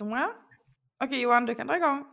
Så. 0.00 0.28
Okej 1.04 1.20
Johan, 1.20 1.46
du 1.46 1.54
kan 1.54 1.66
dra 1.66 1.76
igång. 1.76 2.04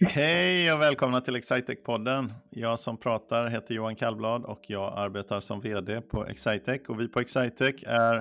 Hej 0.00 0.72
och 0.72 0.80
välkomna 0.80 1.20
till 1.20 1.36
Excitec-podden. 1.36 2.32
Jag 2.50 2.78
som 2.78 2.96
pratar 2.96 3.46
heter 3.46 3.74
Johan 3.74 3.96
Kallblad 3.96 4.44
och 4.44 4.60
jag 4.66 4.98
arbetar 4.98 5.40
som 5.40 5.60
vd 5.60 6.00
på 6.00 6.26
Excitec. 6.26 6.88
Och 6.88 7.00
vi 7.00 7.08
på 7.08 7.20
Excitec 7.20 7.74
är 7.86 8.16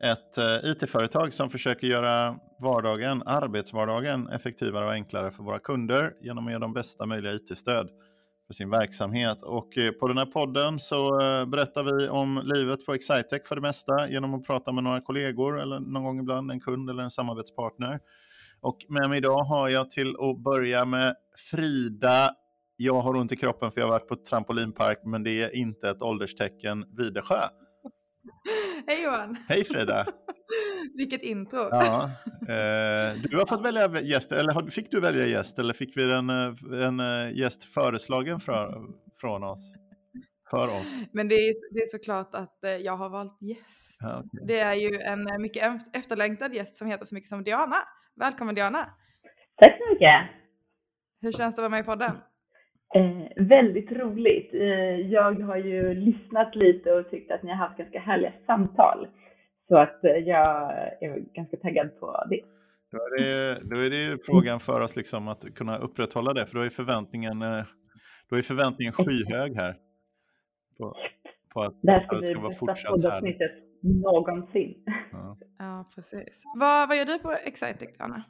ett 0.00 0.38
eh, 0.38 0.70
it-företag 0.70 1.32
som 1.32 1.50
försöker 1.50 1.86
göra 1.86 2.38
vardagen, 2.60 3.22
arbetsvardagen 3.26 4.28
effektivare 4.28 4.84
och 4.84 4.92
enklare 4.92 5.30
för 5.30 5.42
våra 5.42 5.58
kunder 5.58 6.12
genom 6.20 6.46
att 6.46 6.52
ge 6.52 6.58
dem 6.58 6.72
bästa 6.72 7.06
möjliga 7.06 7.32
it-stöd 7.32 7.90
för 8.46 8.54
sin 8.54 8.70
verksamhet. 8.70 9.42
Och 9.42 9.78
eh, 9.78 9.90
på 9.92 10.08
den 10.08 10.18
här 10.18 10.26
podden 10.26 10.78
så 10.78 11.20
eh, 11.20 11.46
berättar 11.46 11.84
vi 11.84 12.08
om 12.08 12.42
livet 12.44 12.86
på 12.86 12.94
Excitec 12.94 13.48
för 13.48 13.54
det 13.54 13.60
mesta 13.60 14.08
genom 14.08 14.34
att 14.34 14.46
prata 14.46 14.72
med 14.72 14.84
några 14.84 15.00
kollegor 15.00 15.60
eller 15.60 15.80
någon 15.80 16.04
gång 16.04 16.20
ibland 16.20 16.50
en 16.50 16.60
kund 16.60 16.90
eller 16.90 17.02
en 17.02 17.10
samarbetspartner. 17.10 18.00
Och 18.60 18.78
med 18.88 19.08
mig 19.08 19.18
idag 19.18 19.44
har 19.44 19.68
jag 19.68 19.90
till 19.90 20.08
att 20.08 20.38
börja 20.38 20.84
med 20.84 21.14
Frida. 21.50 22.30
Jag 22.76 23.00
har 23.00 23.16
ont 23.16 23.32
i 23.32 23.36
kroppen 23.36 23.70
för 23.70 23.80
jag 23.80 23.86
har 23.86 23.92
varit 23.92 24.08
på 24.08 24.16
trampolinpark, 24.16 24.98
men 25.04 25.22
det 25.22 25.42
är 25.42 25.56
inte 25.56 25.90
ett 25.90 26.02
ålderstecken. 26.02 26.84
Videsjö. 26.96 27.40
Hej 28.86 29.02
Johan! 29.02 29.36
Hej 29.48 29.64
Frida! 29.64 30.06
Vilket 30.96 31.22
intro! 31.22 31.68
Ja, 31.70 32.10
eh, 32.40 33.16
du 33.22 33.38
har 33.38 33.46
fått 33.46 33.64
välja 33.64 34.00
gäst, 34.00 34.32
eller 34.32 34.70
fick 34.70 34.90
du 34.90 35.00
välja 35.00 35.26
gäst, 35.26 35.58
eller 35.58 35.74
fick 35.74 35.96
vi 35.96 36.12
en, 36.12 36.30
en 36.30 37.34
gäst 37.36 37.64
föreslagen 37.64 38.40
från, 38.40 38.94
från 39.20 39.44
oss? 39.44 39.74
För 40.50 40.64
oss. 40.64 40.94
Men 41.12 41.28
det 41.28 41.34
är, 41.34 41.74
det 41.74 41.80
är 41.80 41.86
såklart 41.86 42.34
att 42.34 42.58
jag 42.80 42.96
har 42.96 43.08
valt 43.08 43.42
gäst. 43.42 43.98
Ja, 44.00 44.18
okay. 44.18 44.46
Det 44.46 44.58
är 44.58 44.74
ju 44.74 45.00
en 45.00 45.42
mycket 45.42 45.96
efterlängtad 45.96 46.54
gäst 46.54 46.76
som 46.76 46.86
heter 46.86 47.04
så 47.04 47.14
mycket 47.14 47.28
som 47.28 47.44
Diana. 47.44 47.76
Välkommen 48.16 48.54
Diana! 48.54 48.94
Tack 49.56 49.78
så 49.78 49.92
mycket! 49.92 50.30
Hur 51.20 51.32
känns 51.32 51.56
det 51.56 51.62
att 51.62 51.62
vara 51.62 51.68
med 51.68 51.80
i 51.80 51.84
podden? 51.84 52.16
Eh, 52.94 53.26
väldigt 53.36 53.92
roligt. 53.92 54.54
Eh, 54.54 55.10
jag 55.10 55.40
har 55.40 55.56
ju 55.56 55.94
lyssnat 55.94 56.54
lite 56.54 56.92
och 56.92 57.10
tyckt 57.10 57.30
att 57.30 57.42
ni 57.42 57.50
har 57.50 57.56
haft 57.56 57.78
ganska 57.78 58.00
härliga 58.00 58.32
samtal. 58.46 59.08
Så 59.68 59.76
att 59.76 60.04
eh, 60.04 60.10
jag 60.10 60.72
är 61.00 61.34
ganska 61.34 61.56
taggad 61.56 62.00
på 62.00 62.24
det. 62.30 62.40
Då 62.90 62.98
är 62.98 63.18
det, 63.18 63.60
då 63.64 63.76
är 63.76 63.90
det 63.90 63.96
ju 63.96 64.18
frågan 64.18 64.60
för 64.60 64.80
oss 64.80 64.96
liksom 64.96 65.28
att 65.28 65.54
kunna 65.54 65.78
upprätthålla 65.78 66.32
det, 66.32 66.46
för 66.46 66.54
då 66.54 66.60
är 66.64 66.68
förväntningen, 66.68 67.42
eh, 67.42 67.64
då 68.30 68.36
är 68.36 68.42
förväntningen 68.42 68.92
skyhög 68.92 69.56
här. 69.56 69.74
På, 70.78 70.96
på 71.54 71.62
att 71.62 71.74
det 71.82 71.92
här 71.92 72.00
ska 72.00 72.18
bli 72.18 72.34
bästa 72.34 72.74
poddavsnittet 72.90 73.52
någonsin. 73.82 74.74
Ja. 75.12 75.38
ja, 75.58 75.90
precis. 75.94 76.42
Vad, 76.54 76.88
vad 76.88 76.98
gör 76.98 77.04
du 77.04 77.18
på 77.18 77.32
Excitec, 77.32 77.96
Anna? 77.98 78.24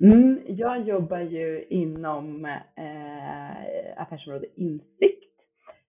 Mm, 0.00 0.40
jag 0.46 0.88
jobbar 0.88 1.20
ju 1.20 1.64
inom 1.68 2.44
eh, 2.44 4.02
affärsområde 4.02 4.46
insikt 4.54 5.32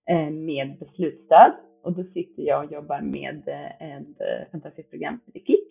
eh, 0.10 0.30
med 0.30 0.80
beslutsstöd 0.80 1.54
och 1.84 1.94
då 1.94 2.04
sitter 2.04 2.44
jag 2.44 2.66
och 2.66 2.72
jobbar 2.72 3.02
med 3.02 3.48
eh, 3.48 3.98
ett 3.98 4.22
eh, 4.22 4.52
fantastiskt 4.52 4.90
program 4.90 5.20
som 5.24 5.34
heter 5.34 5.46
Klick. 5.46 5.68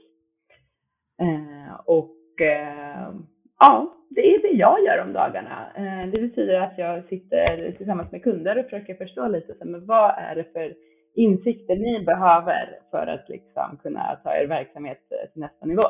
Eh, 1.21 1.81
och 1.87 2.41
eh, 2.41 3.15
ja, 3.59 3.95
det 4.11 4.35
är 4.35 4.43
det 4.43 4.59
jag 4.59 4.85
gör 4.85 5.05
om 5.07 5.13
dagarna. 5.13 5.73
Eh, 5.77 6.11
det 6.11 6.21
betyder 6.21 6.61
att 6.61 6.79
jag 6.79 7.05
sitter 7.05 7.73
tillsammans 7.73 8.13
med 8.13 8.23
kunder 8.23 8.59
och 8.59 8.65
försöker 8.65 8.95
förstå 8.95 9.29
lite, 9.29 9.55
så, 9.55 9.65
men 9.65 9.87
vad 9.87 10.15
är 10.19 10.35
det 10.35 10.53
för 10.53 10.75
insikter 11.15 11.77
ni 11.77 12.05
behöver 12.05 12.79
för 12.91 13.07
att 13.07 13.29
liksom 13.29 13.79
kunna 13.83 14.21
ta 14.25 14.37
er 14.37 14.47
verksamhet 14.47 15.01
eh, 15.11 15.33
till 15.33 15.41
nästa 15.41 15.67
nivå. 15.67 15.85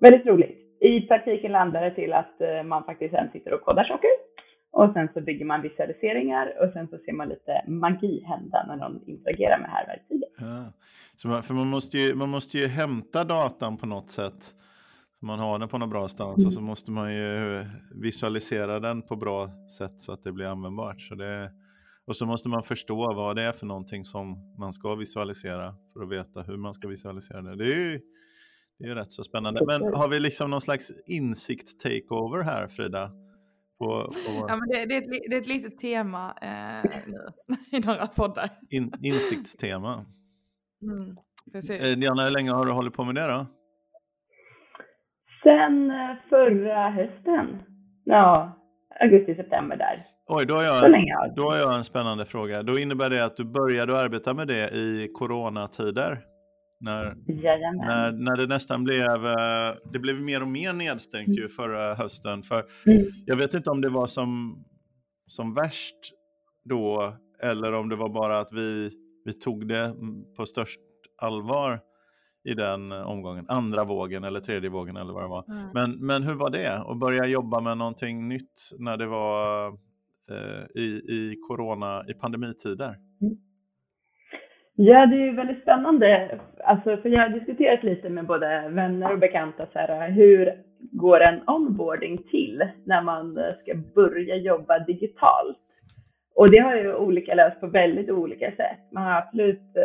Väldigt 0.00 0.26
roligt. 0.26 0.65
I 0.80 1.00
praktiken 1.00 1.52
landar 1.52 1.82
det 1.82 1.94
till 1.94 2.12
att 2.12 2.40
eh, 2.40 2.62
man 2.62 2.84
faktiskt 2.84 3.14
sen 3.14 3.30
sitter 3.32 3.54
och 3.54 3.60
kodar 3.60 3.84
saker 3.84 4.10
och 4.76 4.92
sen 4.92 5.08
så 5.14 5.20
bygger 5.20 5.44
man 5.44 5.62
visualiseringar 5.62 6.52
och 6.62 6.72
sen 6.72 6.88
så 6.88 6.98
ser 6.98 7.12
man 7.12 7.28
lite 7.28 7.64
magi 7.66 8.24
hända 8.24 8.64
när 8.68 8.76
någon 8.76 9.00
interagerar 9.06 9.58
med 9.58 9.70
härverktyget. 9.70 10.28
Ja. 10.38 10.72
Så 11.16 11.28
man, 11.28 11.42
för 11.42 11.54
man 11.54 11.66
måste, 11.66 11.98
ju, 11.98 12.14
man 12.14 12.28
måste 12.28 12.58
ju 12.58 12.66
hämta 12.66 13.24
datan 13.24 13.76
på 13.76 13.86
något 13.86 14.10
sätt. 14.10 14.42
Så 15.20 15.26
man 15.26 15.38
har 15.38 15.58
den 15.58 15.68
på 15.68 15.78
någon 15.78 15.90
bra 15.90 16.08
stans 16.08 16.38
mm. 16.38 16.46
och 16.46 16.52
så 16.52 16.60
måste 16.60 16.90
man 16.90 17.14
ju 17.14 17.64
visualisera 17.94 18.80
den 18.80 19.02
på 19.02 19.16
bra 19.16 19.50
sätt 19.78 20.00
så 20.00 20.12
att 20.12 20.22
det 20.22 20.32
blir 20.32 20.46
användbart. 20.46 21.00
Så 21.00 21.14
det, 21.14 21.50
och 22.06 22.16
så 22.16 22.26
måste 22.26 22.48
man 22.48 22.62
förstå 22.62 23.14
vad 23.14 23.36
det 23.36 23.42
är 23.42 23.52
för 23.52 23.66
någonting 23.66 24.04
som 24.04 24.54
man 24.58 24.72
ska 24.72 24.94
visualisera 24.94 25.74
för 25.92 26.02
att 26.02 26.10
veta 26.10 26.42
hur 26.42 26.56
man 26.56 26.74
ska 26.74 26.88
visualisera 26.88 27.42
det. 27.42 27.56
Det 27.56 27.64
är 27.64 27.76
ju, 27.76 28.00
det 28.78 28.84
är 28.84 28.88
ju 28.88 28.94
rätt 28.94 29.12
så 29.12 29.24
spännande. 29.24 29.66
Men 29.66 29.94
har 29.94 30.08
vi 30.08 30.18
liksom 30.18 30.50
någon 30.50 30.60
slags 30.60 30.92
insikt 31.06 31.80
takeover 31.80 32.42
här 32.42 32.68
Frida? 32.68 33.10
På, 33.78 33.86
på... 33.86 34.46
Ja, 34.48 34.56
men 34.56 34.68
det, 34.68 34.86
det, 34.86 34.94
är 34.94 34.98
ett, 34.98 35.30
det 35.30 35.36
är 35.36 35.40
ett 35.40 35.46
litet 35.46 35.78
tema 35.78 36.34
eh, 36.42 36.90
nu 37.06 37.26
i 37.78 37.80
några 37.80 38.06
poddar. 38.06 38.50
In, 38.70 38.92
insiktstema. 39.02 40.04
Mm, 40.82 41.16
precis. 41.52 41.84
Eh, 41.84 41.98
Diana, 41.98 42.24
hur 42.24 42.30
länge 42.30 42.50
har 42.50 42.66
du 42.66 42.72
hållit 42.72 42.94
på 42.94 43.04
med 43.04 43.14
det 43.14 43.26
då? 43.26 43.46
Sen 45.42 45.90
eh, 45.90 46.16
förra 46.28 46.90
hösten. 46.90 47.58
Ja, 48.04 48.58
augusti-september 49.00 49.76
där. 49.76 50.06
Oj, 50.28 50.46
då 50.46 50.54
har, 50.54 50.62
jag, 50.62 51.34
då 51.36 51.50
har 51.50 51.56
jag 51.56 51.76
en 51.76 51.84
spännande 51.84 52.24
fråga. 52.24 52.62
Då 52.62 52.78
innebär 52.78 53.10
det 53.10 53.24
att 53.24 53.36
du 53.36 53.44
började 53.44 53.98
arbeta 53.98 54.34
med 54.34 54.48
det 54.48 54.70
i 54.70 55.10
coronatider? 55.14 56.18
När, 56.80 57.16
när, 57.86 58.12
när 58.12 58.36
det 58.36 58.46
nästan 58.46 58.84
blev, 58.84 59.26
eh, 59.26 59.74
det 59.92 59.98
blev 59.98 60.20
mer 60.20 60.42
och 60.42 60.48
mer 60.48 60.72
nedstängt 60.72 61.28
mm. 61.28 61.38
ju 61.38 61.48
förra 61.48 61.94
hösten. 61.94 62.42
För 62.42 62.64
mm. 62.86 63.06
Jag 63.26 63.36
vet 63.36 63.54
inte 63.54 63.70
om 63.70 63.80
det 63.80 63.88
var 63.88 64.06
som, 64.06 64.58
som 65.26 65.54
värst 65.54 65.96
då 66.64 67.16
eller 67.42 67.72
om 67.72 67.88
det 67.88 67.96
var 67.96 68.08
bara 68.08 68.38
att 68.38 68.52
vi, 68.52 68.90
vi 69.24 69.32
tog 69.32 69.68
det 69.68 69.94
på 70.36 70.46
störst 70.46 70.80
allvar 71.22 71.80
i 72.44 72.54
den 72.54 72.92
omgången. 72.92 73.46
Andra 73.48 73.84
vågen 73.84 74.24
eller 74.24 74.40
tredje 74.40 74.70
vågen 74.70 74.96
eller 74.96 75.12
vad 75.12 75.22
det 75.22 75.28
var. 75.28 75.44
Mm. 75.48 75.68
Men, 75.74 76.06
men 76.06 76.22
hur 76.22 76.34
var 76.34 76.50
det 76.50 76.78
att 76.78 76.98
börja 76.98 77.26
jobba 77.26 77.60
med 77.60 77.78
någonting 77.78 78.28
nytt 78.28 78.70
när 78.78 78.96
det 78.96 79.06
var 79.06 79.68
eh, 80.30 80.82
i, 80.82 80.86
i 81.08 81.36
corona, 81.48 82.04
i 82.08 82.14
pandemitider? 82.14 82.96
Ja, 84.78 85.06
det 85.06 85.16
är 85.16 85.26
ju 85.26 85.36
väldigt 85.36 85.62
spännande. 85.62 86.38
Alltså, 86.64 86.96
för 86.96 87.08
jag 87.08 87.20
har 87.20 87.28
diskuterat 87.28 87.82
lite 87.82 88.08
med 88.08 88.26
både 88.26 88.68
vänner 88.68 89.12
och 89.12 89.18
bekanta 89.18 89.66
så 89.72 89.78
här, 89.78 90.10
hur 90.10 90.52
går 90.78 91.20
en 91.20 91.40
onboarding 91.46 92.18
till 92.18 92.68
när 92.84 93.02
man 93.02 93.38
ska 93.62 93.74
börja 93.94 94.36
jobba 94.36 94.78
digitalt? 94.78 95.58
Och 96.34 96.50
det 96.50 96.58
har 96.58 96.76
ju 96.76 96.94
olika 96.94 97.34
löst 97.34 97.60
på 97.60 97.66
väldigt 97.66 98.10
olika 98.10 98.50
sätt. 98.50 98.78
Man 98.92 99.02
har 99.02 99.18
absolut 99.18 99.76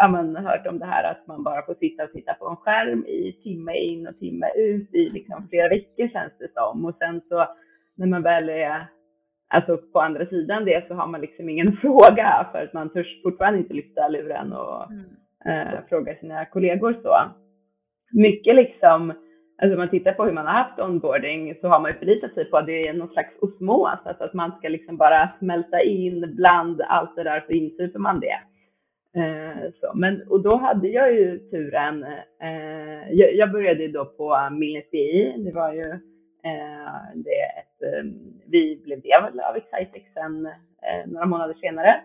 äh, 0.00 0.42
hört 0.42 0.66
om 0.66 0.78
det 0.78 0.86
här 0.86 1.10
att 1.10 1.26
man 1.26 1.42
bara 1.42 1.62
får 1.62 1.74
sitta 1.74 2.04
och 2.04 2.12
titta 2.12 2.34
på 2.34 2.48
en 2.48 2.56
skärm 2.56 3.04
i 3.06 3.32
timme 3.42 3.76
in 3.76 4.06
och 4.06 4.18
timme 4.18 4.46
ut 4.56 4.94
i 4.94 5.10
liksom 5.10 5.48
flera 5.48 5.68
veckor 5.68 6.08
känns 6.08 6.32
det 6.38 6.52
som. 6.54 6.84
Och 6.84 6.94
sen 6.98 7.20
så 7.28 7.46
när 7.96 8.06
man 8.06 8.22
väl 8.22 8.48
är 8.48 8.86
alltså 9.48 9.78
på 9.92 10.00
andra 10.00 10.26
sidan 10.26 10.64
det 10.64 10.88
så 10.88 10.94
har 10.94 11.06
man 11.06 11.20
liksom 11.20 11.48
ingen 11.48 11.76
fråga 11.82 12.46
för 12.52 12.64
att 12.64 12.72
man 12.72 12.90
törs 12.90 13.22
fortfarande 13.22 13.58
inte 13.58 13.74
lyfta 13.74 14.08
luren 14.08 14.52
och 14.52 14.90
mm. 14.90 15.68
eh, 15.68 15.78
fråga 15.88 16.14
sina 16.14 16.44
kollegor 16.44 16.96
så. 17.02 17.14
Mycket 18.12 18.54
liksom, 18.54 19.12
alltså 19.62 19.74
om 19.74 19.78
man 19.78 19.90
tittar 19.90 20.12
på 20.12 20.24
hur 20.24 20.32
man 20.32 20.46
har 20.46 20.52
haft 20.52 20.80
onboarding 20.80 21.54
så 21.60 21.68
har 21.68 21.80
man 21.80 21.90
ju 21.90 21.98
förlitat 21.98 22.34
sig 22.34 22.44
på 22.44 22.56
att 22.56 22.66
det 22.66 22.88
är 22.88 22.92
någon 22.92 23.12
slags 23.12 23.38
osmos, 23.40 23.98
alltså 24.04 24.24
att 24.24 24.34
man 24.34 24.52
ska 24.58 24.68
liksom 24.68 24.96
bara 24.96 25.30
smälta 25.38 25.82
in 25.82 26.34
bland 26.36 26.80
allt 26.80 27.16
det 27.16 27.22
där 27.24 27.44
så 27.46 27.52
insuper 27.52 27.98
man 27.98 28.20
det. 28.20 28.38
Eh, 29.16 29.70
så, 29.80 29.92
men, 29.94 30.22
och 30.28 30.42
då 30.42 30.56
hade 30.56 30.88
jag 30.88 31.14
ju 31.14 31.38
turen, 31.38 32.02
eh, 32.42 33.10
jag, 33.10 33.34
jag 33.34 33.52
började 33.52 33.88
då 33.88 34.04
på 34.04 34.48
Milnes 34.50 34.90
BI, 34.90 35.34
det 35.38 35.52
var 35.54 35.72
ju 35.72 35.98
det 37.14 37.40
ett, 37.58 37.82
eh, 37.82 38.04
vi 38.46 38.82
blev 38.84 39.00
del 39.00 39.40
av 39.40 39.56
Excitex 39.56 40.12
sen 40.14 40.46
eh, 40.46 41.06
några 41.06 41.26
månader 41.26 41.54
senare. 41.54 42.00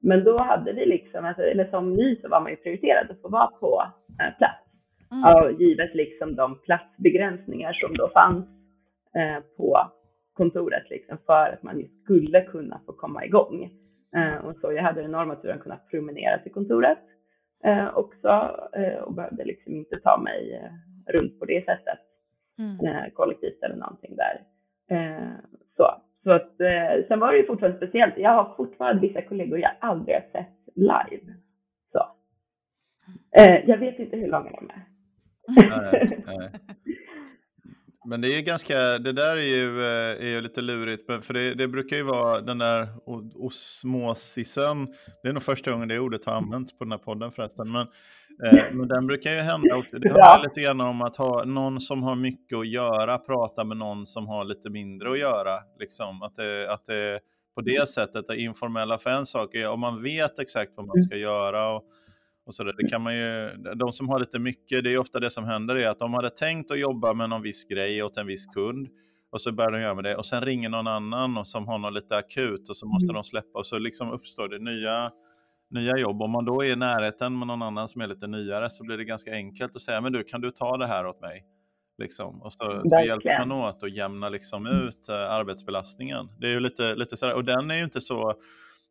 Men 0.00 0.24
då 0.24 0.38
hade 0.38 0.72
vi 0.72 0.86
liksom, 0.86 1.24
alltså, 1.24 1.42
eller 1.42 1.64
som 1.64 1.94
ny 1.94 2.16
så 2.16 2.28
var 2.28 2.40
man 2.40 2.50
ju 2.50 2.56
prioriterad 2.56 3.10
att 3.10 3.20
få 3.20 3.28
vara 3.28 3.46
på 3.46 3.82
plats. 4.38 4.62
Mm. 5.10 5.56
givet 5.58 5.94
liksom 5.94 6.36
de 6.36 6.58
platsbegränsningar 6.58 7.72
som 7.72 7.96
då 7.96 8.08
fanns 8.08 8.46
på 9.56 9.78
kontoret 10.32 10.90
liksom 10.90 11.18
för 11.26 11.52
att 11.52 11.62
man 11.62 11.88
skulle 12.04 12.40
kunna 12.40 12.80
få 12.86 12.92
komma 12.92 13.24
igång. 13.24 13.70
och 14.42 14.56
så 14.60 14.72
jag 14.72 14.82
hade 14.82 15.00
den 15.00 15.10
enorma 15.10 15.36
turen 15.36 15.56
att 15.56 15.62
kunna 15.62 15.78
promenera 15.90 16.38
till 16.38 16.52
kontoret 16.52 16.98
också 17.94 18.56
och 19.02 19.14
behövde 19.14 19.44
liksom 19.44 19.76
inte 19.76 19.96
ta 19.96 20.18
mig 20.18 20.70
runt 21.06 21.38
på 21.38 21.44
det 21.44 21.64
sättet 21.64 22.05
mm. 22.58 22.86
Eh, 22.86 23.12
kollektivt 23.14 23.62
eller 23.62 23.76
någonting 23.76 24.16
där. 24.16 24.42
Eh, 24.90 25.32
så. 25.76 26.02
Så 26.22 26.30
att, 26.30 26.60
eh, 26.60 27.06
sen 27.08 27.20
var 27.20 27.32
det 27.32 27.38
ju 27.38 27.46
fortfarande 27.46 27.78
speciellt. 27.78 28.14
Jag 28.16 28.30
har 28.30 28.54
fortfarande 28.56 29.06
vissa 29.06 29.22
kollegor 29.22 29.58
jag 29.58 29.72
aldrig 29.80 30.16
har 30.16 30.24
sett 30.32 30.74
live. 30.74 31.34
Så. 31.92 32.06
jag 33.66 33.78
vet 33.78 33.98
inte 33.98 34.16
hur 34.16 34.28
långa 34.28 34.50
de 34.50 34.70
är. 34.70 34.86
nej, 35.46 36.22
nej. 36.26 36.50
Men 38.08 38.20
det 38.20 38.28
är 38.28 38.42
ganska, 38.42 38.98
det 38.98 39.12
där 39.12 39.36
är 39.36 39.56
ju, 39.56 39.80
eh, 39.80 40.26
är 40.26 40.28
ju 40.28 40.40
lite 40.40 40.62
lurigt, 40.62 41.24
för 41.24 41.34
det, 41.34 41.54
det 41.54 41.68
brukar 41.68 41.96
ju 41.96 42.02
vara 42.02 42.40
den 42.40 42.58
där 42.58 42.88
osmosisen, 43.34 44.86
det 45.22 45.28
är 45.28 45.32
nog 45.32 45.42
första 45.42 45.70
gången 45.70 45.88
det 45.88 45.98
ordet 45.98 46.24
har 46.24 46.32
använts 46.32 46.78
på 46.78 46.84
den 46.84 46.92
här 46.92 46.98
podden 46.98 47.32
förresten, 47.32 47.72
men, 47.72 47.80
eh, 47.80 47.88
men 48.72 48.88
den 48.88 49.06
brukar 49.06 49.30
ju 49.30 49.38
hända 49.38 49.76
också. 49.76 49.98
Det 49.98 50.08
handlar 50.08 50.42
lite 50.42 50.60
grann 50.60 50.80
om 50.80 51.02
att 51.02 51.16
ha 51.16 51.44
någon 51.44 51.80
som 51.80 52.02
har 52.02 52.16
mycket 52.16 52.58
att 52.58 52.68
göra, 52.68 53.18
prata 53.18 53.64
med 53.64 53.76
någon 53.76 54.06
som 54.06 54.26
har 54.26 54.44
lite 54.44 54.70
mindre 54.70 55.10
att 55.10 55.18
göra. 55.18 55.58
Liksom. 55.78 56.22
Att, 56.22 56.36
det, 56.36 56.72
att 56.72 56.86
det 56.86 57.20
på 57.54 57.60
det 57.60 57.88
sättet, 57.88 58.30
är 58.30 58.34
informella 58.34 58.98
för 58.98 59.10
en 59.10 59.26
sak 59.26 59.54
är 59.54 59.70
om 59.70 59.80
man 59.80 60.02
vet 60.02 60.38
exakt 60.38 60.72
vad 60.76 60.86
man 60.86 61.02
ska 61.02 61.16
göra 61.16 61.68
och 61.68 61.84
och 62.46 62.54
så 62.54 62.64
där. 62.64 62.74
Det 62.78 62.88
kan 62.88 63.02
man 63.02 63.16
ju, 63.16 63.50
de 63.76 63.92
som 63.92 64.08
har 64.08 64.20
lite 64.20 64.38
mycket, 64.38 64.84
det 64.84 64.92
är 64.92 64.98
ofta 64.98 65.20
det 65.20 65.30
som 65.30 65.44
händer, 65.44 65.76
är 65.76 65.88
att 65.88 65.98
de 65.98 66.14
hade 66.14 66.30
tänkt 66.30 66.70
att 66.70 66.78
jobba 66.78 67.14
med 67.14 67.30
någon 67.30 67.42
viss 67.42 67.64
grej 67.68 68.02
åt 68.02 68.16
en 68.16 68.26
viss 68.26 68.46
kund 68.46 68.88
och 69.30 69.40
så 69.40 69.52
börjar 69.52 69.70
de 69.70 69.80
göra 69.80 69.94
med 69.94 70.04
det 70.04 70.16
och 70.16 70.26
sen 70.26 70.40
ringer 70.40 70.68
någon 70.68 70.86
annan 70.86 71.38
och 71.38 71.46
som 71.46 71.68
har 71.68 71.78
något 71.78 71.92
lite 71.92 72.16
akut 72.16 72.68
och 72.68 72.76
så 72.76 72.86
måste 72.86 73.10
mm. 73.10 73.14
de 73.14 73.24
släppa 73.24 73.58
och 73.58 73.66
så 73.66 73.78
liksom 73.78 74.10
uppstår 74.10 74.48
det 74.48 74.58
nya, 74.58 75.10
nya 75.70 75.96
jobb. 75.96 76.22
Om 76.22 76.30
man 76.30 76.44
då 76.44 76.62
är 76.62 76.72
i 76.72 76.76
närheten 76.76 77.38
med 77.38 77.48
någon 77.48 77.62
annan 77.62 77.88
som 77.88 78.00
är 78.00 78.06
lite 78.06 78.26
nyare 78.26 78.70
så 78.70 78.84
blir 78.84 78.96
det 78.96 79.04
ganska 79.04 79.32
enkelt 79.32 79.76
att 79.76 79.82
säga, 79.82 80.00
men 80.00 80.12
du 80.12 80.22
kan 80.24 80.40
du 80.40 80.50
ta 80.50 80.76
det 80.76 80.86
här 80.86 81.06
åt 81.06 81.20
mig? 81.20 81.44
Liksom. 81.98 82.42
Och 82.42 82.52
så, 82.52 82.82
så 82.84 83.00
hjälper 83.06 83.46
man 83.46 83.52
åt 83.52 83.82
att 83.82 83.96
jämna 83.96 84.28
liksom 84.28 84.66
ut 84.66 85.06
uh, 85.10 85.14
arbetsbelastningen. 85.14 86.28
Det 86.38 86.46
är 86.46 86.50
ju 86.50 86.60
lite, 86.60 86.94
lite 86.94 87.16
sådär, 87.16 87.34
och 87.34 87.44
den 87.44 87.70
är 87.70 87.76
ju 87.76 87.84
inte 87.84 88.00
så 88.00 88.34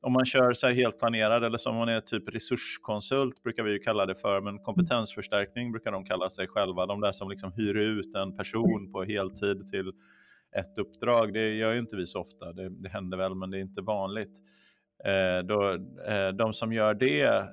om 0.06 0.13
man 0.13 0.25
kör 0.25 0.54
så 0.54 0.68
helt 0.68 1.00
planerad 1.00 1.44
eller 1.44 1.57
som 1.57 1.75
man 1.75 1.89
är 1.89 2.01
typ 2.01 2.36
resurskonsult 2.36 3.44
brukar 3.44 3.63
vi 3.63 3.71
ju 3.71 3.80
kalla 3.80 4.06
det 4.06 4.16
för, 4.16 4.42
men 4.42 4.60
kompetensförstärkning 4.60 5.71
brukar 5.71 5.92
de 5.92 6.06
kalla 6.06 6.30
sig 6.30 6.48
själva. 6.48 6.86
De 6.86 7.01
där 7.01 7.12
som 7.12 7.30
liksom 7.30 7.51
hyr 7.51 7.75
ut 7.75 8.16
en 8.16 8.38
person 8.38 8.92
på 8.92 9.04
heltid 9.04 9.68
till 9.68 9.92
ett 10.57 10.78
uppdrag. 10.78 11.33
Det 11.33 11.54
gör 11.54 11.74
ju 11.74 11.80
inte 11.80 11.95
vi 11.95 12.06
så 12.06 12.19
ofta. 12.19 12.54
Det, 12.54 12.69
det 12.69 12.89
händer 12.89 13.18
väl, 13.18 13.36
men 13.36 13.51
det 13.51 13.57
är 13.57 13.62
inte 13.62 13.81
vanligt. 13.81 14.42
Eh, 15.03 15.45
då, 15.45 15.71
eh, 16.07 16.27
de 16.27 16.53
som 16.53 16.74
gör 16.74 16.94
det, 16.94 17.44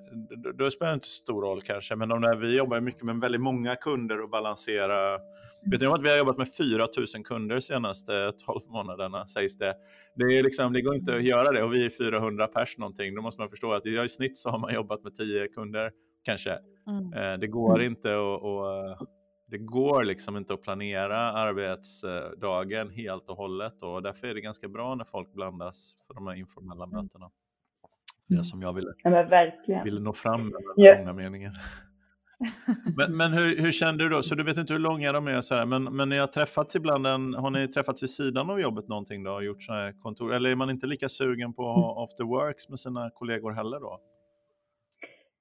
då, 0.54 0.70
spelar 0.70 0.90
det 0.90 0.94
inte 0.94 1.06
så 1.06 1.22
stor 1.22 1.42
roll 1.42 1.60
kanske, 1.60 1.96
men 1.96 2.08
de 2.08 2.20
där, 2.20 2.36
vi 2.36 2.56
jobbar 2.56 2.80
mycket 2.80 3.02
med 3.02 3.20
väldigt 3.20 3.40
många 3.40 3.76
kunder 3.76 4.22
och 4.22 4.30
balansera 4.30 5.18
Vet 5.64 5.80
ni 5.80 5.86
att 5.86 6.02
vi 6.02 6.10
har 6.10 6.18
jobbat 6.18 6.38
med 6.38 6.54
4 6.54 6.86
000 7.14 7.24
kunder 7.24 7.54
de 7.54 7.62
senaste 7.62 8.32
12 8.46 8.60
månaderna 8.68 9.26
sägs 9.26 9.58
det. 9.58 9.74
Det, 10.14 10.38
är 10.38 10.42
liksom, 10.42 10.72
det 10.72 10.82
går 10.82 10.94
inte 10.94 11.16
att 11.16 11.22
göra 11.22 11.52
det 11.52 11.62
och 11.62 11.74
vi 11.74 11.86
är 11.86 11.90
400 11.90 12.46
pers 12.46 12.78
någonting. 12.78 13.14
Då 13.14 13.22
måste 13.22 13.40
man 13.40 13.50
förstå 13.50 13.72
att 13.72 13.86
i 13.86 14.08
snitt 14.08 14.38
så 14.38 14.50
har 14.50 14.58
man 14.58 14.74
jobbat 14.74 15.04
med 15.04 15.14
10 15.14 15.48
kunder 15.48 15.90
kanske. 16.22 16.58
Mm. 16.88 17.12
Eh, 17.12 17.38
det 17.38 17.46
går 17.46 17.82
inte 17.82 18.08
att 18.08 18.98
det 19.52 19.58
går 19.58 20.04
liksom 20.04 20.36
inte 20.36 20.54
att 20.54 20.62
planera 20.62 21.18
arbetsdagen 21.18 22.90
helt 22.90 23.30
och 23.30 23.36
hållet 23.36 23.82
och 23.82 24.02
därför 24.02 24.26
är 24.26 24.34
det 24.34 24.40
ganska 24.40 24.68
bra 24.68 24.94
när 24.94 25.04
folk 25.04 25.32
blandas 25.32 25.96
för 26.06 26.14
de 26.14 26.26
här 26.26 26.34
informella 26.34 26.84
mm. 26.84 26.96
mötena. 26.96 27.30
Det 28.28 28.34
mm. 28.34 28.44
som 28.44 28.62
jag 28.62 28.72
ville, 28.72 28.92
ja, 29.66 29.82
ville 29.84 30.00
nå 30.00 30.12
fram 30.12 30.48
med 30.48 30.62
den 30.76 30.98
långa 30.98 31.12
meningen. 31.12 31.52
Men, 32.96 33.16
men 33.16 33.32
hur, 33.32 33.62
hur 33.62 33.72
kände 33.72 34.04
du 34.04 34.10
då? 34.10 34.22
Så 34.22 34.34
du 34.34 34.42
vet 34.42 34.56
inte 34.56 34.72
hur 34.72 34.80
långa 34.80 35.12
de 35.12 35.28
är, 35.28 35.40
så 35.40 35.54
här, 35.54 35.66
men, 35.66 35.84
men 35.84 36.08
ni 36.08 36.18
har 36.18 36.26
träffats 36.26 36.76
ibland, 36.76 37.06
en, 37.06 37.34
har 37.34 37.50
ni 37.50 37.68
träffats 37.68 38.02
vid 38.02 38.10
sidan 38.10 38.50
av 38.50 38.60
jobbet 38.60 38.88
någonting 38.88 39.22
då 39.22 39.42
gjort 39.42 39.62
så 39.62 39.72
här 39.72 40.00
kontor? 40.00 40.34
Eller 40.34 40.50
är 40.50 40.56
man 40.56 40.70
inte 40.70 40.86
lika 40.86 41.08
sugen 41.08 41.52
på 41.52 41.62
ha 41.62 42.04
after 42.04 42.24
works 42.24 42.68
med 42.68 42.78
sina 42.78 43.10
kollegor 43.10 43.50
heller 43.50 43.80
då? 43.80 44.00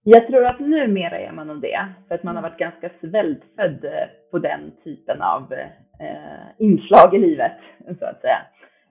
Jag 0.03 0.27
tror 0.27 0.45
att 0.45 0.59
numera 0.59 1.19
är 1.19 1.31
man 1.31 1.47
nog 1.47 1.61
det, 1.61 1.85
för 2.07 2.15
att 2.15 2.23
man 2.23 2.35
har 2.35 2.43
varit 2.43 2.57
ganska 2.57 2.89
svältfödd 3.01 3.85
eh, 3.85 4.07
på 4.31 4.39
den 4.39 4.71
typen 4.83 5.21
av 5.21 5.53
eh, 5.99 6.47
inslag 6.57 7.15
i 7.15 7.17
livet, 7.17 7.57
så 7.99 8.05
att 8.05 8.21
säga. 8.21 8.41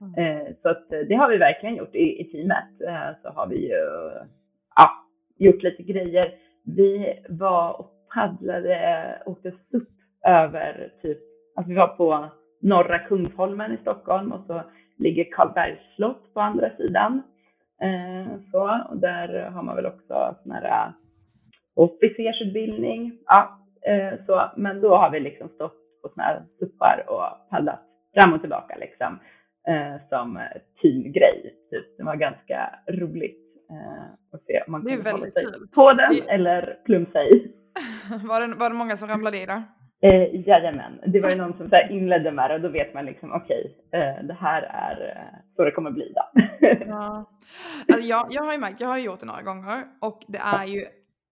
Mm. 0.01 0.15
Eh, 0.15 0.53
så 0.63 0.69
att 0.69 0.89
det 0.89 1.15
har 1.15 1.29
vi 1.31 1.37
verkligen 1.37 1.77
gjort 1.77 1.95
i, 1.95 2.21
i 2.21 2.25
teamet. 2.25 2.81
Eh, 2.89 3.17
så 3.23 3.29
har 3.29 3.47
vi 3.47 3.69
ju 3.69 3.83
ja, 4.77 4.91
gjort 5.39 5.63
lite 5.63 5.83
grejer. 5.83 6.35
Vi 6.65 7.19
var 7.29 7.81
och 7.81 7.91
paddlade, 8.15 9.23
åkte 9.27 9.51
SUP 9.51 9.89
över 10.27 10.93
typ, 11.03 11.19
alltså 11.57 11.71
vi 11.71 11.77
var 11.77 11.89
på 11.89 12.29
norra 12.63 12.99
Kungsholmen 12.99 13.73
i 13.73 13.77
Stockholm 13.77 14.33
och 14.33 14.45
så 14.47 14.63
ligger 14.99 15.25
Karlbergs 15.25 15.95
slott 15.97 16.35
på 16.35 16.41
andra 16.41 16.71
sidan. 16.77 17.23
Eh, 17.83 18.27
så, 18.51 18.85
och 18.91 18.97
där 18.97 19.51
har 19.51 19.63
man 19.63 19.77
väl 19.77 19.87
också 19.87 20.37
sån 20.43 20.53
här 20.53 20.65
eh, 20.65 20.93
officersutbildning. 21.75 23.19
Ja, 23.27 23.59
eh, 23.87 24.19
så, 24.27 24.51
men 24.57 24.81
då 24.81 24.97
har 24.97 25.11
vi 25.11 25.21
liksom 25.21 25.49
stått 25.49 26.03
på 26.03 26.09
såna 26.09 26.25
här 26.25 26.43
suppar 26.59 27.05
och 27.09 27.51
paddlat 27.51 27.81
fram 28.15 28.33
och 28.33 28.41
tillbaka 28.41 28.77
liksom 28.77 29.19
som 30.09 30.41
teamgrej. 30.83 31.55
Typ. 31.71 31.97
Det 31.97 32.05
var 32.05 32.17
ganska 32.17 32.75
roligt 32.89 33.39
att 34.33 34.45
se 34.45 34.63
om 34.67 34.73
man 34.73 34.83
kunde 34.87 35.11
hålla 35.11 35.31
sig 35.31 35.45
kul. 35.45 35.69
på 35.75 35.93
den 35.93 36.13
eller 36.29 36.79
plumsa 36.85 37.23
i. 37.25 37.53
var, 38.29 38.41
det, 38.41 38.55
var 38.55 38.71
det 38.71 38.77
många 38.77 38.97
som 38.97 39.09
ramlade 39.09 39.43
i 39.43 39.47
då? 39.47 39.63
Eh, 40.03 40.49
jajamän, 40.49 41.01
det 41.07 41.21
var 41.21 41.31
ju 41.31 41.37
någon 41.37 41.57
som 41.57 41.71
så 41.71 41.77
inledde 41.91 42.33
med 42.33 42.51
det 42.51 42.55
och 42.55 42.61
då 42.61 42.69
vet 42.69 42.95
man 42.95 43.05
liksom 43.05 43.33
okej, 43.33 43.77
okay, 43.89 44.01
eh, 44.01 44.25
det 44.25 44.35
här 44.41 44.63
är 44.63 45.17
eh, 45.17 45.39
så 45.57 45.65
det 45.65 45.71
kommer 45.71 45.91
bli 45.91 46.13
då. 46.15 46.41
ja. 46.87 47.31
alltså 47.89 48.09
jag, 48.09 48.27
jag 48.31 48.43
har 48.43 48.53
ju 48.53 48.59
märkt, 48.59 48.81
jag 48.81 48.89
har 48.89 48.99
gjort 48.99 49.21
det 49.21 49.27
några 49.27 49.43
gånger 49.43 49.85
och 50.01 50.23
det 50.29 50.39
är 50.39 50.65
ju 50.65 50.85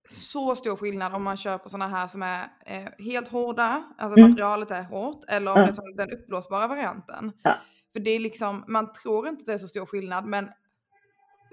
så 0.09 0.55
stor 0.55 0.76
skillnad 0.76 1.15
om 1.15 1.25
man 1.25 1.37
kör 1.37 1.59
på 1.59 1.69
sådana 1.69 1.97
här 1.97 2.06
som 2.06 2.23
är 2.23 2.43
eh, 2.67 3.05
helt 3.05 3.29
hårda, 3.29 3.85
alltså 3.99 4.19
mm. 4.19 4.31
materialet 4.31 4.71
är 4.71 4.82
hårt, 4.82 5.25
eller 5.29 5.53
om 5.53 5.61
ja. 5.61 5.67
det 5.67 6.03
är 6.03 6.06
den 6.06 6.19
uppblåsbara 6.19 6.67
varianten. 6.67 7.32
Ja. 7.43 7.59
För 7.93 8.00
det 8.00 8.11
är 8.11 8.21
liksom, 8.21 8.64
man 8.69 8.93
tror 8.93 9.29
inte 9.29 9.41
att 9.41 9.47
det 9.47 9.53
är 9.53 9.59
så 9.59 9.69
stor 9.69 9.87
skillnad, 9.87 10.25
men 10.25 10.49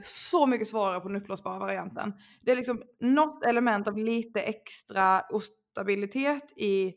så 0.03 0.47
mycket 0.47 0.67
svårare 0.67 0.99
på 0.99 1.07
den 1.07 1.17
uppblåsbara 1.17 1.59
varianten. 1.59 2.13
Det 2.41 2.51
är 2.51 2.55
liksom 2.55 2.83
något 2.99 3.45
element 3.45 3.87
av 3.87 3.97
lite 3.97 4.39
extra 4.39 5.21
ostabilitet 5.29 6.53
i, 6.55 6.93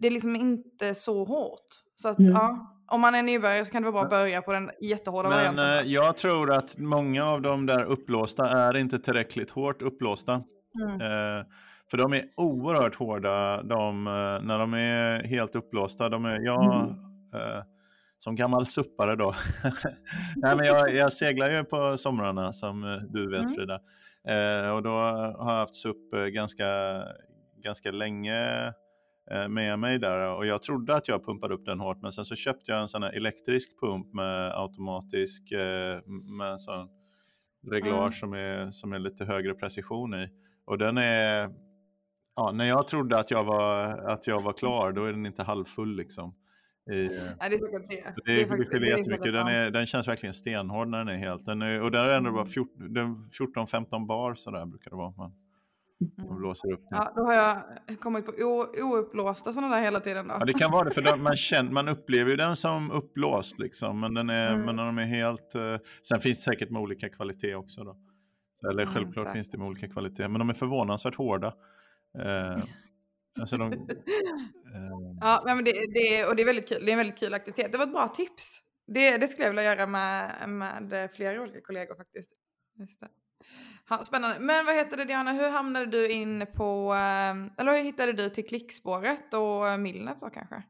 det 0.00 0.06
är 0.06 0.10
liksom 0.10 0.36
inte 0.36 0.94
så 0.94 1.24
hårt. 1.24 1.68
Så 1.96 2.08
att 2.08 2.18
mm. 2.18 2.32
ja, 2.32 2.76
om 2.88 3.00
man 3.00 3.14
är 3.14 3.22
nybörjare 3.22 3.64
så 3.64 3.72
kan 3.72 3.82
det 3.82 3.90
vara 3.90 4.08
bra 4.08 4.18
att 4.18 4.22
börja 4.22 4.42
på 4.42 4.52
den 4.52 4.70
jättehårda 4.80 5.28
Men, 5.28 5.38
varianten. 5.38 5.64
Men 5.64 5.84
eh, 5.84 5.92
jag 5.92 6.16
tror 6.16 6.52
att 6.52 6.78
många 6.78 7.24
av 7.24 7.42
de 7.42 7.66
där 7.66 7.84
upplåsta 7.84 8.48
är 8.48 8.76
inte 8.76 8.98
tillräckligt 8.98 9.50
hårt 9.50 9.82
upplåsta. 9.82 10.42
Mm. 10.82 11.00
Eh, 11.00 11.46
för 11.90 11.96
de 11.96 12.12
är 12.12 12.24
oerhört 12.36 12.94
hårda 12.94 13.62
de, 13.62 14.06
eh, 14.06 14.46
när 14.46 14.58
de 14.58 14.74
är 14.74 15.24
helt 15.24 15.54
upplåsta. 15.54 16.08
De 16.08 16.24
är, 16.24 16.40
jag, 16.40 16.74
mm. 16.74 16.88
eh, 17.34 17.62
som 18.18 18.36
gammal 18.36 18.66
suppare 18.66 19.16
då. 19.16 19.34
Nej, 20.36 20.56
men 20.56 20.66
jag, 20.66 20.94
jag, 20.94 21.12
seglar 21.12 21.50
ju 21.50 21.64
på 21.64 21.96
somrarna 21.96 22.52
som 22.52 22.84
eh, 22.84 22.96
du 23.08 23.30
vet 23.30 23.40
mm. 23.40 23.54
Frida. 23.54 23.80
Eh, 24.28 24.70
och 24.70 24.82
då 24.82 24.90
har 24.90 25.48
jag 25.48 25.58
haft 25.58 25.74
SUP 25.74 26.14
eh, 26.14 26.20
ganska, 26.20 27.02
ganska 27.62 27.90
länge 27.90 28.72
med 29.48 29.78
mig 29.78 29.98
där 29.98 30.34
och 30.36 30.46
jag 30.46 30.62
trodde 30.62 30.96
att 30.96 31.08
jag 31.08 31.24
pumpade 31.24 31.54
upp 31.54 31.64
den 31.64 31.80
hårt 31.80 32.02
men 32.02 32.12
sen 32.12 32.24
så 32.24 32.34
köpte 32.34 32.72
jag 32.72 32.80
en 32.80 32.88
sån 32.88 33.02
här 33.02 33.12
elektrisk 33.12 33.80
pump 33.80 34.14
med 34.14 34.52
automatisk 34.54 35.52
eh, 35.52 36.00
med 36.38 36.50
en 36.50 36.58
sån 36.58 36.88
reglage 37.70 38.00
mm. 38.00 38.12
som, 38.12 38.32
är, 38.32 38.70
som 38.70 38.92
är 38.92 38.98
lite 38.98 39.24
högre 39.24 39.54
precision 39.54 40.14
i. 40.14 40.28
Och 40.64 40.78
den 40.78 40.98
är, 40.98 41.50
ja, 42.36 42.52
när 42.52 42.64
jag 42.64 42.88
trodde 42.88 43.18
att 43.18 43.30
jag 43.30 43.44
var, 43.44 43.84
att 43.98 44.26
jag 44.26 44.42
var 44.42 44.52
klar 44.52 44.92
då 44.92 45.04
är 45.04 45.12
den 45.12 45.26
inte 45.26 45.42
halvfull 45.42 45.96
liksom. 45.96 46.34
I, 46.90 47.04
ja, 47.40 47.48
det 47.48 47.54
är 47.54 47.58
säkert 47.58 47.90
det. 47.90 48.14
Det, 48.24 48.34
det, 48.34 48.56
det 48.56 48.66
skiljer 48.66 48.98
jättemycket. 48.98 49.32
Den, 49.32 49.46
är, 49.46 49.70
den 49.70 49.86
känns 49.86 50.08
verkligen 50.08 50.34
stenhård 50.34 50.88
när 50.88 50.98
den 50.98 51.08
är 51.08 51.16
helt. 51.16 51.46
Den 51.46 51.62
är, 51.62 51.80
och 51.80 51.90
där 51.90 52.04
är 52.04 52.16
ändå 52.16 52.32
bara 52.32 52.44
14-15 52.44 53.86
mm. 53.92 54.06
bar 54.06 54.34
sådär 54.34 54.66
brukar 54.66 54.90
det 54.90 54.96
vara. 54.96 55.10
Man, 55.16 55.32
man 56.16 56.26
mm. 56.26 56.38
blåser 56.38 56.72
upp. 56.72 56.80
Ja, 56.90 57.12
då 57.16 57.22
har 57.22 57.34
jag 57.34 57.62
kommit 58.00 58.26
på 58.26 58.32
ouppblåsta 58.82 59.52
sådana 59.52 59.76
där 59.76 59.82
hela 59.82 60.00
tiden 60.00 60.28
då. 60.28 60.34
Ja, 60.38 60.44
det 60.44 60.52
kan 60.52 60.70
vara 60.70 60.84
det, 60.84 60.90
för 60.90 61.16
man, 61.16 61.36
känner, 61.36 61.72
man 61.72 61.88
upplever 61.88 62.30
ju 62.30 62.36
den 62.36 62.56
som 62.56 62.90
uppblåst 62.90 63.58
liksom. 63.58 64.00
Men, 64.00 64.14
den 64.14 64.30
är, 64.30 64.52
mm. 64.52 64.66
men 64.66 64.76
de 64.76 64.98
är 64.98 65.06
helt... 65.06 65.54
Uh, 65.56 65.76
sen 66.08 66.20
finns 66.20 66.44
det 66.44 66.50
säkert 66.52 66.70
med 66.70 66.82
olika 66.82 67.08
kvalitet 67.08 67.54
också 67.54 67.84
då. 67.84 67.96
Eller 68.70 68.82
mm, 68.82 68.94
självklart 68.94 69.24
exakt. 69.24 69.36
finns 69.36 69.50
det 69.50 69.58
med 69.58 69.66
olika 69.66 69.88
kvalitet, 69.88 70.28
men 70.28 70.38
de 70.38 70.48
är 70.48 70.54
förvånansvärt 70.54 71.14
hårda. 71.14 71.54
Uh, 72.18 72.64
Alltså 73.40 73.56
de, 73.56 73.72
eh... 73.72 73.78
Ja, 75.20 75.42
men 75.46 75.64
det, 75.64 75.72
det, 75.72 76.26
och 76.26 76.36
det 76.36 76.42
är 76.42 76.46
väldigt 76.46 76.68
kul. 76.68 76.84
Det 76.84 76.90
är 76.90 76.92
en 76.92 76.98
väldigt 76.98 77.18
kul 77.18 77.34
aktivitet. 77.34 77.72
Det 77.72 77.78
var 77.78 77.84
ett 77.84 77.92
bra 77.92 78.08
tips. 78.08 78.60
Det, 78.86 79.18
det 79.18 79.28
skulle 79.28 79.44
jag 79.44 79.50
vilja 79.50 79.74
göra 79.74 79.86
med, 79.86 80.48
med 80.48 81.10
flera 81.14 81.42
olika 81.42 81.60
kollegor 81.60 81.96
faktiskt. 81.96 82.30
Ja, 83.90 83.96
spännande. 83.96 84.36
Men 84.40 84.66
vad 84.66 84.74
heter 84.74 84.96
det 84.96 85.04
Diana, 85.04 85.32
hur 85.32 85.50
hamnade 85.50 85.86
du 85.86 86.08
in 86.08 86.46
på, 86.56 86.92
eh, 86.92 87.60
eller 87.60 87.72
hur 87.72 87.82
hittade 87.82 88.12
du 88.12 88.28
till 88.28 88.46
klickspåret 88.46 89.34
och 89.34 89.80
Millnet 89.80 90.20
då 90.20 90.30
kanske? 90.30 90.62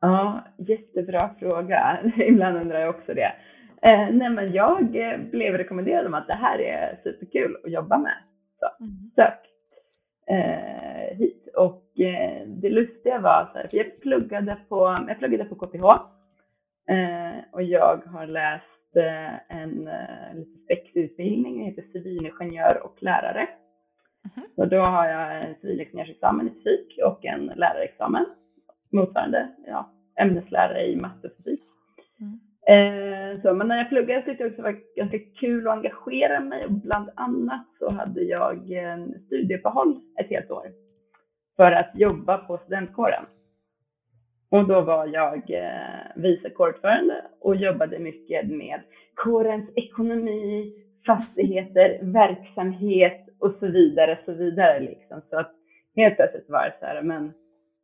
Ja, 0.00 0.44
jättebra 0.58 1.34
fråga. 1.38 1.98
Ibland 2.16 2.56
undrar 2.56 2.80
jag 2.80 2.90
också 2.90 3.14
det. 3.14 3.32
Eh, 3.82 4.08
nej 4.12 4.30
men 4.30 4.52
jag 4.52 4.90
blev 5.30 5.54
rekommenderad 5.54 6.06
om 6.06 6.14
att 6.14 6.26
det 6.26 6.34
här 6.34 6.58
är 6.58 7.00
superkul 7.04 7.56
att 7.64 7.70
jobba 7.70 7.98
med. 7.98 8.16
Så 8.58 8.84
mm. 8.84 9.10
sök 9.14 9.38
eh, 10.30 11.18
hit. 11.18 11.48
Och 11.56 12.00
eh, 12.00 12.46
det 12.46 12.70
lustiga 12.70 13.18
var 13.18 13.50
så 13.52 13.58
här, 13.58 13.66
för 13.68 13.76
jag 13.76 14.00
pluggade 14.00 14.56
på, 14.68 15.04
jag 15.08 15.18
pluggade 15.18 15.44
på 15.44 15.54
KTH 15.54 15.84
eh, 16.94 17.44
och 17.52 17.62
jag 17.62 18.02
har 18.06 18.26
läst 18.26 18.79
eh, 18.96 19.60
en 19.60 19.88
eh, 19.88 20.34
lite 20.34 20.58
spexig 20.64 21.00
utbildning, 21.00 21.58
den 21.58 21.66
heter 21.66 21.82
civilingenjör 21.92 22.80
och 22.84 23.02
lärare. 23.02 23.48
Mhm. 24.24 24.44
Så 24.56 24.64
då 24.64 24.80
har 24.80 25.08
jag 25.08 25.44
en 25.44 25.54
civilingenjörsexamen 25.60 26.48
i 26.48 26.50
fysik 26.50 26.98
och 27.04 27.24
en 27.24 27.46
lärarexamen 27.46 28.26
motsvarande 28.92 29.48
ja, 29.66 29.90
ämneslärare 30.20 30.86
i 30.86 30.96
matte 30.96 31.28
och 31.28 31.36
fysik. 31.36 31.60
Mm. 32.20 32.40
Eh, 32.72 33.42
så, 33.42 33.54
men 33.54 33.68
när 33.68 33.78
jag 33.78 33.88
pluggade 33.88 34.22
tyckte 34.22 34.42
jag 34.42 34.50
också 34.50 34.62
det 34.62 34.72
var 34.72 34.80
ganska 34.96 35.18
kul 35.40 35.68
att 35.68 35.72
engagera 35.72 36.40
mig 36.40 36.64
och 36.64 36.72
bland 36.72 37.10
annat 37.16 37.66
så 37.78 37.90
hade 37.90 38.22
jag 38.22 38.72
en 38.72 39.14
studieuppehåll 39.26 40.00
ett 40.20 40.30
helt 40.30 40.50
år 40.50 40.66
för 41.56 41.72
att 41.72 41.90
jobba 41.94 42.38
på 42.38 42.58
studentkåren. 42.58 43.24
Och 44.50 44.68
då 44.68 44.80
var 44.80 45.06
jag 45.06 45.50
eh, 45.50 46.00
vice 46.16 46.50
kårordförande 46.50 47.24
och 47.40 47.56
jobbade 47.56 47.98
mycket 47.98 48.48
med 48.48 48.80
kårens 49.14 49.70
ekonomi, 49.74 50.72
fastigheter, 51.06 51.98
verksamhet 52.02 53.28
och 53.40 53.54
så 53.60 53.66
vidare, 53.66 54.18
så 54.24 54.32
vidare 54.32 54.80
liksom. 54.80 55.20
Så 55.30 55.38
att 55.38 55.52
helt 55.96 56.16
plötsligt 56.16 56.50
var 56.50 56.64
det 56.64 56.74
så 56.80 56.86
här, 56.86 57.02
men 57.02 57.32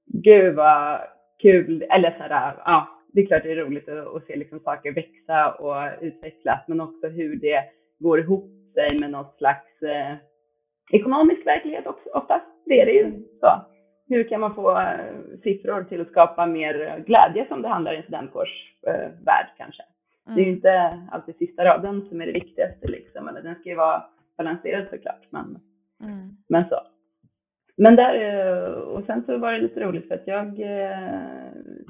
gud 0.06 0.54
vad 0.54 1.00
kul, 1.42 1.82
eller 1.90 2.10
så 2.10 2.22
här, 2.22 2.54
ja, 2.64 2.88
det 3.12 3.20
är 3.20 3.26
klart 3.26 3.42
det 3.42 3.52
är 3.52 3.56
roligt 3.56 3.88
att, 3.88 4.16
att 4.16 4.26
se 4.26 4.36
liksom 4.36 4.60
saker 4.60 4.92
växa 4.92 5.52
och 5.52 6.02
utvecklas, 6.04 6.60
men 6.68 6.80
också 6.80 7.06
hur 7.08 7.36
det 7.36 7.64
går 7.98 8.20
ihop 8.20 8.50
sig 8.74 8.98
med 8.98 9.10
något 9.10 9.36
slags 9.38 9.82
eh, 9.82 10.14
ekonomisk 10.92 11.46
verklighet 11.46 11.86
också 11.86 12.08
oftast. 12.14 12.46
Det 12.64 12.80
är 12.80 12.86
det 12.86 12.92
ju 12.92 13.12
så. 13.40 13.60
Hur 14.08 14.28
kan 14.28 14.40
man 14.40 14.54
få 14.54 14.78
eh, 14.78 14.98
siffror 15.42 15.84
till 15.84 16.00
att 16.00 16.08
skapa 16.08 16.46
mer 16.46 17.02
glädje 17.06 17.46
som 17.48 17.62
det 17.62 17.68
handlar 17.68 17.92
i 17.92 17.96
en 17.96 18.02
studentkårsvärld 18.02 19.04
eh, 19.04 19.10
värld 19.24 19.46
kanske. 19.56 19.82
Det 20.26 20.32
är 20.32 20.36
ju 20.36 20.42
Mm. 20.42 20.54
inte 20.56 21.02
alltid 21.12 21.36
sista 21.36 21.64
raden 21.64 22.08
som 22.08 22.20
är 22.20 22.26
det 22.26 22.32
viktigaste 22.32 22.88
liksom, 22.88 23.28
eller 23.28 23.42
den 23.42 23.54
ska 23.54 23.68
ju 23.68 23.74
vara 23.74 24.04
balanserad 24.38 24.86
såklart, 24.90 25.26
men, 25.30 25.58
Mm. 26.04 26.30
men 26.48 26.64
så. 26.68 26.80
Men 27.76 27.96
där, 27.96 28.14
eh, 28.14 28.68
och 28.72 29.04
sen 29.04 29.22
så 29.26 29.38
var 29.38 29.52
det 29.52 29.58
lite 29.58 29.80
roligt 29.80 30.08
för 30.08 30.14
att 30.14 30.26
jag 30.26 30.56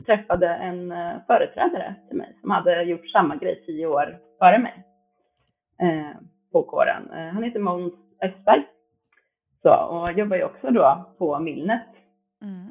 träffade 0.07 0.49
en 0.49 0.95
företrädare 1.27 1.95
till 2.09 2.17
mig 2.17 2.37
som 2.41 2.51
hade 2.51 2.83
gjort 2.83 3.09
samma 3.09 3.37
grej 3.37 3.63
tio 3.67 3.87
år 3.87 4.19
före 4.39 4.59
mig 4.59 4.85
på 6.53 6.63
kåren. 6.63 7.11
Han 7.35 7.43
heter 7.43 7.59
Måns 7.61 7.93
Östberg. 8.23 8.65
Så, 9.63 9.75
och 9.75 10.13
jobbar 10.13 10.37
ju 10.37 10.45
också 10.45 10.71
då 10.71 11.05
på 11.19 11.39
Millnet. 11.39 11.83
Mm. 12.43 12.71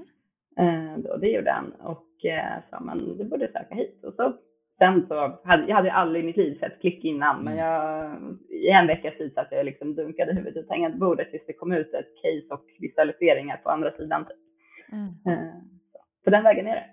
Eh, 0.58 0.98
då, 1.04 1.18
det 1.18 1.28
gjorde 1.28 1.52
han 1.52 1.72
och 1.72 2.26
eh, 2.26 2.54
sa 2.70 2.80
men 2.80 3.18
du 3.18 3.24
borde 3.24 3.48
söka 3.48 3.76
hit. 3.76 4.04
Och 4.04 4.14
så, 4.14 4.34
sen 4.78 5.06
så 5.08 5.40
hade 5.44 5.68
jag 5.68 5.76
hade 5.76 5.92
aldrig 5.94 6.24
i 6.24 6.28
mitt 6.28 6.38
liv 6.38 6.60
sett 6.60 6.82
klick 6.82 7.04
innan 7.06 7.44
men 7.44 7.56
jag, 7.58 8.12
i 8.50 8.68
en 8.70 8.88
veckas 8.88 9.18
tid 9.18 9.34
satt 9.34 9.48
jag 9.52 9.66
liksom 9.66 9.96
dunkade 9.96 10.34
huvudet 10.34 10.66
i 10.66 10.68
tangentbordet 10.68 11.32
tills 11.32 11.46
det 11.48 11.54
kom 11.54 11.72
ut 11.72 11.94
ett 11.94 12.16
case 12.22 12.54
och 12.54 12.66
visualiseringar 12.80 13.58
på 13.58 13.70
andra 13.70 13.92
sidan. 13.92 14.26
Typ. 14.26 14.38
Mm. 14.92 15.40
Eh, 15.40 15.54
så, 15.92 15.98
på 16.24 16.30
den 16.30 16.44
vägen 16.44 16.68
är 16.68 16.76
det. 16.76 16.86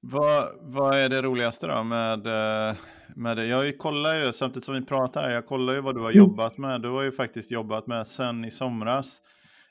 Vad, 0.00 0.48
vad 0.60 0.94
är 0.94 1.08
det 1.08 1.22
roligaste 1.22 1.66
då 1.66 1.82
med, 1.84 2.26
eh, 2.26 2.76
med 3.16 3.36
det? 3.36 3.46
Jag 3.46 3.78
kollar 3.78 4.14
ju, 4.14 4.32
samtidigt 4.32 4.64
som 4.64 4.74
vi 4.74 4.84
pratar 4.86 5.22
här, 5.22 5.30
jag 5.30 5.46
kollar 5.46 5.74
ju 5.74 5.80
vad 5.80 5.94
du 5.94 6.00
har 6.00 6.10
Mm. 6.10 6.18
jobbat 6.18 6.58
med. 6.58 6.80
Du 6.82 6.88
har 6.90 7.02
ju 7.02 7.12
faktiskt 7.12 7.50
jobbat 7.50 7.86
med 7.86 8.06
sen 8.06 8.44
i 8.44 8.50
somras 8.50 9.20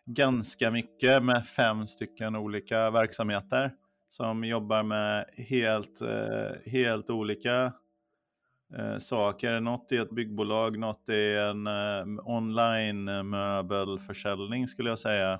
ganska 0.05 0.71
mycket 0.71 1.24
med 1.24 1.45
fem 1.47 1.88
stycken 1.88 2.35
olika 2.35 2.91
verksamheter 2.91 3.71
som 4.09 4.43
jobbar 4.43 4.83
med 4.83 5.25
helt, 5.38 6.01
eh, 6.01 6.71
helt 6.71 7.09
olika 7.09 7.74
eh, 8.77 8.97
saker. 8.97 9.59
Något 9.59 9.91
är 9.91 10.01
ett 10.01 10.12
byggbolag, 10.12 10.79
något 10.79 11.09
är 11.09 11.38
en 11.50 11.67
eh, 11.67 12.27
online 12.27 13.07
eh, 13.07 13.24
möbelförsäljning 13.24 14.67
skulle 14.67 14.89
jag 14.89 15.00
säga. 15.00 15.39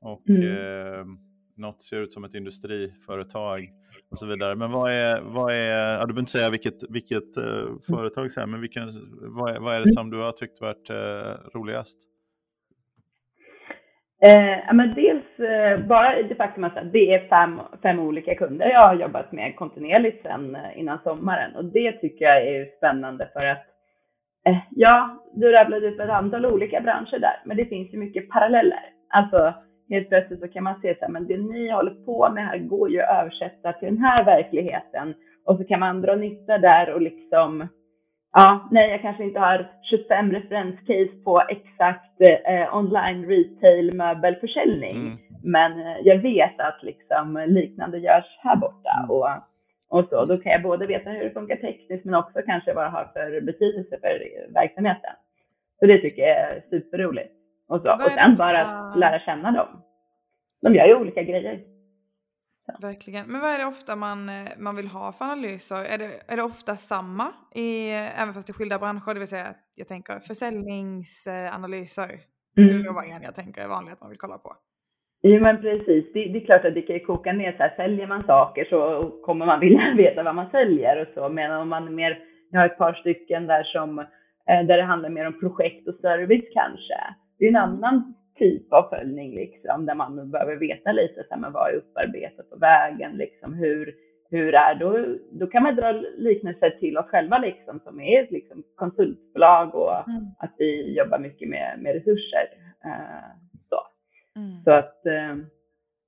Och 0.00 0.28
Mm. 0.28 1.18
något 1.56 1.82
ser 1.82 1.96
ut 2.00 2.12
som 2.12 2.24
ett 2.24 2.34
industriföretag 2.34 3.68
och 4.10 4.18
så 4.18 4.26
vidare. 4.26 4.54
Men 4.54 4.70
vad 4.70 4.90
är, 4.92 5.20
vad 5.20 5.52
är 5.52 5.70
ja, 5.70 6.00
du 6.00 6.06
behöver 6.06 6.20
inte 6.20 6.32
säga 6.32 6.50
vilket, 6.50 6.90
vilket 6.90 7.36
eh, 7.36 7.66
företag, 7.86 8.30
så 8.30 8.40
här, 8.40 8.46
men 8.46 8.60
vilken, 8.60 8.90
vad, 9.20 9.50
är, 9.50 9.60
vad 9.60 9.74
är 9.74 9.80
det 9.80 9.92
som 9.92 10.10
du 10.10 10.16
har 10.16 10.32
tyckt 10.32 10.60
varit 10.60 10.90
roligast? 11.54 11.98
Eh, 14.22 14.74
men 14.74 14.94
dels 14.94 15.38
eh, 15.38 15.80
bara 15.86 16.22
det 16.22 16.34
faktum 16.34 16.64
att 16.64 16.92
det 16.92 17.14
är 17.14 17.28
fem, 17.28 17.60
fem 17.82 18.00
olika 18.00 18.34
kunder 18.34 18.66
jag 18.66 18.88
har 18.88 18.94
jobbat 18.94 19.32
med 19.32 19.56
kontinuerligt 19.56 20.22
sedan 20.22 20.54
eh, 20.54 20.78
innan 20.78 20.98
sommaren 21.04 21.56
och 21.56 21.64
det 21.64 21.92
tycker 21.92 22.24
jag 22.24 22.46
är 22.46 22.66
spännande 22.76 23.28
för 23.32 23.44
att 23.44 23.66
eh, 24.46 24.58
ja, 24.70 25.24
du 25.34 25.52
rabblade 25.52 25.88
upp 25.88 26.00
ett 26.00 26.10
antal 26.10 26.46
olika 26.46 26.80
branscher 26.80 27.18
där, 27.18 27.42
men 27.44 27.56
det 27.56 27.64
finns 27.64 27.94
ju 27.94 27.98
mycket 27.98 28.30
paralleller. 28.30 28.82
Alltså 29.08 29.54
helt 29.88 30.08
plötsligt 30.08 30.40
så 30.40 30.48
kan 30.48 30.64
man 30.64 30.80
se 30.80 30.94
så 30.94 31.04
här, 31.04 31.12
men 31.12 31.26
det 31.26 31.38
ni 31.38 31.70
håller 31.70 32.04
på 32.04 32.30
med 32.30 32.46
här 32.46 32.58
går 32.58 32.90
ju 32.90 33.00
att 33.00 33.22
översätta 33.22 33.72
till 33.72 33.88
den 33.88 34.04
här 34.04 34.24
verkligheten 34.24 35.14
och 35.44 35.56
så 35.56 35.64
kan 35.64 35.80
man 35.80 36.02
dra 36.02 36.14
nytta 36.14 36.58
där 36.58 36.94
och 36.94 37.02
liksom 37.02 37.68
Ja, 38.32 38.68
nej, 38.70 38.90
jag 38.90 39.02
kanske 39.02 39.24
inte 39.24 39.40
har 39.40 39.66
25 39.82 40.32
referenscase 40.32 41.22
på 41.24 41.42
exakt 41.48 42.20
eh, 42.20 42.76
online 42.76 43.26
retail 43.28 43.94
möbelförsäljning. 43.94 44.96
Mm. 44.96 45.18
Men 45.42 45.72
eh, 45.80 45.96
jag 46.02 46.18
vet 46.18 46.60
att 46.60 46.82
liksom 46.82 47.44
liknande 47.46 47.98
görs 47.98 48.38
här 48.42 48.56
borta 48.56 48.90
Mm. 48.98 49.10
och, 49.10 49.28
och 49.88 50.08
så. 50.10 50.24
Då 50.24 50.36
kan 50.36 50.52
jag 50.52 50.62
både 50.62 50.86
veta 50.86 51.10
hur 51.10 51.24
det 51.24 51.30
funkar 51.30 51.56
tekniskt 51.56 52.04
men 52.04 52.14
också 52.14 52.38
kanske 52.46 52.74
vad 52.74 52.84
det 52.84 52.90
har 52.90 53.10
för 53.12 53.40
betydelse 53.40 53.98
för 54.00 54.22
verksamheten. 54.54 55.12
Så 55.80 55.86
det 55.86 55.98
tycker 55.98 56.22
jag 56.22 56.36
är 56.38 56.62
superroligt. 56.70 57.32
Och, 57.68 57.80
så. 57.80 57.92
Och 57.94 58.10
sen 58.10 58.36
bara 58.36 58.60
att 58.66 58.98
lära 58.98 59.18
känna 59.18 59.52
dem. 59.52 59.82
De 60.62 60.74
gör 60.74 60.86
ju 60.86 60.94
olika 60.94 61.22
grejer. 61.22 61.60
Verkligen. 62.80 63.26
Men 63.26 63.40
vad 63.40 63.50
är 63.50 63.58
det 63.58 63.66
ofta 63.66 63.96
man, 63.96 64.28
eh, 64.28 64.34
man 64.58 64.76
vill 64.76 64.86
ha 64.88 65.12
för 65.12 65.24
analyser? 65.24 65.76
Är 65.76 65.98
det, 65.98 66.32
är 66.32 66.36
det 66.36 66.42
ofta 66.42 66.76
samma, 66.76 67.32
i, 67.54 67.90
eh, 67.90 68.22
även 68.22 68.34
fast 68.34 68.50
i 68.50 68.52
skilda 68.52 68.78
branscher? 68.78 69.14
Det 69.14 69.20
vill 69.20 69.28
säga, 69.28 69.46
jag 69.74 69.88
tänker 69.88 70.18
försäljningsanalyser. 70.20 72.10
Skulle 72.52 72.70
Mm. 72.70 72.82
det 72.82 72.90
vara 72.92 73.04
en 73.04 73.22
jag 73.22 73.34
tänker 73.34 73.62
är 73.64 73.68
vanligt 73.68 73.92
att 73.92 74.00
man 74.00 74.10
vill 74.10 74.18
kolla 74.18 74.38
på. 74.38 74.52
Jo 75.22 75.40
men 75.40 75.60
precis, 75.60 76.04
det, 76.14 76.24
det 76.32 76.38
är 76.38 76.44
klart 76.46 76.64
att 76.64 76.74
det 76.74 76.82
kan 76.82 76.96
ju 76.96 77.04
koka 77.04 77.32
ner 77.32 77.52
så 77.52 77.58
här, 77.58 77.74
säljer 77.76 78.06
man 78.06 78.24
saker 78.24 78.64
så 78.64 79.10
kommer 79.26 79.46
man 79.46 79.60
vilja 79.60 79.94
veta 79.96 80.22
vad 80.22 80.34
man 80.34 80.50
säljer 80.50 81.02
och 81.02 81.08
så, 81.14 81.28
men 81.28 81.50
om 81.52 81.68
man 81.68 81.86
är 81.86 81.90
mer, 81.90 82.18
jag 82.50 82.60
har 82.60 82.66
ett 82.66 82.78
par 82.78 82.92
stycken 82.94 83.46
där 83.46 83.64
som, 83.64 83.98
eh, 83.98 84.04
där 84.66 84.76
det 84.76 84.82
handlar 84.82 85.10
mer 85.10 85.26
om 85.26 85.40
projekt 85.40 85.88
och 85.88 85.94
service 85.94 86.44
kanske. 86.54 87.00
Det 87.38 87.44
är 87.44 87.48
en 87.48 87.56
annan 87.56 88.14
typ 88.38 88.72
av 88.72 88.88
följning 88.88 89.34
liksom, 89.34 89.86
där 89.86 89.94
man 89.94 90.30
behöver 90.30 90.56
veta 90.56 90.92
lite, 90.92 91.14
så 91.14 91.34
här, 91.34 91.40
men 91.40 91.52
vad 91.52 91.70
är 91.70 91.74
upparbetat 91.76 92.50
på 92.50 92.56
vägen, 92.56 93.12
liksom, 93.16 93.54
hur, 93.54 93.94
hur 94.30 94.54
är 94.54 94.74
då, 94.74 95.16
då 95.32 95.46
kan 95.46 95.62
man 95.62 95.76
dra 95.76 95.92
liknelser 96.16 96.70
till 96.70 96.98
oss 96.98 97.06
själva 97.06 97.38
liksom, 97.38 97.80
som 97.84 98.00
är 98.00 98.22
ett 98.22 98.30
liksom, 98.30 98.62
konsultbolag 98.74 99.74
och 99.74 100.08
Mm. 100.08 100.24
att 100.38 100.54
vi 100.58 100.96
jobbar 100.98 101.18
mycket 101.18 101.48
med, 101.48 101.78
med 101.78 101.92
resurser. 101.94 102.46
Eh, 102.84 103.30
så. 103.68 103.80
Mm. 104.40 104.62
Så 104.64 104.70
att, 104.70 105.06
eh, 105.06 105.36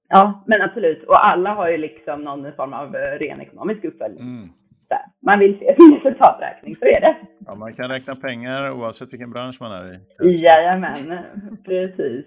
ja, 0.08 0.44
men 0.46 0.62
absolut. 0.62 1.04
Och 1.04 1.26
alla 1.26 1.50
har 1.50 1.68
ju 1.68 1.76
liksom 1.76 2.24
någon 2.24 2.52
form 2.52 2.72
av 2.72 2.96
eh, 2.96 3.18
ren 3.18 3.40
ekonomisk 3.40 3.84
uppföljning. 3.84 4.22
Mm. 4.22 4.48
Där. 4.90 5.04
Man 5.26 5.38
vill 5.38 5.58
se 5.58 5.74
sin 5.76 5.94
resultaträkning, 5.94 6.76
så 6.76 6.84
är 6.84 7.00
det. 7.00 7.16
Ja, 7.46 7.54
man 7.54 7.74
kan 7.74 7.88
räkna 7.88 8.14
pengar 8.14 8.70
oavsett 8.70 9.12
vilken 9.12 9.30
bransch 9.30 9.56
man 9.60 9.72
är 9.72 9.94
i. 9.94 9.98
Jajamän, 10.42 11.26
precis. 11.64 12.26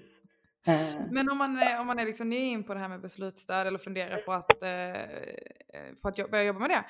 Men 1.11 1.29
om 1.29 1.37
man, 1.37 1.57
är- 1.57 1.81
om 1.81 1.87
man 1.87 1.99
är 1.99 2.05
liksom 2.05 2.29
ny 2.29 2.35
in 2.37 2.63
på 2.63 2.73
det 2.73 2.79
här 2.79 2.89
med 2.89 3.01
beslutsstöd 3.01 3.67
eller 3.67 3.79
funderar 3.79 4.17
på 4.17 4.31
att, 4.31 4.63
eh, 4.63 4.89
eh, 4.89 4.95
på 6.01 6.07
att 6.07 6.31
börja 6.31 6.43
jobba 6.43 6.59
med 6.59 6.69
det. 6.69 6.83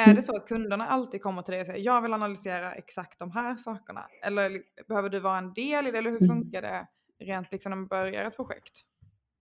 Är 0.00 0.14
det 0.14 0.22
så 0.22 0.36
att 0.36 0.48
kunderna 0.48 0.86
alltid 0.86 1.22
kommer 1.22 1.42
till 1.42 1.52
dig 1.52 1.60
och 1.60 1.66
säger 1.66 1.84
jag 1.84 2.02
vill 2.02 2.14
analysera 2.14 2.72
exakt 2.72 3.18
de 3.18 3.30
här 3.30 3.54
sakerna? 3.56 4.00
Eller 4.26 4.50
behöver 4.88 5.08
du 5.08 5.20
vara 5.20 5.38
en 5.38 5.52
del 5.54 5.86
i 5.86 5.90
det? 5.90 5.98
Eller 5.98 6.10
hur 6.10 6.22
Mm. 6.22 6.28
funkar 6.36 6.62
det 6.62 6.86
rent 7.24 7.52
liksom 7.52 7.70
när 7.70 7.76
man 7.76 7.86
börjar 7.86 8.24
ett 8.24 8.36
projekt? 8.36 8.72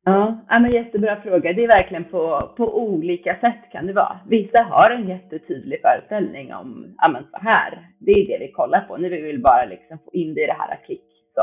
Ja, 0.06 0.46
ja, 0.50 0.60
men 0.60 0.72
jättebra 0.72 1.22
fråga. 1.22 1.54
Det 1.54 1.64
är 1.64 1.68
verkligen 1.68 2.04
på, 2.04 2.54
på 2.58 2.84
olika 2.84 3.36
sätt 3.36 3.72
kan 3.72 3.88
det 3.88 3.94
vara. 3.94 4.20
Vissa 4.30 4.60
har 4.60 4.90
en 4.92 5.08
jättetydlig 5.08 5.82
föreställning 5.82 6.54
om, 6.54 6.96
ja 6.98 7.08
men 7.08 7.24
så 7.24 7.38
här, 7.38 7.88
det 8.00 8.12
är 8.12 8.28
det 8.28 8.46
vi 8.46 8.52
kollar 8.52 8.82
på. 8.82 8.98
Nu 8.98 9.10
vill 9.10 9.24
vi 9.24 9.38
bara 9.38 9.66
liksom 9.66 9.98
få 9.98 10.12
in 10.14 10.34
det 10.34 10.44
i 10.44 10.46
det 10.46 10.58
här 10.60 10.80
klick. 10.86 11.04
Så. 11.36 11.42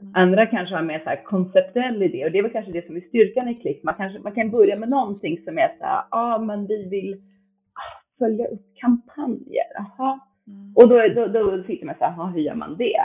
Mm. 0.00 0.12
Andra 0.14 0.46
kanske 0.46 0.74
har 0.74 0.82
mer 0.82 0.98
så 0.98 1.08
här 1.08 1.24
konceptuell 1.24 2.02
idé 2.02 2.24
och 2.24 2.32
det 2.32 2.38
är 2.38 2.42
väl 2.42 2.52
kanske 2.52 2.72
det 2.72 2.86
som 2.86 2.96
är 2.96 3.00
styrkan 3.00 3.48
i 3.48 3.54
klick. 3.54 3.82
Man, 3.82 3.94
kanske, 3.94 4.18
man 4.18 4.34
kan 4.34 4.50
börja 4.50 4.76
med 4.76 4.88
någonting 4.88 5.38
som 5.44 5.58
är 5.58 5.68
så 5.78 5.84
här, 5.84 6.04
ja 6.10 6.34
ah, 6.34 6.38
men 6.38 6.66
vi 6.66 6.88
vill 6.88 7.14
ah, 7.14 7.92
följa 8.18 8.46
upp 8.46 8.66
kampanjer. 8.80 9.70
Aha. 9.78 10.18
Mm. 10.46 10.72
Och 10.76 10.88
då, 10.88 11.08
då, 11.08 11.26
då 11.26 11.62
sitter 11.62 11.86
man 11.86 11.94
så 11.98 12.04
här, 12.04 12.22
"Ah, 12.22 12.26
hur 12.26 12.40
gör 12.40 12.54
man 12.54 12.76
det? 12.76 13.00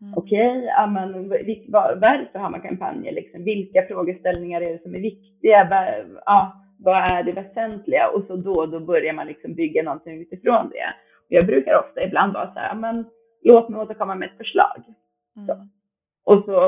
Mm. 0.00 0.14
Okej, 0.16 0.58
okay, 0.58 1.66
varför 2.00 2.38
har 2.38 2.50
man 2.50 2.60
kampanjer? 2.60 3.12
Liksom? 3.12 3.44
Vilka 3.44 3.86
frågeställningar 3.86 4.60
är 4.60 4.72
det 4.72 4.82
som 4.82 4.94
är 4.94 5.00
viktiga? 5.00 5.68
Ja, 6.26 6.62
vad 6.78 6.96
är 6.96 7.22
det 7.22 7.32
väsentliga? 7.32 8.08
Och 8.08 8.24
så 8.26 8.36
då, 8.36 8.66
då 8.66 8.80
börjar 8.80 9.12
man 9.12 9.26
liksom 9.26 9.54
bygga 9.54 9.82
någonting 9.82 10.20
utifrån 10.20 10.68
det. 10.68 10.94
Jag 11.28 11.46
brukar 11.46 11.78
ofta 11.78 12.02
ibland 12.02 12.32
vara 12.32 12.52
så 12.52 12.58
här, 12.58 12.74
men 12.74 13.04
låt 13.42 13.68
mig 13.68 13.80
återkomma 13.80 14.14
med 14.14 14.28
ett 14.28 14.36
förslag. 14.36 14.82
Mm. 15.36 15.68
Och, 16.24 16.44
så, 16.44 16.58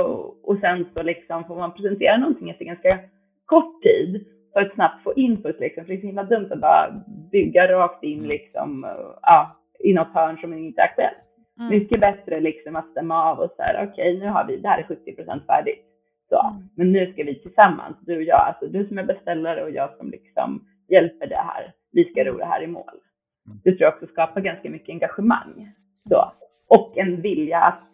och 0.43 0.59
sen 0.61 0.87
så 0.95 1.03
liksom 1.03 1.45
får 1.45 1.57
man 1.57 1.75
presentera 1.75 2.17
någonting 2.17 2.51
efter 2.51 2.65
ganska 2.65 2.99
kort 3.47 3.83
tid 3.83 4.27
för 4.53 4.61
att 4.61 4.75
snabbt 4.75 5.03
få 5.03 5.15
input 5.15 5.61
liksom. 5.61 5.85
För 5.85 5.93
det 5.93 5.99
är 5.99 6.01
så 6.01 6.07
himla 6.07 6.25
dumt 6.25 6.49
att 6.51 6.61
bara 6.61 7.05
bygga 7.33 7.73
rakt 7.73 8.05
in 8.05 8.23
liksom, 8.23 8.87
ja, 9.23 9.57
i 9.79 9.93
något 9.93 10.15
hörn 10.15 10.39
som 10.39 10.55
inte 10.55 10.81
är 10.81 10.85
aktuellt. 10.85 11.30
Mm. 11.61 11.71
Mycket 11.71 12.01
bättre 12.01 12.41
liksom 12.41 12.77
att 12.77 12.91
stämma 12.91 13.25
av 13.25 13.39
och 13.39 13.51
så 13.57 13.63
här, 13.63 13.75
okej, 13.75 14.17
okay, 14.17 14.19
nu 14.19 14.33
har 14.33 14.47
vi, 14.47 14.57
det 14.57 14.69
här 14.69 14.79
är 14.79 14.87
70 14.87 15.17
procent 15.17 15.47
färdigt. 15.47 15.85
Så, 16.29 16.41
mm. 16.41 16.69
men 16.77 16.93
nu 16.93 17.13
ska 17.13 17.25
vi 17.25 17.43
tillsammans, 17.43 17.97
du 18.01 18.17
och 18.17 18.23
jag, 18.23 18.41
alltså 18.41 18.67
du 18.67 18.89
som 18.89 18.99
är 18.99 19.05
beställare 19.05 19.63
och 19.63 19.71
jag 19.71 19.97
som 19.97 20.11
liksom 20.11 20.67
hjälper 20.89 21.27
det 21.27 21.37
här. 21.37 21.73
Vi 21.93 22.05
ska 22.05 22.25
ro 22.25 22.39
det 22.39 22.45
här 22.45 22.63
i 22.63 22.67
mål. 22.67 23.01
Mm. 23.47 23.59
Det 23.65 23.71
tror 23.71 23.83
jag 23.83 23.95
också 23.95 24.07
skapar 24.07 24.41
ganska 24.41 24.71
mycket 24.71 24.89
engagemang. 24.89 25.73
Så, 26.09 26.33
och 26.69 26.99
en 26.99 27.21
vilja 27.21 27.59
att, 27.59 27.89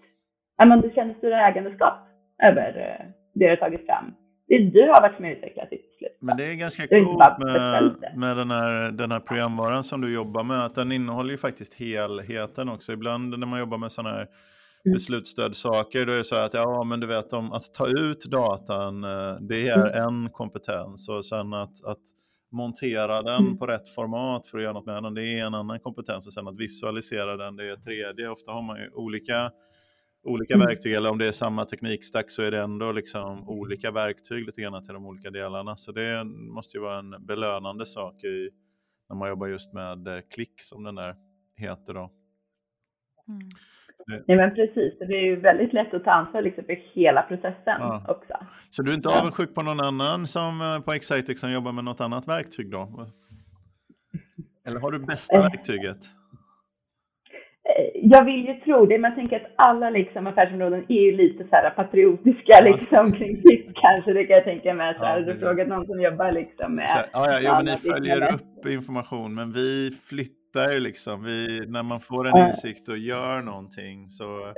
ja 0.58 0.66
men 0.66 0.80
du 0.80 0.90
känner 0.90 1.14
större 1.14 1.40
ägandeskap 1.40 1.98
över 2.42 2.68
eh, 2.68 3.06
det 3.34 3.44
du 3.44 3.48
har 3.48 3.56
tagit 3.56 3.86
fram 3.86 4.14
det 4.48 4.58
du 4.58 4.82
har 4.82 5.00
varit 5.00 5.18
med 5.18 5.30
och 5.30 5.36
utvecklat 5.36 5.68
till 5.68 5.80
slut. 5.98 6.15
Men 6.20 6.36
det 6.36 6.44
är 6.44 6.54
ganska 6.54 6.88
coolt 6.88 7.38
med, 7.38 7.96
med 8.16 8.36
den, 8.36 8.50
här, 8.50 8.90
den 8.90 9.12
här 9.12 9.20
programvaran 9.20 9.84
som 9.84 10.00
du 10.00 10.14
jobbar 10.14 10.42
med, 10.42 10.64
att 10.64 10.74
den 10.74 10.92
innehåller 10.92 11.30
ju 11.30 11.38
faktiskt 11.38 11.74
helheten 11.74 12.68
också. 12.68 12.92
Ibland 12.92 13.38
när 13.38 13.46
man 13.46 13.58
jobbar 13.58 13.78
med 13.78 13.92
sådana 13.92 14.16
här 14.16 14.26
mm. 14.84 14.94
beslutsstödsaker, 14.94 16.06
då 16.06 16.12
är 16.12 16.16
det 16.16 16.24
så 16.24 16.36
att 16.36 16.54
ja, 16.54 16.84
men 16.84 17.00
du 17.00 17.06
vet 17.06 17.32
om 17.32 17.52
att 17.52 17.74
ta 17.74 17.86
ut 17.86 18.24
datan, 18.24 19.04
eh, 19.04 19.36
det 19.40 19.68
är 19.68 19.86
mm. 19.86 20.08
en 20.08 20.30
kompetens 20.30 21.08
och 21.08 21.24
sen 21.24 21.52
att, 21.52 21.84
att 21.84 22.02
montera 22.52 23.22
den 23.22 23.46
mm. 23.46 23.58
på 23.58 23.66
rätt 23.66 23.88
format 23.88 24.46
för 24.46 24.58
att 24.58 24.64
göra 24.64 24.72
något 24.72 24.86
med 24.86 25.02
den, 25.02 25.14
det 25.14 25.38
är 25.38 25.46
en 25.46 25.54
annan 25.54 25.80
kompetens 25.80 26.26
och 26.26 26.32
sen 26.32 26.48
att 26.48 26.60
visualisera 26.60 27.36
den, 27.36 27.56
det 27.56 27.70
är 27.70 27.76
tredje. 27.76 28.28
Ofta 28.28 28.52
har 28.52 28.62
man 28.62 28.76
ju 28.76 28.90
olika 28.90 29.50
olika 30.26 30.54
mm. 30.54 30.66
verktyg 30.66 30.92
eller 30.92 31.10
om 31.10 31.18
det 31.18 31.28
är 31.28 31.32
samma 31.32 31.64
teknikstack 31.64 32.30
så 32.30 32.42
är 32.42 32.50
det 32.50 32.60
ändå 32.60 32.92
liksom 32.92 33.48
olika 33.48 33.90
verktyg 33.90 34.46
lite 34.46 34.60
grann 34.60 34.82
till 34.82 34.94
de 34.94 35.06
olika 35.06 35.30
delarna. 35.30 35.76
Så 35.76 35.92
det 35.92 36.24
måste 36.24 36.76
ju 36.76 36.82
vara 36.82 36.98
en 36.98 37.26
belönande 37.26 37.86
sak 37.86 38.24
i, 38.24 38.50
när 39.08 39.16
man 39.16 39.28
jobbar 39.28 39.46
just 39.46 39.72
med 39.72 40.08
eh, 40.08 40.20
klick 40.34 40.60
som 40.60 40.84
den 40.84 40.94
där 40.94 41.14
heter 41.56 41.94
då. 41.94 42.10
Mm. 43.28 43.48
Nej 44.26 44.36
men 44.36 44.54
precis, 44.54 44.98
det 44.98 45.14
är 45.14 45.24
ju 45.24 45.40
väldigt 45.40 45.72
lätt 45.72 45.94
att 45.94 46.04
ta 46.04 46.10
ansvar 46.10 46.42
liksom 46.42 46.64
för 46.64 46.94
hela 46.94 47.22
processen 47.22 47.56
ja. 47.78 48.04
också. 48.08 48.34
Så 48.70 48.82
du 48.82 48.90
är 48.90 48.94
inte 48.94 49.08
avundsjuk 49.08 49.54
på 49.54 49.62
någon 49.62 49.80
annan 49.80 50.26
som 50.26 50.60
eh, 50.60 50.80
på 50.80 50.92
Excitec 50.92 51.40
som 51.40 51.52
jobbar 51.52 51.72
med 51.72 51.84
något 51.84 52.00
annat 52.00 52.28
verktyg 52.28 52.70
då? 52.70 53.06
Eller 54.66 54.80
har 54.80 54.90
du 54.90 54.98
bästa 54.98 55.36
eh. 55.36 55.42
verktyget? 55.42 55.98
Jag 57.94 58.24
vill 58.24 58.46
ju 58.46 58.54
tro 58.54 58.86
det, 58.86 58.98
men 58.98 59.10
jag 59.10 59.18
tänker 59.18 59.36
att 59.36 59.52
alla 59.56 59.90
liksom 59.90 60.26
affärsområden 60.26 60.84
är 60.88 61.00
ju 61.00 61.16
lite 61.16 61.44
så 61.44 61.56
här 61.56 61.70
patriotiska 61.70 62.60
liksom 62.64 63.12
kring 63.12 63.36
sitt 63.36 63.66
kanske, 63.74 64.12
det 64.12 64.24
kan 64.24 64.36
jag 64.36 64.44
tänka 64.44 64.74
mig. 64.74 64.94
Så 64.94 65.00
ja, 65.02 65.20
du 65.20 65.38
frågat 65.38 65.68
någon 65.68 65.86
som 65.86 66.00
jobbar 66.00 66.32
liksom 66.32 66.74
med... 66.74 66.88
Så, 66.88 66.98
ja, 67.12 67.26
ja, 67.30 67.38
jo, 67.42 67.52
men 67.56 67.64
ni 67.64 67.76
följer 67.76 68.34
upp 68.34 68.66
information, 68.66 69.34
men 69.34 69.52
vi 69.52 69.90
flyttar 70.10 70.72
ju 70.72 70.80
liksom, 70.80 71.24
vi, 71.24 71.66
när 71.68 71.82
man 71.82 72.00
får 72.00 72.28
en 72.28 72.46
insikt 72.46 72.88
och 72.88 72.98
gör 72.98 73.42
någonting 73.42 74.10
så, 74.10 74.52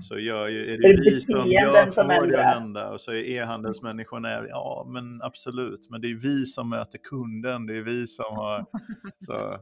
så 0.00 0.18
gör 0.18 0.48
ju, 0.48 0.74
är 0.74 0.78
det, 0.78 0.96
det 0.96 1.10
vi 1.10 1.20
som 1.20 1.50
gör, 1.50 1.90
får 1.90 2.26
det 2.26 2.40
att 2.40 2.54
hända 2.54 2.90
och 2.90 3.00
så 3.00 3.12
är 3.12 3.30
e-handelsmänniskorna, 3.30 4.28
ja 4.48 4.86
men 4.94 5.22
absolut, 5.22 5.88
men 5.90 6.00
det 6.00 6.10
är 6.10 6.22
vi 6.22 6.46
som 6.46 6.70
möter 6.70 6.98
kunden, 6.98 7.66
det 7.66 7.76
är 7.76 7.82
vi 7.82 8.06
som 8.06 8.36
har, 8.36 8.64
så 9.26 9.58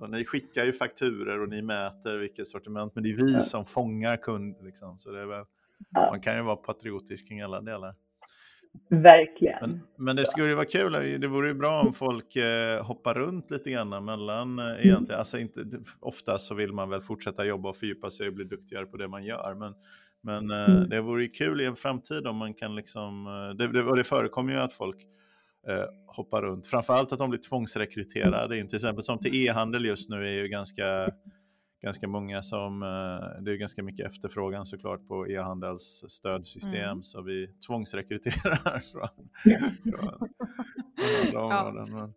så 0.00 0.06
ni 0.06 0.24
skickar 0.24 0.64
ju 0.64 0.72
fakturer 0.72 1.40
och 1.40 1.48
ni 1.48 1.62
mäter 1.62 2.18
vilket 2.18 2.48
sortiment, 2.48 2.94
men 2.94 3.04
det 3.04 3.10
är 3.10 3.24
vi 3.24 3.32
ja. 3.32 3.40
som 3.40 3.64
fångar 3.64 4.16
kund. 4.16 4.56
Liksom. 4.62 4.98
Så 4.98 5.10
det 5.10 5.20
är 5.20 5.26
väl, 5.26 5.44
ja. 5.90 6.10
Man 6.10 6.20
kan 6.20 6.36
ju 6.36 6.42
vara 6.42 6.56
patriotisk 6.56 7.28
kring 7.28 7.40
alla 7.40 7.60
delar. 7.60 7.94
Verkligen. 8.88 9.70
Men, 9.70 9.80
men 9.96 10.16
det 10.16 10.26
skulle 10.26 10.48
ju 10.48 10.54
vara 10.54 10.64
kul, 10.64 11.20
det 11.20 11.26
vore 11.26 11.48
ju 11.48 11.54
bra 11.54 11.80
om 11.80 11.94
folk 11.94 12.36
eh, 12.36 12.84
hoppar 12.84 13.14
runt 13.14 13.50
lite 13.50 13.70
grann 13.70 14.04
mellan 14.04 14.58
eh, 14.58 14.64
mm. 14.64 14.80
egentligen, 14.80 15.18
alltså 15.18 15.38
inte, 15.38 15.64
oftast 16.00 16.46
så 16.46 16.54
vill 16.54 16.72
man 16.72 16.90
väl 16.90 17.00
fortsätta 17.00 17.44
jobba 17.44 17.68
och 17.68 17.76
fördjupa 17.76 18.10
sig 18.10 18.28
och 18.28 18.34
bli 18.34 18.44
duktigare 18.44 18.86
på 18.86 18.96
det 18.96 19.08
man 19.08 19.24
gör, 19.24 19.54
men, 19.54 19.74
men 20.22 20.50
eh, 20.50 20.76
mm. 20.76 20.88
det 20.88 21.00
vore 21.00 21.22
ju 21.22 21.28
kul 21.28 21.60
i 21.60 21.66
en 21.66 21.76
framtid 21.76 22.26
om 22.26 22.36
man 22.36 22.54
kan 22.54 22.74
liksom, 22.74 23.26
eh, 23.26 23.56
det, 23.56 23.72
det, 23.72 23.82
och 23.82 23.96
det 23.96 24.04
förekommer 24.04 24.52
ju 24.52 24.58
att 24.58 24.72
folk 24.72 25.06
eh, 25.68 25.84
hoppar 26.06 26.42
runt. 26.42 26.66
Framförallt 26.66 27.12
att 27.12 27.18
de 27.18 27.30
blir 27.30 27.40
tvångsrekryterade 27.40 28.58
in. 28.58 28.68
Till 28.68 28.76
exempel 28.76 29.04
som 29.04 29.18
till 29.18 29.34
e-handel 29.34 29.84
just 29.84 30.10
nu 30.10 30.28
är 30.28 30.32
ju 30.32 30.48
ganska, 30.48 31.10
ganska 31.82 32.08
många 32.08 32.42
som, 32.42 32.82
eh, 32.82 33.42
det 33.42 33.52
är 33.52 33.56
ganska 33.56 33.82
mycket 33.82 34.06
efterfrågan 34.06 34.66
såklart 34.66 35.08
på 35.08 35.28
e-handels 35.28 36.04
stödsystem 36.08 36.74
mm. 36.74 37.02
så 37.02 37.22
vi 37.22 37.48
tvångsrekryterar 37.66 38.80
från, 38.92 39.08
från 41.30 41.52
andra 41.52 41.68
områden. 41.68 41.96
Men, 41.96 42.14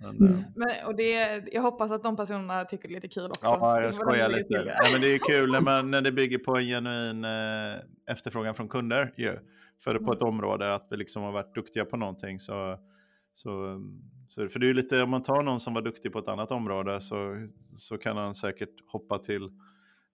mm. 0.00 0.44
men, 0.56 0.68
och 0.86 0.94
det, 0.94 1.42
jag 1.52 1.62
hoppas 1.62 1.90
att 1.90 2.02
de 2.02 2.16
personerna 2.16 2.64
tycker 2.64 2.88
det 2.88 2.92
är 2.92 2.96
lite 2.96 3.08
kul 3.08 3.30
också. 3.30 3.44
Ja, 3.44 3.82
jag 3.82 3.94
skojar 3.94 4.28
lite. 4.28 4.54
Ja, 4.54 4.88
men 4.92 5.00
det 5.00 5.14
är 5.14 5.18
kul 5.18 5.52
när, 5.52 5.60
man, 5.70 5.90
när 5.90 6.02
det 6.02 6.12
bygger 6.12 6.38
på 6.38 6.56
en 6.56 6.64
genuin 6.64 7.24
eh, 7.24 8.12
efterfrågan 8.12 8.54
från 8.54 8.68
kunder. 8.68 9.14
Ju 9.16 9.38
för 9.78 9.98
på 9.98 10.12
ett 10.12 10.22
mm. 10.22 10.34
område, 10.34 10.74
att 10.74 10.86
vi 10.90 10.96
liksom 10.96 11.22
har 11.22 11.32
varit 11.32 11.54
duktiga 11.54 11.84
på 11.84 11.96
någonting. 11.96 12.40
Så, 12.40 12.78
så, 13.32 13.82
så, 14.28 14.48
för 14.48 14.58
det 14.58 14.68
är 14.68 14.74
lite, 14.74 15.02
om 15.02 15.10
man 15.10 15.22
tar 15.22 15.42
någon 15.42 15.60
som 15.60 15.74
var 15.74 15.82
duktig 15.82 16.12
på 16.12 16.18
ett 16.18 16.28
annat 16.28 16.52
område 16.52 17.00
så, 17.00 17.48
så 17.76 17.98
kan 17.98 18.16
han 18.16 18.34
säkert 18.34 18.74
hoppa 18.86 19.18
till, 19.18 19.50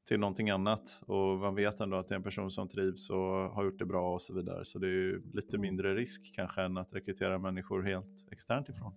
till 0.09 0.21
någonting 0.21 0.51
annat. 0.51 1.03
Och 1.07 1.39
man 1.39 1.55
vet 1.55 1.81
ändå 1.81 1.97
att 1.97 2.09
det 2.09 2.15
är 2.15 2.17
en 2.17 2.23
person 2.23 2.51
som 2.51 2.69
trivs 2.69 3.11
och 3.11 3.19
har 3.55 3.65
gjort 3.65 3.79
det 3.79 3.87
bra 3.87 4.15
och 4.15 4.23
så 4.23 4.35
vidare. 4.35 4.65
Så 4.65 4.79
det 4.79 4.87
är 4.87 4.91
ju 4.91 5.23
lite 5.33 5.57
mm. 5.57 5.61
mindre 5.61 5.95
risk 5.95 6.33
kanske 6.35 6.63
än 6.63 6.77
att 6.77 6.95
rekrytera 6.95 7.39
människor 7.39 7.83
helt 7.83 8.27
externt 8.31 8.69
ifrån. 8.69 8.93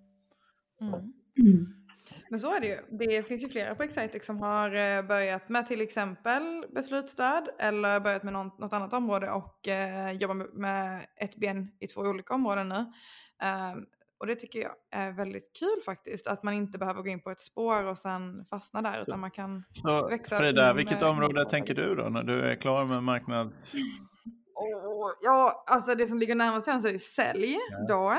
Mm. 0.81 1.73
Men 2.29 2.39
så 2.39 2.55
är 2.55 2.59
det 2.59 2.67
ju. 2.67 2.77
Det 2.97 3.27
finns 3.27 3.43
ju 3.43 3.49
flera 3.49 3.75
på 3.75 3.83
Excitec 3.83 4.25
som 4.25 4.39
har 4.39 4.75
eh, 4.75 5.07
börjat 5.07 5.49
med 5.49 5.67
till 5.67 5.81
exempel 5.81 6.65
beslutsstöd 6.73 7.49
eller 7.59 7.99
börjat 7.99 8.23
med 8.23 8.33
något, 8.33 8.59
något 8.59 8.73
annat 8.73 8.93
område 8.93 9.31
och 9.31 9.67
eh, 9.67 10.11
jobbar 10.11 10.35
med, 10.35 10.47
med, 10.53 11.01
ett 11.15 11.35
ben 11.35 11.71
i 11.79 11.87
två 11.87 12.01
olika 12.01 12.33
områden 12.33 12.69
nu. 12.69 12.85
Eh, 13.41 13.75
och 14.17 14.27
det 14.27 14.35
tycker 14.35 14.59
jag 14.59 14.71
är 14.91 15.11
väldigt 15.11 15.51
kul 15.59 15.81
faktiskt, 15.85 16.27
att 16.27 16.43
man 16.43 16.53
inte 16.53 16.77
behöver 16.77 17.01
gå 17.01 17.09
in 17.09 17.21
på 17.21 17.31
ett 17.31 17.39
spår 17.39 17.85
och 17.85 17.97
sen 17.97 18.45
fastna 18.49 18.81
där, 18.81 19.01
utan 19.01 19.19
man 19.19 19.31
kan 19.31 19.63
så, 19.73 20.07
växa. 20.07 20.37
Frida, 20.37 20.73
vilket 20.73 21.03
område 21.03 21.45
tänker 21.45 21.75
du 21.75 21.95
då 21.95 22.03
när 22.03 22.23
du 22.23 22.41
är 22.41 22.55
klar 22.55 22.85
med 22.85 23.03
marknad? 23.03 23.47
Oh, 24.55 25.11
ja, 25.21 25.63
alltså 25.67 25.95
det 25.95 26.07
som 26.07 26.17
ligger 26.17 26.35
närmast 26.35 26.65
till 26.65 26.95
är 26.95 26.99
sälj 26.99 27.57
ja. 27.71 27.85
då. 27.87 28.17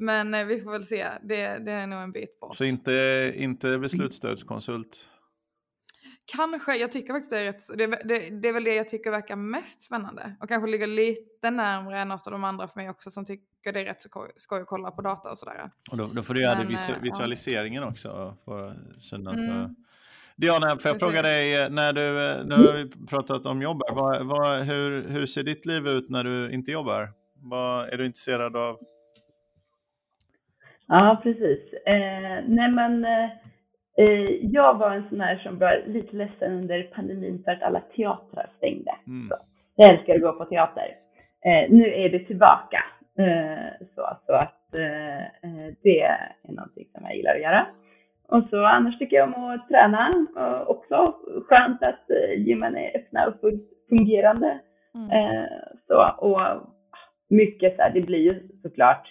Men 0.00 0.34
eh, 0.34 0.44
vi 0.44 0.60
får 0.60 0.70
väl 0.70 0.84
se, 0.86 1.06
det, 1.22 1.58
det 1.58 1.72
är 1.72 1.86
nog 1.86 2.00
en 2.00 2.12
bit 2.12 2.40
bort. 2.40 2.56
Så 2.56 2.64
inte, 2.64 3.32
inte 3.36 3.78
beslutsstödskonsult? 3.78 5.08
Kanske, 6.24 6.76
jag 6.76 6.92
tycker 6.92 7.12
faktiskt 7.12 7.30
det 7.30 7.38
är 7.38 7.52
rätt, 7.52 7.78
det, 7.78 7.86
det, 7.86 8.40
det, 8.40 8.48
är 8.48 8.52
väl 8.52 8.64
det 8.64 8.74
jag 8.74 8.88
tycker 8.88 9.10
verkar 9.10 9.36
mest 9.36 9.82
spännande. 9.82 10.36
Och 10.40 10.48
kanske 10.48 10.70
ligger 10.70 10.86
lite 10.86 11.50
närmare 11.50 11.98
än 11.98 12.08
något 12.08 12.26
av 12.26 12.32
de 12.32 12.44
andra 12.44 12.68
för 12.68 12.80
mig 12.80 12.90
också 12.90 13.10
som 13.10 13.24
tycker 13.24 13.72
det 13.72 13.80
är 13.80 13.84
rätt 13.84 14.02
så 14.02 14.26
skoj 14.36 14.60
att 14.60 14.66
kolla 14.66 14.90
på 14.90 15.02
data 15.02 15.30
och 15.30 15.38
sådär. 15.38 15.70
Och 15.90 15.96
då, 15.96 16.10
då 16.14 16.22
får 16.22 16.34
du 16.34 16.40
göra 16.40 16.58
Men, 16.58 16.66
det 16.66 16.92
eh, 16.92 17.02
visualiseringen 17.02 17.82
ja. 17.82 17.88
också. 17.88 18.36
För 18.44 18.74
synen 18.98 19.50
mm. 19.50 19.76
Diana, 20.36 20.78
får 20.78 20.88
jag 20.88 20.98
fråga 20.98 21.22
dig, 21.22 21.62
eh, 21.62 21.70
när 21.70 21.92
du, 21.92 22.02
nu 22.44 22.54
har 22.54 22.72
vi 22.72 23.06
pratat 23.06 23.46
om 23.46 23.62
jobb, 23.62 23.82
vad, 23.92 24.26
vad, 24.26 24.60
hur, 24.60 25.08
hur 25.08 25.26
ser 25.26 25.42
ditt 25.42 25.66
liv 25.66 25.86
ut 25.86 26.10
när 26.10 26.24
du 26.24 26.52
inte 26.52 26.70
jobbar? 26.70 27.12
Vad 27.34 27.88
är 27.88 27.98
du 27.98 28.06
intresserad 28.06 28.56
av 28.56 28.78
Ja, 30.92 31.20
precis. 31.22 31.72
Eh, 31.86 32.44
nej 32.46 32.70
men 32.70 33.04
eh, 33.04 33.30
jag 34.42 34.78
var 34.78 34.90
en 34.90 35.08
sån 35.08 35.20
här 35.20 35.36
som 35.36 35.58
var 35.58 35.82
lite 35.86 36.16
ledsen 36.16 36.52
under 36.52 36.82
pandemin 36.82 37.42
för 37.44 37.52
att 37.52 37.62
alla 37.62 37.80
teatrar 37.80 38.46
stängde. 38.56 38.94
Mm. 39.06 39.28
Så, 39.28 39.36
jag 39.76 39.90
älskar 39.90 40.14
att 40.14 40.20
gå 40.20 40.32
på 40.32 40.44
teater. 40.44 40.96
Eh, 41.44 41.70
nu 41.70 41.94
är 41.94 42.08
det 42.08 42.18
tillbaka. 42.18 42.84
Eh, 43.18 43.86
så, 43.94 44.16
så 44.26 44.32
att 44.32 44.74
eh, 44.74 45.20
eh, 45.20 45.74
det 45.82 46.00
är 46.00 46.32
någonting 46.48 46.86
som 46.94 47.04
jag 47.04 47.16
gillar 47.16 47.34
att 47.34 47.42
göra. 47.42 47.66
Och 48.28 48.44
så 48.50 48.64
annars 48.64 48.98
tycker 48.98 49.16
jag 49.16 49.34
om 49.34 49.44
att 49.44 49.68
träna. 49.68 50.26
Och 50.66 50.70
också 50.70 51.14
skönt 51.48 51.82
att 51.82 52.04
gymmen 52.36 52.76
är 52.76 52.96
öppna 52.96 53.26
och 53.26 53.34
fungerande. 53.88 54.60
Mm. 54.94 55.46
så, 55.86 56.14
och 56.18 56.40
mycket 57.28 57.76
så 57.76 57.82
här, 57.82 57.90
det 57.90 58.00
blir 58.00 58.18
ju 58.18 58.48
såklart 58.62 59.08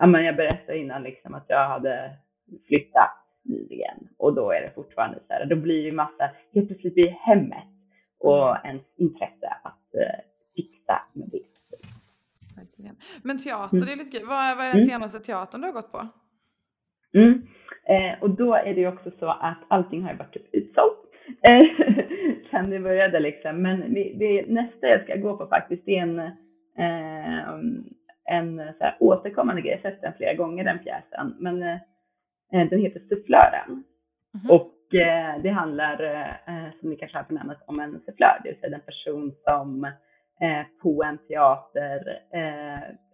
ja, 0.00 0.06
men 0.06 0.24
jag 0.24 0.36
berättade 0.36 0.78
innan 0.78 1.02
liksom 1.02 1.34
att 1.34 1.44
jag 1.48 1.68
hade 1.68 2.16
flyttat 2.66 3.10
nyligen 3.44 4.08
och 4.18 4.34
då 4.34 4.50
är 4.50 4.60
det 4.60 4.70
fortfarande 4.74 5.18
så 5.26 5.32
här, 5.32 5.46
då 5.46 5.56
blir 5.56 5.84
det 5.84 5.92
massa, 5.92 6.30
helt 6.54 6.68
plötsligt 6.68 6.94
blir 6.94 7.10
hemmet 7.10 7.68
och 8.18 8.56
ens 8.64 8.82
intresse 8.96 9.48
att 9.62 9.94
eh, 9.94 10.20
fixa 10.56 11.02
med 11.12 11.28
det. 11.32 11.50
Men 13.22 13.38
teater, 13.38 13.76
mm. 13.76 13.86
det 13.86 13.92
är 13.92 13.96
lite 13.96 14.18
kul. 14.18 14.26
Vad, 14.28 14.56
vad 14.56 14.66
är 14.66 14.72
den 14.72 14.82
mm. 14.82 14.90
senaste 14.90 15.20
teatern 15.20 15.60
du 15.60 15.66
har 15.66 15.72
gått 15.72 15.92
på? 15.92 16.08
Mm. 17.14 17.46
Eh, 17.88 18.22
och 18.22 18.30
då 18.30 18.54
är 18.54 18.74
det 18.74 18.80
ju 18.80 18.88
också 18.88 19.10
så 19.18 19.26
att 19.26 19.58
allting 19.68 20.02
har 20.02 20.14
varit 20.14 20.32
typ 20.32 20.54
utsålt. 20.54 20.98
Eh, 21.48 21.60
sen 22.50 22.70
det 22.70 22.80
började 22.80 23.20
liksom. 23.20 23.62
Men 23.62 23.94
det, 23.94 24.14
det, 24.18 24.46
nästa 24.48 24.86
jag 24.86 25.02
ska 25.02 25.16
gå 25.16 25.36
på 25.36 25.46
faktiskt 25.46 25.88
är 25.88 26.02
en, 26.02 26.18
eh, 26.18 27.48
en 28.30 28.56
så 28.78 28.84
här 28.84 28.96
återkommande 29.00 29.62
grej. 29.62 29.70
Jag 29.70 29.90
har 29.90 29.90
sett 29.90 30.02
den 30.02 30.12
flera 30.16 30.34
gånger 30.34 30.64
den 30.64 30.78
pjäsen. 30.78 31.36
Men 31.38 31.62
eh, 31.62 31.78
den 32.50 32.80
heter 32.80 33.00
Sufflören. 33.08 33.84
Mm. 34.34 34.50
Och 34.50 34.94
eh, 34.94 35.42
det 35.42 35.50
handlar, 35.50 36.02
eh, 36.46 36.70
som 36.80 36.90
ni 36.90 36.96
kanske 36.96 37.18
har 37.18 37.24
förnamnet, 37.24 37.58
om 37.66 37.80
en 37.80 38.00
sufflör. 38.06 38.40
Det 38.42 38.48
vill 38.48 38.60
säga 38.60 38.74
en 38.74 38.80
person 38.80 39.32
som 39.44 39.84
eh, 40.40 40.62
på 40.82 41.02
en 41.02 41.18
teater 41.18 42.18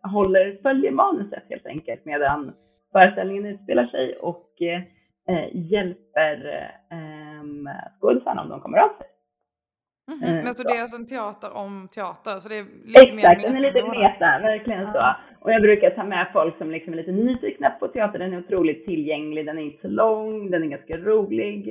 håller, 0.03 0.63
följer 0.63 0.91
manuset 0.91 1.43
helt 1.49 1.67
enkelt 1.67 2.05
medan 2.05 2.53
föreställningen 2.93 3.47
utspelar 3.47 3.87
sig 3.87 4.17
och 4.17 4.63
eh, 5.29 5.49
hjälper 5.53 6.69
eh, 6.91 7.87
skådisarna 8.01 8.43
om 8.43 8.49
de 8.49 8.61
kommer 8.61 8.79
av 8.79 8.89
sig. 8.89 9.07
Mm 10.09 10.21
-hmm. 10.21 10.45
Men 10.45 10.55
så, 10.55 10.63
så 10.63 10.69
det 10.69 10.77
är 10.77 10.83
alltså 10.83 10.97
en 10.97 11.07
teater 11.07 11.51
om 11.57 11.89
teater? 11.95 12.37
Så 12.41 12.49
det 12.49 12.59
är 12.59 12.65
lite 12.85 13.01
Exakt, 13.01 13.43
mer 13.43 13.49
den 13.49 13.57
är 13.57 13.61
lite 13.61 13.89
meta, 13.89 14.39
verkligen 14.51 14.81
ja. 14.81 14.93
så. 14.93 15.05
Och 15.45 15.53
jag 15.53 15.63
brukar 15.63 15.91
ta 15.91 16.05
med 16.05 16.27
folk 16.33 16.59
som 16.59 16.71
liksom 16.71 16.93
är 16.93 16.97
lite 16.97 17.13
nyfikna 17.13 17.71
på 17.71 17.89
teater. 17.89 18.19
Den 18.19 18.33
är 18.33 18.39
otroligt 18.39 18.87
tillgänglig, 18.87 19.47
den 19.47 19.59
är 19.59 19.63
inte 19.63 19.81
så 19.83 19.89
lång, 19.89 20.51
den 20.51 20.63
är 20.63 20.67
ganska 20.67 20.97
rolig. 20.97 21.69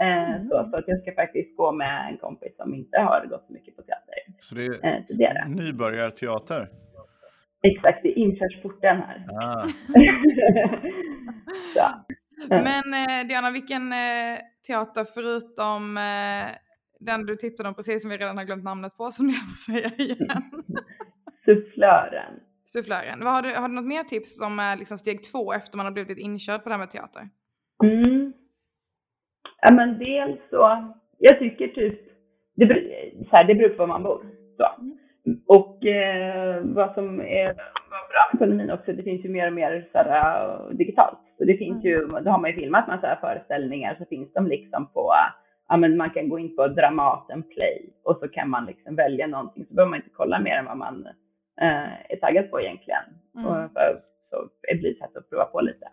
Eh, 0.00 0.34
mm. 0.34 0.48
så, 0.48 0.68
så 0.70 0.76
att 0.76 0.84
jag 0.86 1.00
ska 1.02 1.12
faktiskt 1.14 1.56
gå 1.56 1.72
med 1.72 2.08
en 2.10 2.18
kompis 2.18 2.56
som 2.56 2.74
inte 2.74 2.98
har 2.98 3.26
gått 3.26 3.46
så 3.46 3.52
mycket 3.52 3.76
på 3.76 3.82
teater. 3.82 4.14
Så 4.38 4.54
det 4.54 4.66
är 5.24 5.42
eh, 5.42 5.48
nybörjarteater? 5.48 6.68
Exakt, 7.62 8.02
det 8.02 8.08
är 8.08 8.18
inkörsporten 8.18 8.96
här. 8.96 9.26
Ah. 9.42 9.66
Men 12.68 12.82
Diana, 13.28 13.50
vilken 13.50 13.92
teater 14.66 15.04
förutom 15.14 15.98
den 17.00 17.26
du 17.26 17.36
tittade 17.36 17.68
om 17.68 17.74
precis 17.74 18.02
som 18.02 18.10
vi 18.10 18.16
redan 18.16 18.36
har 18.36 18.44
glömt 18.44 18.64
namnet 18.64 18.96
på 18.96 19.10
som 19.10 19.26
jag 19.26 19.42
får 19.50 19.72
säga 19.72 19.90
igen? 19.98 20.42
Sufflören. 21.44 22.40
Sufflören. 22.66 23.18
Vad 23.24 23.32
har, 23.32 23.42
du, 23.42 23.48
har 23.54 23.68
du 23.68 23.74
något 23.74 23.84
mer 23.94 24.04
tips 24.04 24.38
som 24.38 24.58
är 24.58 24.76
liksom 24.76 24.98
steg 24.98 25.24
två 25.24 25.52
efter 25.52 25.76
man 25.76 25.86
har 25.86 25.92
blivit 25.92 26.18
inkörd 26.18 26.62
på 26.62 26.68
det 26.68 26.74
här 26.74 26.80
med 26.80 26.90
teater? 26.90 27.22
Mm. 27.84 28.32
Ja 29.62 29.72
men 29.72 29.98
dels 29.98 30.40
så, 30.50 30.94
jag 31.18 31.38
tycker 31.38 31.68
typ, 31.68 32.00
det, 32.54 32.66
så 33.30 33.36
här, 33.36 33.44
det 33.44 33.54
beror 33.54 33.68
på 33.68 33.76
var 33.76 33.86
man 33.86 34.02
bor. 34.02 34.26
Så. 34.56 34.82
Mm. 34.82 34.98
Och 35.46 35.86
eh, 35.86 36.60
vad 36.64 36.94
som 36.94 37.20
är 37.20 37.54
bra 38.10 38.22
med 38.32 38.38
pandemin 38.38 38.70
också, 38.70 38.92
det 38.92 39.02
finns 39.02 39.24
ju 39.24 39.28
mer 39.28 39.46
och 39.46 39.52
mer 39.52 39.88
så 39.92 39.98
här, 39.98 40.10
uh, 40.10 40.70
digitalt. 40.70 41.18
Så 41.38 41.44
det 41.44 41.56
finns 41.56 41.84
ju, 41.84 42.04
mm. 42.04 42.24
då 42.24 42.30
har 42.30 42.38
man 42.38 42.50
ju 42.50 42.56
filmat 42.56 42.88
massa 42.88 43.18
föreställningar 43.20 43.96
så 43.98 44.04
finns 44.04 44.32
de 44.32 44.46
liksom 44.46 44.86
på, 44.94 45.12
ja 45.68 45.76
men 45.76 45.96
man 45.96 46.10
kan 46.10 46.28
gå 46.28 46.38
in 46.38 46.56
på 46.56 46.68
Dramaten 46.68 47.42
Play 47.42 47.90
och 48.04 48.16
så 48.20 48.28
kan 48.28 48.50
man 48.50 48.66
liksom 48.66 48.96
välja 48.96 49.26
någonting 49.26 49.66
så 49.66 49.74
behöver 49.74 49.90
man 49.90 49.98
inte 49.98 50.16
kolla 50.16 50.38
mer 50.38 50.56
än 50.56 50.64
vad 50.64 50.76
man 50.76 51.06
eh, 51.60 52.12
är 52.12 52.16
taggad 52.20 52.50
på 52.50 52.60
egentligen. 52.60 53.04
Mm. 53.34 53.46
Och 53.46 53.72
för, 53.72 54.00
så 54.30 54.48
det 54.68 54.78
blir 54.78 54.90
ett 54.90 54.98
sätt 54.98 55.16
att 55.16 55.30
prova 55.30 55.44
på 55.44 55.60
lite. 55.60 55.86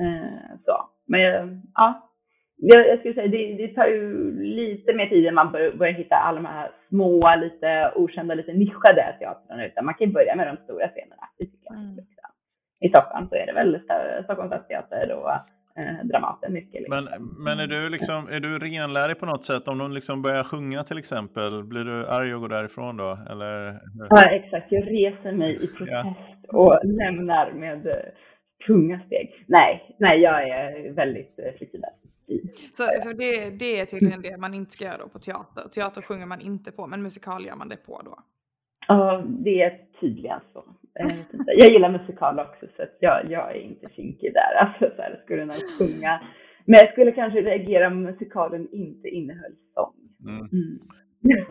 Eh, 0.00 0.56
så, 0.64 0.88
men 1.06 1.62
ja, 1.74 2.10
jag, 2.56 2.88
jag 2.88 2.98
skulle 2.98 3.14
säga 3.14 3.28
det, 3.28 3.54
det 3.54 3.74
tar 3.74 3.86
ju 3.86 4.32
lite 4.42 4.94
mer 4.94 5.06
tid 5.06 5.26
än 5.26 5.34
man 5.34 5.52
bör, 5.52 5.72
börjar 5.72 5.92
hitta 5.92 6.16
alla 6.16 6.36
de 6.36 6.46
här 6.46 6.70
små, 6.88 7.34
lite 7.36 7.92
okända, 7.96 8.34
lite 8.34 8.52
nischade 8.52 9.16
teatrarna. 9.18 9.66
Utan 9.66 9.84
man 9.84 9.94
kan 9.94 10.12
börja 10.12 10.36
med 10.36 10.46
de 10.46 10.56
stora 10.64 10.88
scenerna. 10.88 11.28
Mm. 11.70 11.98
I 12.80 12.88
Stockholm 12.88 13.28
så 13.28 13.34
är 13.34 13.46
det 13.46 13.52
väl 13.52 13.80
Stockholms 14.24 14.50
stadsteater 14.50 15.12
och 15.12 15.30
eh, 15.76 16.06
Dramaten 16.06 16.52
mycket. 16.52 16.80
Liksom. 16.80 17.04
Men, 17.04 17.44
men 17.44 17.58
är 17.58 17.66
du 17.66 17.88
liksom, 17.88 18.28
är 18.28 18.40
du 18.40 18.58
renlärig 18.58 19.18
på 19.18 19.26
något 19.26 19.44
sätt? 19.44 19.68
Om 19.68 19.78
de 19.78 19.92
liksom 19.92 20.22
börjar 20.22 20.44
sjunga 20.44 20.82
till 20.82 20.98
exempel, 20.98 21.64
blir 21.64 21.84
du 21.84 22.06
arg 22.06 22.34
och 22.34 22.40
går 22.40 22.48
därifrån 22.48 22.96
då? 22.96 23.18
Eller? 23.30 23.80
Ja, 24.10 24.22
exakt. 24.30 24.66
Jag 24.72 24.86
reser 24.86 25.32
mig 25.32 25.54
i 25.54 25.66
protest 25.66 25.90
ja. 25.90 26.58
och 26.58 26.80
lämnar 26.84 27.52
med 27.52 27.86
eh, 27.86 27.94
tunga 28.66 29.00
steg. 29.06 29.44
Nej, 29.46 29.96
nej, 29.98 30.20
jag 30.20 30.48
är 30.48 30.92
väldigt 30.92 31.38
eh, 31.38 31.58
flexibel. 31.58 31.90
Så, 32.74 32.82
så 33.02 33.12
det, 33.12 33.58
det, 33.58 33.80
är 33.80 33.84
tydligen 33.84 34.22
det 34.22 34.36
man 34.38 34.54
inte 34.54 34.70
ska 34.70 34.84
göra 34.84 34.98
då 34.98 35.08
på 35.08 35.18
teater. 35.18 35.62
Teater 35.68 36.02
sjunger 36.02 36.26
man 36.26 36.40
inte 36.40 36.72
på, 36.72 36.86
men 36.86 37.02
musikal 37.02 37.46
gör 37.46 37.56
man 37.56 37.68
det 37.68 37.76
på 37.76 38.00
då? 38.04 38.18
Ja, 38.88 39.24
det 39.26 39.62
är 39.62 39.78
tydligen 40.00 40.40
så. 40.52 40.64
Jag 41.46 41.70
gillar 41.70 41.90
musikal 41.90 42.38
också, 42.38 42.66
så 42.76 42.82
att 42.82 42.96
jag, 43.00 43.30
jag 43.30 43.56
är 43.56 43.60
inte 43.60 43.88
kinkig 43.96 44.32
där. 44.34 44.54
Alltså, 44.60 44.96
så 44.96 45.02
här, 45.02 45.20
skulle 45.24 45.44
nog 45.44 45.56
sjunga. 45.78 46.20
Men 46.64 46.78
jag 46.78 46.92
skulle 46.92 47.12
kanske 47.12 47.40
reagera 47.40 47.86
om 47.86 48.02
musikalen 48.02 48.68
inte 48.72 49.08
innehöll 49.08 49.54
sång. 49.74 49.94
Mm. 50.28 50.40
Mm. 50.40 50.78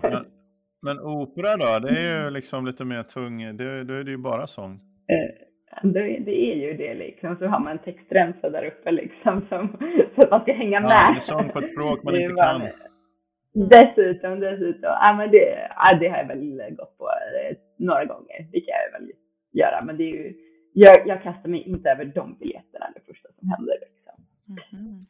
Men, 0.02 0.26
men, 0.82 1.00
opera 1.00 1.58
då? 1.58 1.88
Det 1.88 1.90
är 1.90 2.24
ju 2.24 2.30
liksom 2.30 2.66
lite 2.66 2.86
mer 2.86 3.04
tung, 3.04 3.58
då 3.58 3.94
är 3.94 4.04
det 4.04 4.12
ju 4.12 4.18
bara 4.18 4.48
sång. 4.48 4.74
Eh, 5.08 5.30
det, 5.84 6.20
det 6.26 6.52
är 6.52 6.56
ju 6.56 6.74
det 6.74 6.94
liksom. 6.94 7.36
Så 7.40 7.48
har 7.48 7.60
man 7.60 7.72
en 7.72 7.84
textremsa 7.84 8.50
där 8.50 8.66
uppe 8.66 8.92
liksom 8.92 9.46
som, 9.50 9.78
så 10.16 10.22
att 10.22 10.32
man 10.32 10.42
ska 10.42 10.54
hänga 10.54 10.80
med. 10.80 10.90
Ja, 10.90 11.12
det 11.14 11.18
är 11.18 11.20
sång 11.20 11.50
på 11.50 11.60
ett 11.60 11.72
språk 11.74 12.04
man 12.04 12.16
inte 12.16 12.36
kan. 12.36 12.62
Dessutom, 13.54 14.40
dessutom. 14.40 14.92
Ja, 15.04 15.16
men 15.18 15.32
det, 15.32 15.70
ja, 15.76 15.98
det 16.00 16.08
har 16.08 16.18
jag 16.18 16.28
väl 16.28 16.76
gått 16.76 16.98
på 16.98 17.06
eh, 17.08 17.58
några 17.78 18.06
gånger. 18.06 18.48
Det 18.52 18.60
kan 18.60 18.76
jag 18.86 19.00
väl 19.00 19.12
göra. 19.52 19.84
Men 19.86 19.98
det 19.98 20.04
är 20.04 20.14
ju, 20.14 20.36
jag, 20.74 21.08
jag 21.08 21.24
kastar 21.24 21.50
mig 21.50 21.62
inte 21.62 21.90
över 21.90 22.06
de 22.06 22.38
biljetterna 22.40 22.92
det 22.96 23.02
första 23.14 23.30
som 23.40 23.50
händer. 23.50 23.76
Liksom. 23.82 24.26
Mm. 24.74 25.06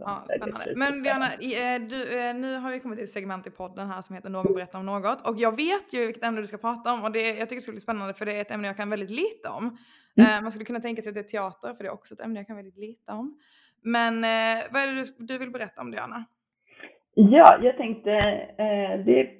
Ja, 0.00 0.24
spännande. 0.36 0.72
Men 0.76 1.02
Diana, 1.02 1.24
eh, 1.24 1.80
du, 1.88 2.18
eh, 2.20 2.34
nu 2.34 2.58
har 2.58 2.70
vi 2.70 2.80
kommit 2.80 2.98
till 2.98 3.04
ett 3.04 3.10
segment 3.10 3.46
i 3.46 3.50
podden 3.50 3.90
här 3.90 4.02
som 4.02 4.14
heter 4.14 4.30
Någon 4.30 4.54
berättar 4.54 4.78
om 4.78 4.86
något. 4.86 5.28
Och 5.28 5.36
jag 5.38 5.56
vet 5.56 5.94
ju 5.94 6.06
vilket 6.06 6.24
ämne 6.24 6.40
du 6.40 6.46
ska 6.46 6.58
prata 6.58 6.92
om 6.92 7.04
och 7.04 7.12
det, 7.12 7.38
jag 7.38 7.48
tycker 7.48 7.56
det 7.56 7.62
ska 7.62 7.72
bli 7.72 7.80
spännande 7.80 8.14
för 8.14 8.26
det 8.26 8.36
är 8.36 8.40
ett 8.40 8.50
ämne 8.50 8.66
jag 8.66 8.76
kan 8.76 8.90
väldigt 8.90 9.10
lite 9.10 9.48
om. 9.48 9.64
Mm. 10.16 10.30
Eh, 10.30 10.42
man 10.42 10.50
skulle 10.50 10.64
kunna 10.64 10.80
tänka 10.80 11.02
sig 11.02 11.10
att 11.10 11.14
det 11.14 11.20
är 11.20 11.32
teater 11.34 11.74
för 11.74 11.84
det 11.84 11.88
är 11.88 11.94
också 11.94 12.14
ett 12.14 12.20
ämne 12.20 12.40
jag 12.40 12.46
kan 12.46 12.56
väldigt 12.56 12.76
lite 12.76 13.12
om. 13.12 13.38
Men 13.82 14.14
vad 14.72 14.82
är 14.82 14.86
det 14.86 15.02
du, 15.18 15.24
du 15.26 15.38
vill 15.38 15.50
berätta 15.50 15.80
om 15.82 15.90
Diana? 15.90 16.24
Ja, 17.14 17.58
jag 17.62 17.76
tänkte, 17.76 18.10
det 19.06 19.30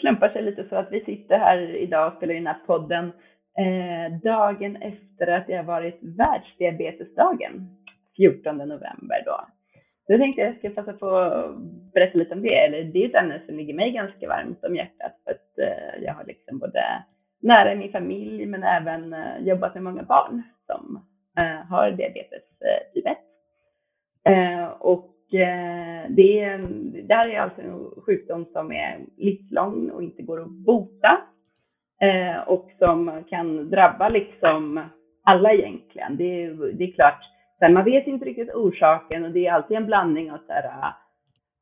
slumpar 0.00 0.28
sig 0.28 0.42
lite 0.42 0.68
så 0.68 0.76
att 0.76 0.88
vi 0.90 1.04
sitter 1.04 1.38
här 1.38 1.76
idag 1.76 2.12
och 2.12 2.16
spelar 2.16 2.34
in 2.34 2.44
den 2.44 2.54
här 2.54 2.62
podden 2.66 3.12
Eh, 3.58 4.12
dagen 4.22 4.76
efter 4.76 5.26
att 5.26 5.46
det 5.46 5.56
har 5.56 5.64
varit 5.64 5.98
världsdiabetesdagen 6.02 7.68
14 8.16 8.58
november 8.58 9.22
då. 9.24 9.40
Så 10.06 10.12
jag 10.12 10.20
tänkte 10.20 10.42
jag 10.42 10.58
ska 10.58 10.70
passa 10.70 10.92
på 10.92 11.16
att 11.16 11.56
berätta 11.94 12.18
lite 12.18 12.34
om 12.34 12.42
det. 12.42 12.54
Eller 12.54 12.84
det 12.84 13.04
är 13.04 13.08
ett 13.08 13.14
ämne 13.14 13.40
som 13.46 13.56
ligger 13.56 13.74
mig 13.74 13.90
ganska 13.92 14.28
varmt 14.28 14.64
om 14.64 14.76
hjärtat 14.76 15.12
för 15.24 15.30
att 15.30 15.58
eh, 15.58 16.04
jag 16.04 16.14
har 16.14 16.24
liksom 16.24 16.58
både 16.58 16.82
nära 17.42 17.72
i 17.72 17.76
min 17.76 17.92
familj 17.92 18.46
men 18.46 18.62
även 18.62 19.12
eh, 19.12 19.38
jobbat 19.40 19.74
med 19.74 19.82
många 19.82 20.02
barn 20.02 20.42
som 20.66 21.00
eh, 21.38 21.66
har 21.70 21.90
diabetes 21.90 22.42
typ 22.94 23.06
eh, 23.06 23.12
1. 23.12 23.18
Och 24.78 25.34
eh, 25.34 26.04
det, 26.08 26.40
är, 26.40 26.58
det 27.08 27.14
här 27.14 27.28
är 27.28 27.40
alltså 27.40 27.60
en 27.60 28.02
sjukdom 28.06 28.46
som 28.52 28.72
är 28.72 28.98
livslång 29.16 29.90
och 29.90 30.02
inte 30.02 30.22
går 30.22 30.42
att 30.42 30.50
bota 30.50 31.20
och 32.46 32.70
som 32.78 33.24
kan 33.28 33.70
drabba 33.70 34.08
liksom 34.08 34.80
alla 35.24 35.52
egentligen. 35.52 36.16
Det 36.16 36.44
är, 36.44 36.72
det 36.72 36.84
är 36.84 36.92
klart 36.92 37.22
Sen 37.58 37.72
man 37.72 37.84
vet 37.84 38.06
inte 38.06 38.24
riktigt 38.24 38.54
orsaken 38.54 39.24
och 39.24 39.30
det 39.30 39.46
är 39.46 39.52
alltid 39.52 39.76
en 39.76 39.86
blandning 39.86 40.32
av 40.32 40.38
så 40.46 40.52
här, 40.52 40.64
äh, 40.64 40.92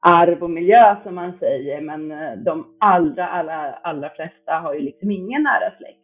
arv 0.01 0.43
och 0.43 0.51
miljö 0.51 0.97
som 1.03 1.15
man 1.15 1.39
säger, 1.39 1.81
men 1.81 2.13
äh, 2.13 2.33
de 2.37 2.77
allra, 2.81 3.29
allra, 3.29 3.73
allra 3.73 4.11
flesta 4.11 4.53
har 4.53 4.75
ju 4.75 4.81
liksom 4.81 5.11
ingen 5.11 5.43
nära 5.43 5.77
släkt 5.79 6.01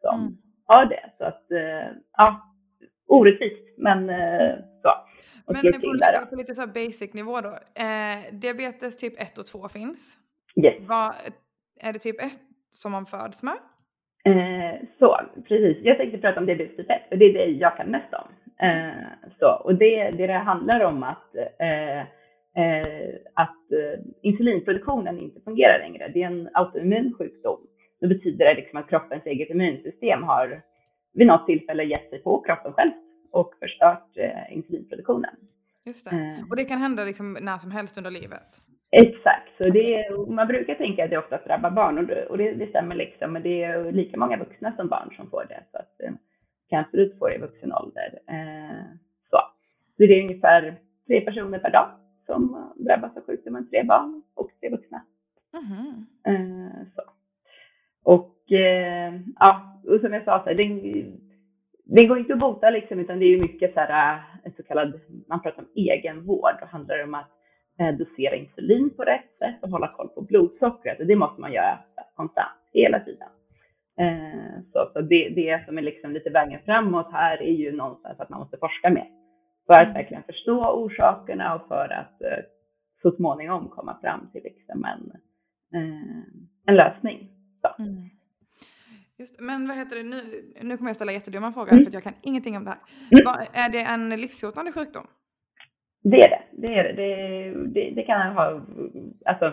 som 0.00 0.20
mm. 0.20 0.36
har 0.66 0.84
det. 0.84 1.10
Så 1.18 1.24
att, 1.24 1.50
äh, 1.50 1.96
ja, 2.16 2.40
orättvist, 3.06 3.78
men 3.78 4.10
så. 4.82 4.90
Och 5.46 5.52
men 5.52 5.72
på, 5.72 5.92
lite, 5.92 6.26
på 6.30 6.36
lite 6.36 6.54
så 6.54 6.66
basic 6.66 7.14
nivå 7.14 7.40
då. 7.40 7.48
Eh, 7.82 8.34
diabetes 8.34 8.96
typ 8.96 9.22
1 9.22 9.38
och 9.38 9.46
2 9.46 9.68
finns. 9.68 10.18
Yes. 10.56 10.74
Vad, 10.80 11.14
är 11.80 11.92
det 11.92 11.98
typ 11.98 12.22
1 12.22 12.32
som 12.70 12.92
man 12.92 13.06
föds 13.06 13.42
med? 13.42 13.56
Eh, 14.24 14.80
så, 14.98 15.20
precis. 15.48 15.76
Jag 15.82 15.96
tänkte 15.96 16.18
prata 16.18 16.40
om 16.40 16.46
diabetes 16.46 16.76
typ 16.76 16.90
1, 16.90 17.02
för 17.08 17.16
det 17.16 17.24
är 17.24 17.32
det 17.32 17.46
jag 17.46 17.76
kan 17.76 17.90
mest 17.90 18.14
om. 18.14 18.28
Eh, 18.68 19.28
så, 19.38 19.46
och 19.64 19.74
det, 19.74 20.10
det, 20.10 20.26
det 20.26 20.32
handlar 20.32 20.80
om 20.80 21.02
att, 21.02 21.34
eh, 21.58 21.98
eh, 22.64 23.14
att 23.34 23.72
eh, 23.72 24.00
insulinproduktionen 24.22 25.18
inte 25.18 25.40
fungerar 25.40 25.78
längre. 25.78 26.10
Det 26.14 26.22
är 26.22 26.26
en 26.26 26.48
autoimmun 26.52 27.14
sjukdom. 27.18 27.60
Det 28.00 28.06
betyder 28.06 28.44
det 28.44 28.54
liksom 28.54 28.78
att 28.78 28.88
kroppens 28.88 29.26
eget 29.26 29.50
immunsystem 29.50 30.22
har 30.22 30.62
vid 31.14 31.26
något 31.26 31.46
tillfälle 31.46 31.84
gett 31.84 32.10
sig 32.10 32.18
på 32.18 32.40
kroppen 32.40 32.72
själv 32.72 32.92
och 33.32 33.54
förstört 33.60 34.16
eh, 34.16 34.56
insulinproduktionen. 34.56 35.30
Just 35.84 36.10
det. 36.10 36.44
Och 36.50 36.56
det 36.56 36.64
kan 36.64 36.78
hända 36.78 37.04
liksom 37.04 37.36
när 37.40 37.58
som 37.58 37.70
helst 37.70 37.98
under 37.98 38.10
livet? 38.10 38.60
Exakt, 38.96 39.56
så 39.58 39.64
det 39.64 39.94
är, 39.94 40.30
man 40.30 40.46
brukar 40.46 40.74
tänka 40.74 41.04
att 41.04 41.10
det 41.10 41.18
oftast 41.18 41.44
drabbar 41.44 41.70
barn 41.70 41.98
och 41.98 42.06
det, 42.06 42.26
och 42.26 42.38
det, 42.38 42.52
det 42.52 42.66
stämmer 42.66 42.94
liksom, 42.94 43.32
men 43.32 43.42
det 43.42 43.62
är 43.62 43.92
lika 43.92 44.16
många 44.16 44.36
vuxna 44.36 44.72
som 44.76 44.88
barn 44.88 45.10
som 45.16 45.30
får 45.30 45.44
det. 45.48 45.60
Så 45.72 45.78
att 45.78 46.00
eh, 46.02 46.12
kan 46.70 46.80
absolut 46.80 47.18
få 47.18 47.28
det 47.28 47.34
i 47.34 47.38
vuxen 47.38 47.72
ålder. 47.72 48.18
Eh, 48.28 48.82
så. 49.30 49.40
så 49.96 50.02
det 50.02 50.18
är 50.18 50.22
ungefär 50.22 50.74
tre 51.06 51.20
personer 51.20 51.58
per 51.58 51.70
dag 51.70 51.88
som 52.26 52.72
drabbas 52.76 53.16
av 53.16 53.22
sjukdomen, 53.26 53.70
tre 53.70 53.82
barn 53.82 54.22
och 54.34 54.50
tre 54.60 54.70
vuxna. 54.70 55.02
Mm. 55.54 56.06
Eh, 56.26 56.86
så. 56.96 57.02
Och 58.02 58.52
eh, 58.52 59.14
ja, 59.38 59.80
och 59.88 60.00
som 60.00 60.12
jag 60.12 60.24
sa, 60.24 60.42
så 60.42 60.48
här, 60.48 60.54
den, 60.54 60.80
den 61.84 62.08
går 62.08 62.18
inte 62.18 62.32
att 62.32 62.38
bota 62.38 62.70
liksom, 62.70 63.00
utan 63.00 63.18
det 63.18 63.24
är 63.24 63.40
mycket 63.40 63.74
så 63.74 63.80
här, 63.80 64.22
en 64.44 64.52
så 64.56 64.62
kallad, 64.62 65.00
man 65.28 65.42
pratar 65.42 65.62
om 65.62 65.68
egenvård, 65.74 66.54
då 66.60 66.66
handlar 66.66 67.04
om 67.04 67.14
att 67.14 67.26
eh, 67.26 67.43
dosera 67.98 68.36
insulin 68.36 68.90
på 68.96 69.02
rätt 69.02 69.38
sätt 69.38 69.62
och 69.62 69.70
hålla 69.70 69.88
koll 69.88 70.08
på 70.08 70.20
blodsockret. 70.20 71.00
Och 71.00 71.06
det 71.06 71.16
måste 71.16 71.40
man 71.40 71.52
göra 71.52 71.78
konstant, 72.16 72.60
hela 72.72 73.00
tiden. 73.00 73.28
Eh, 74.00 74.60
så, 74.72 74.90
så 74.92 75.00
det, 75.00 75.28
det 75.28 75.64
som 75.66 75.78
är 75.78 75.82
liksom 75.82 76.12
lite 76.12 76.30
vägen 76.30 76.60
framåt 76.64 77.12
här 77.12 77.42
är 77.42 77.52
ju 77.52 77.72
någonstans 77.72 78.20
att 78.20 78.30
man 78.30 78.40
måste 78.40 78.56
forska 78.56 78.90
mer. 78.90 79.08
För 79.66 79.74
att 79.74 79.82
mm. 79.82 79.94
verkligen 79.94 80.22
förstå 80.22 80.84
orsakerna 80.84 81.54
och 81.54 81.68
för 81.68 81.88
att 81.92 82.22
eh, 82.22 82.44
så 83.02 83.10
småningom 83.10 83.68
komma 83.68 83.98
fram 84.00 84.30
till 84.32 84.42
liksom 84.42 84.84
en, 84.84 85.12
eh, 85.74 86.22
en 86.66 86.76
lösning. 86.76 87.30
Mm. 87.78 88.10
Just, 89.18 89.40
men 89.40 89.68
vad 89.68 89.76
heter 89.76 89.96
det, 89.96 90.02
nu, 90.02 90.20
nu 90.62 90.76
kommer 90.76 90.88
jag 90.88 90.96
ställa 90.96 91.12
jättedumma 91.12 91.52
frågor 91.52 91.72
mm. 91.72 91.84
för 91.84 91.92
jag 91.92 92.02
kan 92.02 92.12
ingenting 92.22 92.56
om 92.56 92.64
det 92.64 92.70
här. 92.70 92.80
Mm. 93.12 93.24
Var, 93.24 93.64
är 93.64 93.68
det 93.68 93.80
en 93.80 94.08
livshotande 94.08 94.72
sjukdom? 94.72 95.06
Det 96.02 96.16
är 96.16 96.28
det. 96.30 96.42
Det, 96.64 96.74
är 96.78 96.92
det. 96.92 97.50
det, 97.66 97.90
det, 97.90 98.02
kan 98.02 98.32
ha, 98.32 98.60
alltså, 99.24 99.46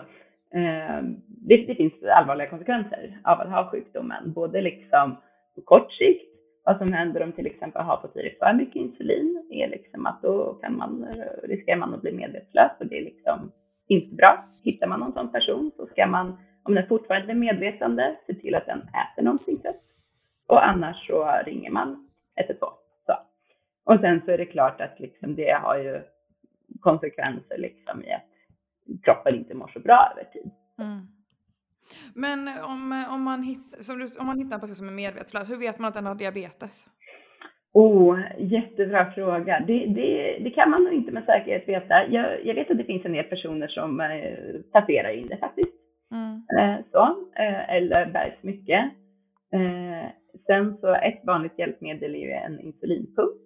eh, 0.54 1.02
det, 1.26 1.56
det, 1.66 1.74
finns 1.74 1.92
allvarliga 2.02 2.50
konsekvenser 2.50 3.18
av 3.24 3.40
att 3.40 3.50
ha 3.50 3.70
sjukdomen, 3.70 4.32
både 4.32 4.60
liksom 4.60 5.16
på 5.54 5.60
kort 5.60 5.92
sikt, 5.92 6.24
vad 6.64 6.78
som 6.78 6.92
händer 6.92 7.22
om 7.22 7.32
till 7.32 7.46
exempel 7.46 7.82
har 7.82 8.00
fått 8.00 8.12
för 8.12 8.52
mycket 8.52 8.76
insulin, 8.76 9.46
är 9.50 9.68
liksom 9.68 10.06
att 10.06 10.22
då 10.22 10.54
kan 10.54 10.76
man, 10.76 11.06
riskerar 11.42 11.76
man 11.76 11.94
att 11.94 12.02
bli 12.02 12.12
medvetslös 12.12 12.70
och 12.80 12.86
det 12.86 12.98
är 12.98 13.04
liksom 13.04 13.52
inte 13.88 14.14
bra. 14.14 14.44
Hittar 14.62 14.86
man 14.86 15.00
någon 15.00 15.12
sån 15.12 15.32
person 15.32 15.70
så 15.76 15.86
ska 15.86 16.06
man, 16.06 16.38
om 16.62 16.74
den 16.74 16.86
fortfarande 16.86 17.32
är 17.32 17.36
medvetande, 17.36 18.16
se 18.26 18.34
till 18.34 18.54
att 18.54 18.66
den 18.66 18.78
äter 18.80 19.22
någonting 19.22 19.58
sött. 19.58 19.82
Och 20.46 20.66
annars 20.66 21.06
så 21.06 21.40
ringer 21.44 21.70
man 21.70 22.08
112. 22.36 22.72
Så. 23.06 23.14
Och 23.84 24.00
sen 24.00 24.22
så 24.24 24.30
är 24.30 24.38
det 24.38 24.46
klart 24.46 24.80
att 24.80 25.00
liksom 25.00 25.34
det 25.34 25.52
har 25.52 25.76
ju 25.78 26.02
konsekvenser 26.82 27.58
liksom 27.58 28.04
i 28.04 28.12
att 28.12 29.02
kroppen 29.04 29.34
inte 29.34 29.54
mår 29.54 29.68
så 29.68 29.80
bra 29.80 30.12
över 30.12 30.30
tid. 30.32 30.50
Mm. 30.78 31.06
Men 32.14 32.48
om, 32.48 33.04
om, 33.14 33.22
man 33.22 33.42
hitt, 33.42 33.84
som 33.84 33.98
du, 33.98 34.06
om 34.20 34.26
man 34.26 34.38
hittar 34.38 34.54
en 34.54 34.60
person 34.60 34.74
som 34.74 34.88
är 34.88 34.92
medvetslös, 34.92 35.50
hur 35.50 35.56
vet 35.56 35.78
man 35.78 35.88
att 35.88 35.94
den 35.94 36.06
har 36.06 36.14
diabetes? 36.14 36.86
Oh, 37.74 38.20
jättebra 38.38 39.12
fråga. 39.12 39.64
Det, 39.66 39.86
det, 39.86 40.38
det 40.44 40.50
kan 40.50 40.70
man 40.70 40.84
nog 40.84 40.92
inte 40.92 41.12
med 41.12 41.24
säkerhet 41.24 41.68
veta. 41.68 42.06
Jag, 42.08 42.46
jag, 42.46 42.54
vet 42.54 42.70
att 42.70 42.78
det 42.78 42.84
finns 42.84 43.04
en 43.04 43.12
del 43.12 43.24
personer 43.24 43.68
som 43.68 44.00
eh, 44.00 44.60
passerar 44.72 45.10
in 45.10 45.28
det 45.28 45.36
faktiskt. 45.36 45.72
Mm. 46.12 46.42
Eh, 46.58 46.84
så, 46.92 47.02
eh, 47.36 47.70
eller 47.70 48.06
bergsmycke. 48.06 48.90
Eh, 49.52 50.10
sen 50.46 50.76
så 50.80 50.94
ett 50.94 51.20
vanligt 51.24 51.58
hjälpmedel 51.58 52.14
är 52.14 52.18
ju 52.18 52.30
en 52.30 52.60
insulinpump. 52.60 53.41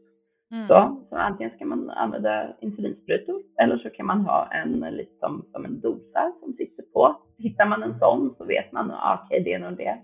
Mm. 0.53 0.67
Så, 0.67 1.07
så 1.09 1.17
antingen 1.17 1.53
ska 1.57 1.65
man 1.65 1.91
använda 1.91 2.57
insulinsprutor 2.61 3.43
eller 3.63 3.79
så 3.79 3.91
kan 3.91 4.07
man 4.07 4.21
ha 4.21 4.49
en 4.53 4.81
liksom 4.81 5.47
som 5.53 5.65
en 5.65 5.81
dosa 5.81 6.33
som 6.41 6.53
sitter 6.53 6.83
på. 6.83 7.17
Hittar 7.39 7.67
man 7.67 7.83
en 7.83 7.99
sån 7.99 8.35
så 8.39 8.45
vet 8.45 8.73
man 8.73 8.91
ah, 8.91 9.21
okej, 9.25 9.41
okay, 9.41 9.45
det 9.45 9.53
är 9.53 9.71
nog 9.71 9.79
det. 9.79 9.99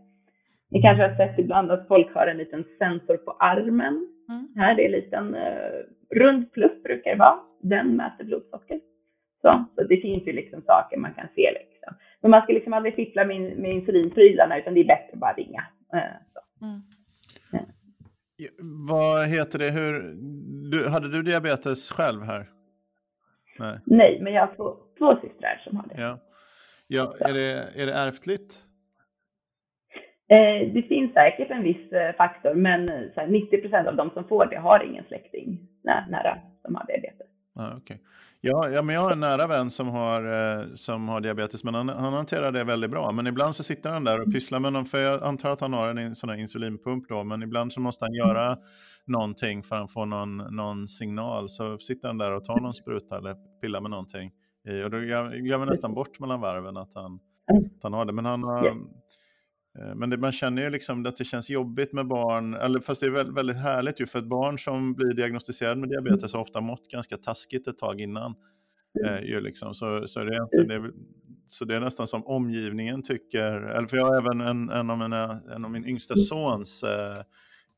Ni 0.71 0.83
kanske 0.83 1.03
har 1.03 1.17
sett 1.17 1.39
ibland 1.39 1.71
att 1.71 1.89
folk 1.89 2.15
har 2.15 2.27
en 2.27 2.37
liten 2.37 2.65
sensor 2.79 3.17
på 3.17 3.31
armen. 3.31 4.09
Mm. 4.29 4.49
Här 4.57 4.81
är 4.81 4.85
en 4.85 4.91
liten 4.91 5.35
uh, 5.35 5.83
rund 6.11 6.53
plupp 6.53 6.83
brukar 6.83 7.11
det 7.11 7.17
vara. 7.17 7.39
Den 7.61 7.97
mäter 7.97 8.25
blodsocker. 8.25 8.81
Så, 9.43 9.65
så 9.75 9.85
det 9.85 9.97
finns 9.97 10.27
ju 10.27 10.33
liksom 10.33 10.63
saker 10.63 10.97
man 10.97 11.15
kan 11.15 11.29
se 11.35 11.51
liksom. 11.53 11.95
Men 12.21 12.31
man 12.31 12.43
ska 12.43 12.53
liksom 12.53 12.73
aldrig 12.73 12.95
fippla 12.95 13.25
med, 13.25 13.59
med 13.59 13.73
insulinprylarna 13.73 14.59
utan 14.59 14.75
det 14.75 14.81
är 14.81 14.85
bättre 14.85 15.13
att 15.13 15.21
bara 15.21 15.33
ringa. 15.33 15.65
Uh, 15.95 16.69
mm. 16.69 16.83
Vad 18.89 19.27
heter 19.29 19.59
det, 19.59 19.71
hur, 19.71 20.15
du, 20.71 20.89
hade 20.89 21.09
du 21.09 21.23
diabetes 21.23 21.91
själv 21.91 22.23
här? 22.23 22.47
Nej, 23.59 23.79
Nej 23.87 24.19
men 24.23 24.33
jag 24.33 24.47
har 24.47 24.55
två, 24.55 24.77
två 24.99 25.21
systrar 25.21 25.61
som 25.65 25.77
har 25.77 25.87
det. 25.87 26.03
Ja. 26.03 26.19
Ja, 26.87 27.15
är, 27.21 27.33
det, 27.33 27.83
är 27.83 27.87
det 27.87 27.93
ärftligt? 27.93 28.63
Eh, 30.29 30.73
det 30.75 30.83
finns 30.83 31.13
säkert 31.13 31.51
en 31.51 31.63
viss 31.63 31.93
eh, 31.93 32.15
faktor, 32.15 32.55
men 32.55 32.89
eh, 32.89 33.01
så 33.15 33.21
här, 33.21 33.27
90% 33.27 33.89
av 33.89 33.97
de 33.97 34.11
som 34.11 34.25
får 34.25 34.47
det 34.47 34.57
har 34.57 34.85
ingen 34.85 35.05
släkting 35.05 35.59
nära 35.85 36.39
som 36.63 36.75
har 36.75 36.87
diabetes. 36.87 37.32
Ah, 37.55 37.77
okay. 37.77 37.99
ja, 38.41 38.69
ja, 38.69 38.83
men 38.83 38.95
jag 38.95 39.03
har 39.03 39.11
en 39.11 39.21
nära 39.21 39.47
vän 39.47 39.71
som 39.71 39.89
har, 39.89 40.25
eh, 40.61 40.67
som 40.75 41.09
har 41.09 41.21
diabetes, 41.21 41.65
men 41.65 41.75
han, 41.75 41.89
han 41.89 42.13
hanterar 42.13 42.53
det 42.53 42.65
väldigt 42.65 42.91
bra. 42.91 43.13
Men 43.13 43.27
ibland 43.27 43.57
så 43.57 43.63
sitter 43.63 43.91
han 43.91 44.05
där 44.05 44.21
och 44.21 44.33
pysslar 44.33 44.61
med 44.61 44.73
någon, 44.73 44.85
för 44.85 44.99
jag 44.99 45.23
antar 45.23 45.51
att 45.51 45.61
han 45.61 45.73
har 45.73 45.95
en 45.95 46.17
sån 46.17 46.31
här 46.31 46.37
insulinpump 46.37 47.09
då, 47.09 47.25
men 47.25 47.43
ibland 47.43 47.73
så 47.73 47.81
måste 47.81 48.05
han 48.05 48.15
göra 48.15 48.59
någonting 49.07 49.63
för 49.63 49.77
att 49.77 49.93
få 49.93 50.05
någon, 50.05 50.37
någon 50.37 50.89
signal. 50.89 51.49
Så 51.49 51.79
sitter 51.79 52.09
han 52.09 52.19
där 52.19 52.33
och 52.33 52.45
tar 52.45 52.61
någon 52.61 52.75
spruta 52.75 53.19
eller 53.19 53.37
pillar 53.61 53.81
med 53.81 53.91
någonting. 53.91 54.31
I, 54.69 54.83
och 54.83 54.91
då 54.91 54.99
glömmer 54.99 55.67
nästan 55.67 55.95
bort 55.95 56.21
mellan 56.21 56.41
varven 56.41 56.77
att 56.77 56.95
han, 56.95 57.21
att 57.77 57.83
han 57.83 57.93
har 57.93 58.05
det. 58.05 58.13
Men 58.13 58.25
han 58.25 58.43
har, 58.43 58.65
yeah. 58.65 58.77
Men 59.95 60.11
det, 60.11 60.17
man 60.17 60.33
känner 60.33 60.63
ju 60.63 60.71
liksom 60.71 61.07
att 61.07 61.17
det 61.17 61.25
känns 61.25 61.51
jobbigt 61.51 61.93
med 61.93 62.07
barn, 62.07 62.55
eller 62.55 62.81
fast 62.81 63.01
det 63.01 63.07
är 63.07 63.33
väldigt, 63.33 63.57
härligt 63.57 64.01
ju 64.01 64.07
för 64.07 64.19
ett 64.19 64.25
barn 64.25 64.59
som 64.59 64.95
blir 64.95 65.15
diagnostiserad 65.15 65.79
med 65.79 65.89
diabetes 65.89 66.33
har 66.33 66.41
ofta 66.41 66.61
mått 66.61 66.91
ganska 66.91 67.17
taskigt 67.17 67.67
ett 67.67 67.79
tag 67.79 68.01
innan. 68.01 68.35
Mm. 69.01 69.15
Eh, 69.15 69.23
ju 69.23 69.41
liksom. 69.41 69.75
så, 69.75 70.07
så, 70.07 70.25
det 70.25 70.37
är, 70.37 70.67
det 70.67 70.75
är, 70.75 70.93
så 71.47 71.65
det 71.65 71.77
är 71.77 71.81
nästan 71.81 72.07
som 72.07 72.27
omgivningen 72.27 73.03
tycker, 73.03 73.53
eller 73.53 73.87
för 73.87 73.97
jag 73.97 74.05
har 74.05 74.17
även 74.17 74.41
en, 74.41 74.71
en, 74.71 74.91
av, 74.91 74.99
mina, 74.99 75.41
en 75.55 75.65
av 75.65 75.71
min 75.71 75.85
yngsta 75.85 76.17
sons 76.17 76.83
eh, 76.83 77.23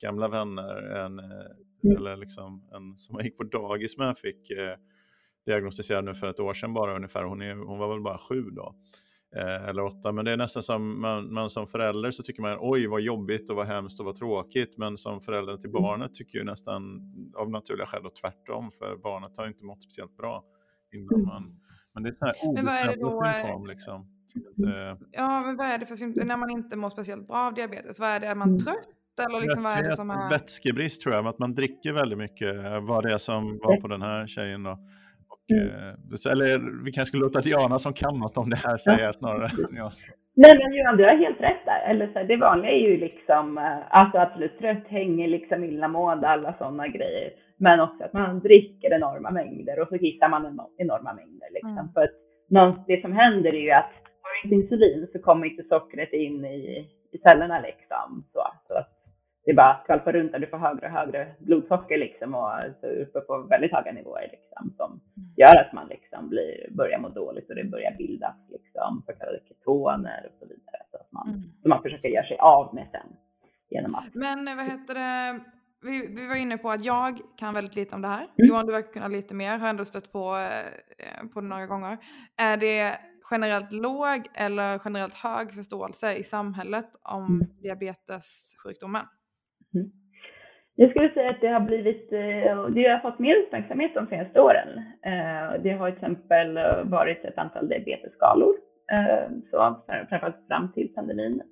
gamla 0.00 0.28
vänner, 0.28 0.82
en, 0.82 1.18
eh, 1.18 1.24
mm. 1.84 1.96
eller 1.96 2.16
liksom 2.16 2.68
en 2.72 2.98
som 2.98 3.16
jag 3.16 3.24
gick 3.24 3.36
på 3.36 3.44
dagis 3.44 3.98
med, 3.98 4.18
fick 4.18 4.50
eh, 4.50 4.76
diagnostiserad 5.46 6.04
nu 6.04 6.14
för 6.14 6.30
ett 6.30 6.40
år 6.40 6.54
sedan 6.54 6.74
bara 6.74 6.96
ungefär. 6.96 7.24
Hon, 7.24 7.42
är, 7.42 7.54
hon 7.54 7.78
var 7.78 7.88
väl 7.88 8.02
bara 8.02 8.18
sju 8.18 8.42
då. 8.42 8.74
Eh, 9.36 9.68
eller 9.68 9.84
åtta. 9.84 10.12
Men 10.12 10.24
det 10.24 10.30
är 10.30 10.36
nästan 10.36 10.62
som 10.62 11.00
man, 11.00 11.34
man, 11.34 11.50
som 11.50 11.66
förälder 11.66 12.10
så 12.10 12.22
tycker 12.22 12.42
man 12.42 12.58
oj 12.60 12.86
vad 12.86 13.00
jobbigt 13.00 13.50
och 13.50 13.56
vad 13.56 13.66
hemskt 13.66 14.00
och 14.00 14.06
vad 14.06 14.16
tråkigt. 14.16 14.78
Men 14.78 14.98
som 14.98 15.20
förälder 15.20 15.56
till 15.56 15.70
mm. 15.70 15.82
barnet 15.82 16.14
tycker 16.14 16.38
ju 16.38 16.44
nästan 16.44 17.00
av 17.36 17.50
naturliga 17.50 17.86
skäl 17.86 18.06
och 18.06 18.14
tvärtom. 18.14 18.70
För 18.70 18.96
barnet 18.96 19.36
har 19.36 19.46
inte 19.46 19.64
mått 19.64 19.82
speciellt 19.82 20.16
bra 20.16 20.44
innan 20.92 21.14
mm. 21.14 21.26
man 21.26 21.60
men 21.94 22.02
det 22.02 22.08
är 22.08 22.12
så 22.12 22.24
här 22.26 22.34
obestämda 22.42 23.32
symptom 23.32 23.66
liksom. 23.66 24.06
Inte... 24.34 24.98
Ja, 25.12 25.40
men 25.40 25.56
vad 25.56 25.66
är 25.66 25.78
det 25.78 25.86
för 25.86 25.96
symptom 25.96 26.28
när 26.28 26.36
man 26.36 26.50
inte 26.50 26.76
mår 26.76 26.90
speciellt 26.90 27.26
bra 27.26 27.36
av 27.36 27.54
diabetes? 27.54 28.00
Vad 28.00 28.08
är 28.08 28.20
det? 28.20 28.26
Är 28.26 28.34
man 28.34 28.48
mm. 28.48 28.60
trött? 28.60 28.88
Eller 29.28 29.40
liksom, 29.40 29.62
vad 29.62 29.72
är 29.72 29.82
det 29.82 29.96
som 29.96 30.10
är... 30.10 30.30
Vätskebrist 30.30 31.02
tror 31.02 31.14
jag, 31.14 31.26
att 31.26 31.38
man 31.38 31.54
dricker 31.54 31.92
väldigt 31.92 32.18
mycket. 32.18 32.54
Vad 32.82 33.04
det 33.04 33.12
är 33.12 33.18
som 33.18 33.58
var 33.62 33.80
på 33.80 33.88
den 33.88 34.02
här 34.02 34.26
tjejen 34.26 34.62
då. 34.62 34.78
Mm. 35.52 35.68
Eh, 35.68 36.32
eller 36.32 36.84
vi 36.84 36.92
kanske 36.92 37.08
skulle 37.08 37.24
låta 37.24 37.40
Diana 37.40 37.78
som 37.78 37.92
kan 37.92 38.18
något 38.18 38.36
om 38.38 38.50
det 38.50 38.56
här 38.56 38.76
säga 38.76 39.04
ja. 39.04 39.12
snarare. 39.12 39.48
Ja. 39.76 39.92
Nej 40.36 40.52
men 40.58 40.74
Johan, 40.74 40.96
du 40.96 41.04
har 41.04 41.16
helt 41.16 41.40
rätt 41.40 41.64
där. 41.64 41.90
Eller 41.90 42.06
så 42.06 42.18
här, 42.18 42.24
det 42.24 42.36
vanliga 42.36 42.72
är 42.72 42.88
ju 42.90 42.96
liksom, 42.96 43.58
alltså 43.90 44.18
absolut 44.18 44.58
trött, 44.58 44.86
hänger, 44.88 45.28
liksom 45.28 45.64
illamående, 45.64 46.28
alla 46.28 46.54
sådana 46.58 46.88
grejer. 46.88 47.30
Men 47.56 47.80
också 47.80 48.04
att 48.04 48.12
man 48.12 48.40
dricker 48.40 48.94
enorma 48.94 49.30
mängder 49.30 49.80
och 49.80 49.88
så 49.88 49.98
kissar 49.98 50.28
man 50.28 50.60
enorma 50.76 51.12
mängder. 51.12 51.48
Liksom. 51.52 51.78
Mm. 51.78 51.92
För 51.94 52.02
att 52.02 52.86
det 52.86 53.00
som 53.02 53.12
händer 53.12 53.54
är 53.54 53.60
ju 53.60 53.70
att 53.70 53.92
har 54.22 54.30
du 54.48 54.54
inte 54.54 54.54
insulin 54.54 55.08
så 55.12 55.18
kommer 55.18 55.46
inte 55.46 55.62
sockret 55.62 56.12
in 56.12 56.44
i, 56.44 56.88
i 57.12 57.18
cellerna 57.18 57.60
liksom. 57.60 58.24
Så, 58.32 58.42
så 58.68 58.74
att 58.74 58.93
det 59.44 59.54
bara 59.54 59.80
skvalpar 59.82 60.12
runt 60.12 60.32
där 60.32 60.38
du 60.38 60.46
får 60.46 60.58
högre 60.58 60.86
och 60.86 60.92
högre 60.92 61.34
blodsocker 61.38 61.98
liksom 61.98 62.34
och 62.34 62.50
så 62.80 62.86
uppe 62.86 63.20
på 63.20 63.38
väldigt 63.38 63.72
höga 63.72 63.92
nivåer 63.92 64.28
liksom 64.32 64.72
som 64.76 65.00
gör 65.36 65.56
att 65.56 65.72
man 65.72 65.88
liksom 65.88 66.28
blir, 66.28 66.68
börjar 66.70 66.98
må 66.98 67.08
dåligt 67.08 67.48
och 67.50 67.56
det 67.56 67.64
börjar 67.64 67.94
bildas 67.98 68.36
liksom 68.48 69.02
så 69.06 69.12
kallade 69.12 69.40
ketoner 69.48 70.26
och 70.26 70.38
så 70.40 70.46
vidare. 70.46 70.82
Så 70.90 70.96
att 70.96 71.12
man, 71.12 71.28
mm. 71.28 71.42
så 71.62 71.68
man 71.68 71.82
försöker 71.82 72.08
göra 72.08 72.26
sig 72.26 72.36
av 72.38 72.74
med 72.74 72.88
sen 72.92 73.16
genom 73.70 73.94
att. 73.94 74.14
Men 74.14 74.56
vad 74.56 74.64
heter 74.64 74.94
det? 74.94 75.40
Vi, 75.82 76.06
vi 76.16 76.28
var 76.28 76.36
inne 76.36 76.58
på 76.58 76.70
att 76.70 76.84
jag 76.84 77.20
kan 77.36 77.54
väldigt 77.54 77.76
lite 77.76 77.94
om 77.94 78.02
det 78.02 78.08
här. 78.08 78.26
Mm. 78.38 78.48
Johan, 78.48 78.66
du 78.66 78.72
verkar 78.72 78.92
kunna 78.92 79.08
lite 79.08 79.34
mer, 79.34 79.58
har 79.58 79.68
ändå 79.68 79.84
stött 79.84 80.12
på, 80.12 80.36
eh, 80.98 81.28
på 81.28 81.40
det 81.40 81.46
några 81.46 81.66
gånger. 81.66 81.98
Är 82.36 82.56
det 82.56 82.98
generellt 83.30 83.72
låg 83.72 84.26
eller 84.34 84.80
generellt 84.84 85.14
hög 85.14 85.54
förståelse 85.54 86.14
i 86.14 86.24
samhället 86.24 86.90
om 87.02 87.24
mm. 87.24 87.46
diabetessjukdomen? 87.62 89.06
Mm. 89.74 89.90
Jag 90.76 90.90
skulle 90.90 91.10
säga 91.10 91.30
att 91.30 91.40
det 91.40 91.48
har 91.48 91.60
blivit, 91.60 92.12
eh, 92.12 92.66
det 92.68 92.88
har 92.88 92.98
fått 92.98 93.18
mer 93.18 93.36
uppmärksamhet 93.36 93.94
de 93.94 94.06
senaste 94.06 94.40
åren. 94.40 94.68
Eh, 95.02 95.62
det 95.62 95.70
har 95.70 95.90
till 95.90 95.96
exempel 95.96 96.58
varit 96.84 97.24
ett 97.24 97.38
antal 97.38 97.68
diabetesskalor, 97.68 98.54
så 99.50 99.76
framförallt 100.08 100.46
fram 100.48 100.72
till 100.72 100.94
pandemin. 100.94 101.42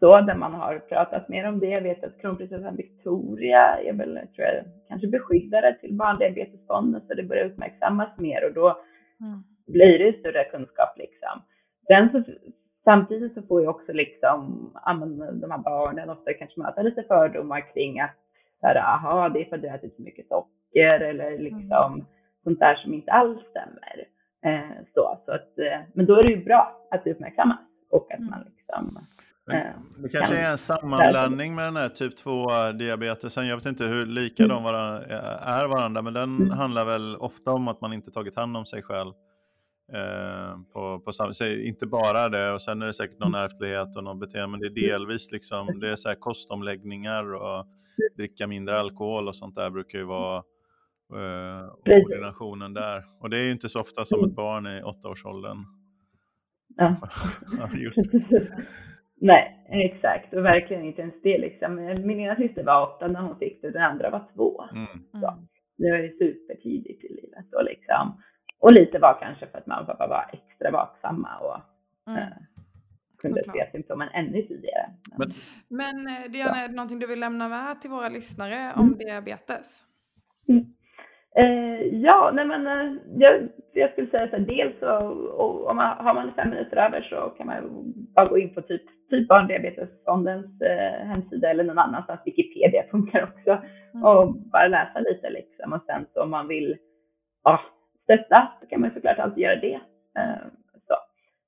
Så 0.00 0.20
där 0.20 0.34
man 0.34 0.54
har 0.54 0.78
pratat 0.78 1.28
mer 1.28 1.48
om 1.48 1.60
det. 1.60 1.66
Jag 1.66 1.80
vet 1.80 2.04
att 2.04 2.20
kronprinsessan 2.20 2.76
Victoria 2.76 3.78
är 3.78 3.92
väl, 3.92 4.14
tror 4.14 4.46
jag, 4.46 4.64
kanske 4.88 5.08
beskyddare 5.08 5.74
till 5.80 5.96
Barndiabetesfonden, 5.96 7.00
så 7.08 7.14
det 7.14 7.22
börjar 7.22 7.44
uppmärksammas 7.44 8.18
mer 8.18 8.46
och 8.46 8.54
då 8.54 8.68
mm. 9.20 9.42
blir 9.66 9.98
det 9.98 10.18
större 10.18 10.44
kunskap 10.44 10.98
liksom. 10.98 11.42
Sen 11.86 12.10
så 12.12 12.32
Samtidigt 12.84 13.34
så 13.34 13.42
får 13.42 13.60
ju 13.60 13.68
också 13.68 13.92
liksom, 13.92 14.70
de 15.40 15.50
här 15.50 15.58
barnen 15.58 16.10
ofta 16.10 16.32
kanske 16.32 16.60
möta 16.60 16.82
lite 16.82 17.02
fördomar 17.02 17.72
kring 17.74 18.00
att 18.00 18.16
aha, 18.76 19.28
det 19.28 19.40
är 19.40 19.44
för 19.44 19.56
att 19.56 19.62
du 19.62 19.68
ätit 19.68 19.96
för 19.96 20.02
mycket 20.02 20.28
socker 20.28 21.00
eller 21.00 21.38
liksom 21.38 21.92
mm. 21.92 22.06
sånt 22.44 22.58
där 22.58 22.74
som 22.74 22.94
inte 22.94 23.12
alls 23.12 23.40
stämmer. 23.50 24.06
Eh, 24.44 24.76
så, 24.94 25.18
så 25.26 25.32
att, 25.32 25.58
eh, 25.58 25.80
men 25.94 26.06
då 26.06 26.14
är 26.14 26.22
det 26.22 26.30
ju 26.30 26.44
bra 26.44 26.86
att 26.90 27.04
det 27.04 27.10
uppmärksammas 27.10 27.58
och 27.90 28.12
att 28.12 28.18
mm. 28.18 28.30
man 28.30 28.44
liksom 28.56 28.98
eh, 29.52 30.02
det 30.02 30.08
kanske 30.08 30.36
är 30.36 30.50
en 30.50 30.58
sammanblandning 30.58 31.54
med 31.54 31.64
den 31.64 31.76
här 31.76 31.88
typ 31.88 32.12
2-diabetesen. 32.24 33.42
Jag 33.42 33.56
vet 33.56 33.66
inte 33.66 33.84
hur 33.84 34.06
lika 34.06 34.44
mm. 34.44 34.56
de 34.56 34.66
är 34.66 35.66
varandra, 35.68 36.02
men 36.02 36.12
den 36.12 36.36
mm. 36.36 36.50
handlar 36.50 36.84
väl 36.84 37.16
ofta 37.16 37.52
om 37.52 37.68
att 37.68 37.80
man 37.80 37.92
inte 37.92 38.10
tagit 38.10 38.36
hand 38.36 38.56
om 38.56 38.66
sig 38.66 38.82
själv. 38.82 39.12
Eh, 39.94 40.58
på, 40.72 41.00
på 41.00 41.12
samma, 41.12 41.32
inte 41.64 41.86
bara 41.86 42.28
det 42.28 42.52
och 42.52 42.62
sen 42.62 42.82
är 42.82 42.86
det 42.86 42.94
säkert 42.94 43.18
någon 43.18 43.34
mm. 43.34 43.44
ärftlighet 43.44 43.96
och 43.96 44.04
något 44.04 44.20
beteende 44.20 44.48
men 44.48 44.60
det 44.60 44.66
är 44.66 44.88
delvis 44.88 45.32
liksom, 45.32 45.80
det 45.80 45.90
är 45.90 45.96
så 45.96 46.08
här 46.08 46.16
kostomläggningar 46.16 47.34
och 47.34 47.66
dricka 48.16 48.46
mindre 48.46 48.78
alkohol 48.78 49.28
och 49.28 49.36
sånt 49.36 49.56
där 49.56 49.70
brukar 49.70 49.98
ju 49.98 50.04
vara 50.04 50.36
eh, 51.12 51.68
koordinationen 51.84 52.74
där. 52.74 53.04
Och 53.20 53.30
det 53.30 53.38
är 53.38 53.42
ju 53.42 53.52
inte 53.52 53.68
så 53.68 53.80
ofta 53.80 54.04
som 54.04 54.18
ett 54.18 54.24
mm. 54.24 54.34
barn 54.34 54.66
i 54.66 54.82
åttaårsåldern. 54.82 55.64
Ja. 56.76 56.96
Nej, 59.20 59.66
exakt. 59.68 60.34
Och 60.34 60.44
verkligen 60.44 60.84
inte 60.84 61.02
ens 61.02 61.22
det 61.22 61.38
liksom. 61.38 61.74
Min 62.06 62.20
ena 62.20 62.36
syster 62.36 62.64
var 62.64 62.82
åtta 62.82 63.08
när 63.08 63.20
hon 63.20 63.38
fick 63.38 63.62
det, 63.62 63.70
den 63.70 63.82
andra 63.82 64.10
var 64.10 64.28
två. 64.34 64.64
Mm. 64.72 64.86
Så, 65.10 65.46
det 65.78 65.90
var 65.90 65.98
ju 65.98 66.08
supertidigt 66.18 67.04
i 67.04 67.08
livet. 67.08 67.54
Och 67.54 67.64
liksom, 67.64 68.22
och 68.60 68.72
lite 68.72 68.98
var 68.98 69.18
kanske 69.20 69.46
för 69.46 69.58
att 69.58 69.66
mamma 69.66 69.80
och 69.80 69.86
pappa 69.86 70.06
var 70.06 70.30
extra 70.32 70.70
vaksamma 70.70 71.38
och 71.38 71.60
mm. 72.10 72.22
eh, 72.22 72.28
kunde 73.18 73.42
se 73.44 73.70
symptomen 73.72 74.08
ännu 74.12 74.42
tidigare. 74.42 74.90
Men, 75.18 75.28
Men 75.68 76.06
eh, 76.06 76.30
Diana, 76.30 76.56
är 76.56 76.68
det 76.68 76.74
någonting 76.74 76.98
du 76.98 77.06
vill 77.06 77.20
lämna 77.20 77.48
med 77.48 77.80
till 77.80 77.90
våra 77.90 78.08
lyssnare 78.08 78.72
om 78.76 78.86
mm. 78.86 78.98
diabetes? 78.98 79.84
Mm. 80.48 80.64
Eh, 81.36 81.86
ja, 81.86 82.30
nej 82.34 82.44
men 82.46 82.66
eh, 82.66 82.92
jag, 83.16 83.48
jag 83.72 83.92
skulle 83.92 84.10
säga 84.10 84.28
så 84.30 84.36
här, 84.36 84.44
dels 84.44 84.78
så, 84.80 84.98
om 85.70 85.76
man, 85.76 86.04
har 86.04 86.14
man 86.14 86.32
fem 86.36 86.50
minuter 86.50 86.76
över 86.76 87.00
så 87.02 87.34
kan 87.36 87.46
man 87.46 87.92
bara 88.14 88.28
gå 88.28 88.38
in 88.38 88.54
på 88.54 88.62
typ, 88.62 88.82
typ 89.10 89.28
Barndiabetesfondens 89.28 90.60
eh, 90.60 91.06
hemsida 91.06 91.50
eller 91.50 91.64
någon 91.64 91.78
annanstans, 91.78 92.20
Wikipedia 92.24 92.84
funkar 92.90 93.22
också, 93.22 93.62
mm. 93.94 94.04
och 94.04 94.34
bara 94.34 94.68
läsa 94.68 94.98
lite 95.00 95.30
liksom. 95.30 95.72
Och 95.72 95.82
sen 95.86 96.06
så 96.14 96.22
om 96.22 96.30
man 96.30 96.48
vill 96.48 96.76
ja, 97.44 97.60
stötta 98.10 98.52
så 98.60 98.66
kan 98.66 98.80
man 98.80 98.90
såklart 98.90 99.18
alltid 99.18 99.42
göra 99.42 99.56
det. 99.56 99.80
Eh, 100.18 100.46
så. 100.88 100.94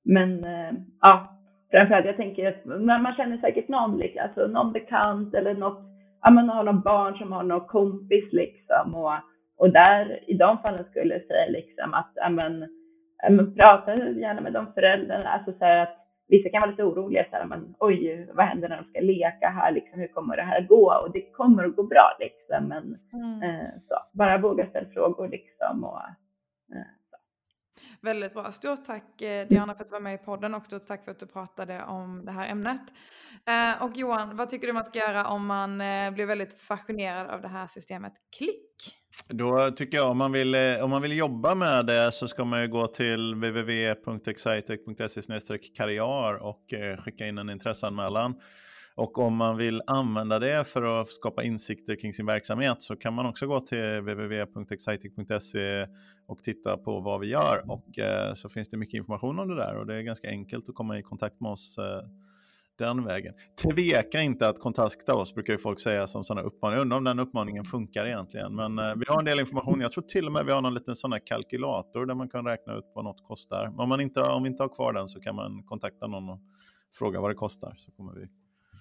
Men 0.05 0.43
eh, 0.43 0.71
ja, 1.01 1.37
framförallt 1.71 2.05
jag 2.05 2.17
tänker 2.17 2.47
att 2.47 2.65
man 2.65 3.15
känner 3.15 3.37
säkert 3.37 3.67
någon, 3.67 3.97
liksom, 3.97 4.21
alltså 4.23 4.47
någon 4.47 4.73
bekant 4.73 5.33
eller 5.33 5.53
något, 5.53 5.83
ja 6.21 6.29
man 6.31 6.49
har 6.49 6.63
någon 6.63 6.81
barn 6.81 7.17
som 7.17 7.31
har 7.31 7.43
någon 7.43 7.67
kompis 7.67 8.33
liksom 8.33 8.95
och, 8.95 9.13
och 9.57 9.73
där 9.73 10.29
i 10.29 10.33
de 10.33 10.57
fallen 10.57 10.85
skulle 10.89 11.13
jag 11.13 11.23
säga 11.23 11.49
liksom 11.49 11.93
att 11.93 12.11
ja, 12.15 12.29
men, 12.29 12.67
ja, 13.23 13.29
men 13.29 13.55
prata 13.55 13.95
gärna 13.95 14.41
med 14.41 14.53
de 14.53 14.73
föräldrarna, 14.73 15.29
alltså 15.29 15.51
så 15.59 15.65
att 15.65 15.97
vissa 16.27 16.49
kan 16.49 16.61
vara 16.61 16.71
lite 16.71 16.83
oroliga 16.83 17.25
så 17.29 17.35
här, 17.35 17.45
men 17.45 17.75
oj, 17.79 18.29
vad 18.33 18.45
händer 18.45 18.69
när 18.69 18.77
de 18.77 18.89
ska 18.89 18.99
leka 18.99 19.47
här 19.49 19.71
liksom, 19.71 19.99
hur 19.99 20.07
kommer 20.07 20.37
det 20.37 20.43
här 20.43 20.61
gå? 20.61 20.93
Och 21.05 21.11
det 21.13 21.31
kommer 21.31 21.63
att 21.63 21.75
gå 21.75 21.83
bra 21.83 22.17
liksom, 22.19 22.67
men 22.67 22.97
mm. 23.13 23.43
eh, 23.43 23.69
så, 23.87 23.95
bara 24.13 24.37
våga 24.37 24.65
ställa 24.69 24.89
frågor 24.89 25.27
liksom 25.27 25.83
och 25.83 25.99
Väldigt 28.01 28.33
bra. 28.33 28.51
Stort 28.51 28.85
tack 28.85 29.21
eh, 29.21 29.47
Diana 29.47 29.75
för 29.75 29.83
att 29.83 29.89
du 29.89 29.93
var 29.93 29.99
med 29.99 30.15
i 30.15 30.17
podden 30.17 30.55
och 30.55 30.65
stort 30.65 30.85
tack 30.85 31.05
för 31.05 31.11
att 31.11 31.19
du 31.19 31.25
pratade 31.25 31.83
om 31.83 32.25
det 32.25 32.31
här 32.31 32.49
ämnet. 32.49 32.81
Eh, 33.47 33.85
och 33.85 33.97
Johan, 33.97 34.37
vad 34.37 34.49
tycker 34.49 34.67
du 34.67 34.73
man 34.73 34.85
ska 34.85 34.99
göra 34.99 35.27
om 35.27 35.45
man 35.45 35.81
eh, 35.81 36.11
blir 36.11 36.25
väldigt 36.25 36.61
fascinerad 36.61 37.27
av 37.27 37.41
det 37.41 37.47
här 37.47 37.67
systemet 37.67 38.13
Klick? 38.37 38.99
Då 39.29 39.71
tycker 39.71 39.97
jag 39.97 40.11
om 40.11 40.17
man 40.17 40.31
vill, 40.31 40.55
om 40.81 40.89
man 40.89 41.01
vill 41.01 41.17
jobba 41.17 41.55
med 41.55 41.85
det 41.85 42.11
så 42.11 42.27
ska 42.27 42.45
man 42.45 42.61
ju 42.61 42.67
gå 42.67 42.87
till 42.87 43.33
www.excitec.se 43.33 45.57
karriär 45.57 46.43
och 46.43 46.65
skicka 47.03 47.27
in 47.27 47.37
en 47.37 47.49
intresseanmälan. 47.49 48.35
Och 48.95 49.17
om 49.17 49.35
man 49.35 49.57
vill 49.57 49.81
använda 49.87 50.39
det 50.39 50.67
för 50.67 51.01
att 51.01 51.07
skapa 51.07 51.43
insikter 51.43 51.95
kring 51.95 52.13
sin 52.13 52.25
verksamhet 52.25 52.81
så 52.81 52.95
kan 52.95 53.13
man 53.13 53.25
också 53.25 53.47
gå 53.47 53.59
till 53.59 53.99
www.excitec.se 53.99 55.87
och 56.27 56.43
titta 56.43 56.77
på 56.77 56.99
vad 56.99 57.19
vi 57.19 57.27
gör. 57.27 57.71
Och 57.71 57.99
eh, 57.99 58.33
så 58.33 58.49
finns 58.49 58.69
det 58.69 58.77
mycket 58.77 58.97
information 58.97 59.39
om 59.39 59.47
det 59.47 59.55
där 59.55 59.75
och 59.75 59.87
det 59.87 59.95
är 59.95 60.01
ganska 60.01 60.29
enkelt 60.29 60.69
att 60.69 60.75
komma 60.75 60.99
i 60.99 61.03
kontakt 61.03 61.41
med 61.41 61.51
oss 61.51 61.77
eh, 61.77 62.09
den 62.77 63.03
vägen. 63.03 63.33
Tveka 63.63 64.21
inte 64.21 64.47
att 64.47 64.59
kontakta 64.59 65.15
oss, 65.15 65.33
brukar 65.33 65.53
ju 65.53 65.59
folk 65.59 65.79
säga 65.79 66.07
som 66.07 66.23
sådana 66.23 66.47
uppmaningar. 66.47 66.77
Jag 66.77 66.81
undrar 66.81 66.97
om 66.97 67.03
den 67.03 67.19
uppmaningen 67.19 67.63
funkar 67.65 68.05
egentligen. 68.05 68.55
Men 68.55 68.79
eh, 68.79 68.95
vi 68.95 69.05
har 69.07 69.19
en 69.19 69.25
del 69.25 69.39
information. 69.39 69.81
Jag 69.81 69.91
tror 69.91 70.03
till 70.03 70.25
och 70.25 70.31
med 70.31 70.45
vi 70.45 70.51
har 70.51 70.61
någon 70.61 70.73
liten 70.73 70.95
sån 70.95 71.11
här 71.11 71.21
kalkylator 71.25 72.05
där 72.05 72.15
man 72.15 72.29
kan 72.29 72.45
räkna 72.45 72.75
ut 72.75 72.91
vad 72.95 73.05
något 73.05 73.23
kostar. 73.27 73.73
Om, 73.77 73.89
man 73.89 74.01
inte, 74.01 74.21
om 74.21 74.43
vi 74.43 74.49
inte 74.49 74.63
har 74.63 74.75
kvar 74.75 74.93
den 74.93 75.07
så 75.07 75.19
kan 75.19 75.35
man 75.35 75.63
kontakta 75.63 76.07
någon 76.07 76.29
och 76.29 76.39
fråga 76.93 77.21
vad 77.21 77.31
det 77.31 77.35
kostar. 77.35 77.75
Så 77.77 77.91
kommer 77.91 78.13
vi 78.13 78.27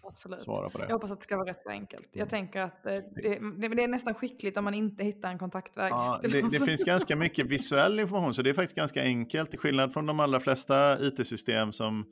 Absolut. 0.02 0.40
svara 0.40 0.70
på 0.70 0.78
det. 0.78 0.84
Jag 0.84 0.92
hoppas 0.92 1.10
att 1.10 1.20
det 1.20 1.24
ska 1.24 1.36
vara 1.36 1.50
rätt 1.50 1.66
enkelt. 1.66 2.08
Jag 2.12 2.20
mm. 2.20 2.28
tänker 2.28 2.60
att 2.60 2.86
eh, 2.86 2.92
det, 2.92 3.68
det, 3.68 3.82
är 3.82 3.88
nästan 3.88 4.14
skickligt 4.14 4.58
om 4.58 4.64
man 4.64 4.74
inte 4.74 5.04
hittar 5.04 5.30
en 5.30 5.38
kontaktväg. 5.38 5.90
Ja, 5.90 6.20
det, 6.22 6.50
det 6.50 6.60
finns 6.60 6.84
ganska 6.84 7.16
mycket 7.16 7.46
visuell 7.46 8.00
information, 8.00 8.34
så 8.34 8.42
det 8.42 8.50
är 8.50 8.54
faktiskt 8.54 8.76
ganska 8.76 9.02
enkelt. 9.02 9.50
Till 9.50 9.58
skillnad 9.58 9.92
från 9.92 10.06
de 10.06 10.20
allra 10.20 10.40
flesta 10.40 11.06
it-system 11.06 11.72
som, 11.72 12.04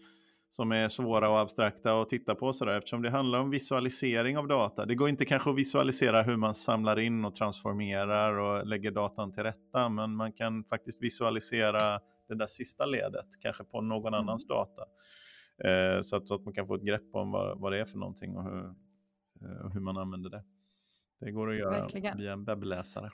som 0.51 0.73
är 0.73 0.89
svåra 0.89 1.31
och 1.31 1.41
abstrakta 1.41 2.01
att 2.01 2.09
titta 2.09 2.35
på, 2.35 2.53
sådär, 2.53 2.79
eftersom 2.79 3.03
det 3.03 3.11
handlar 3.11 3.39
om 3.39 3.51
visualisering 3.51 4.39
av 4.39 4.49
data. 4.49 4.87
Det 4.87 4.95
går 4.95 5.09
inte 5.09 5.25
kanske 5.25 5.51
att 5.51 5.57
visualisera 5.57 6.23
hur 6.23 6.37
man 6.37 6.55
samlar 6.55 6.99
in 6.99 7.25
och 7.25 7.35
transformerar 7.35 8.39
och 8.39 8.67
lägger 8.67 8.91
datan 8.91 9.33
till 9.33 9.43
rätta, 9.43 9.89
men 9.89 10.17
man 10.17 10.33
kan 10.33 10.65
faktiskt 10.65 11.03
visualisera 11.03 12.01
det 12.29 12.35
där 12.35 12.47
sista 12.47 12.87
ledet, 12.87 13.27
kanske 13.43 13.65
på 13.65 13.81
någon 13.81 14.15
mm. 14.15 14.21
annans 14.21 14.47
data. 14.47 14.83
Eh, 15.65 16.01
så, 16.01 16.17
att, 16.17 16.29
så, 16.29 16.35
att, 16.35 16.45
man 16.45 16.55
kan 16.55 16.67
få 16.67 16.75
ett 16.75 16.83
grepp 16.83 17.15
om 17.15 17.31
vad, 17.31 17.61
vad 17.61 17.73
det 17.73 17.81
är 17.81 17.85
för 17.85 17.99
någonting 17.99 18.37
och 18.37 18.45
hur, 18.45 18.65
eh, 19.43 19.71
hur 19.73 19.81
man 19.81 19.97
använder 19.97 20.31
det. 20.31 20.45
Det 21.21 21.31
går 21.31 21.51
att 21.51 21.57
göra 21.57 21.81
Verkligen. 21.81 22.19
via 22.19 22.33
en 22.33 22.45
webbläsare. 22.45 23.11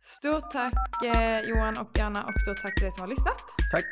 Stort 0.00 0.50
tack 0.50 1.04
eh, 1.04 1.40
Johan 1.48 1.76
och 1.76 1.90
Diana 1.94 2.24
och 2.24 2.40
stort 2.40 2.62
tack 2.62 2.74
till 2.74 2.82
dig 2.84 2.92
som 2.92 3.00
har 3.00 3.08
lyssnat. 3.08 3.42
Tack. 3.72 3.84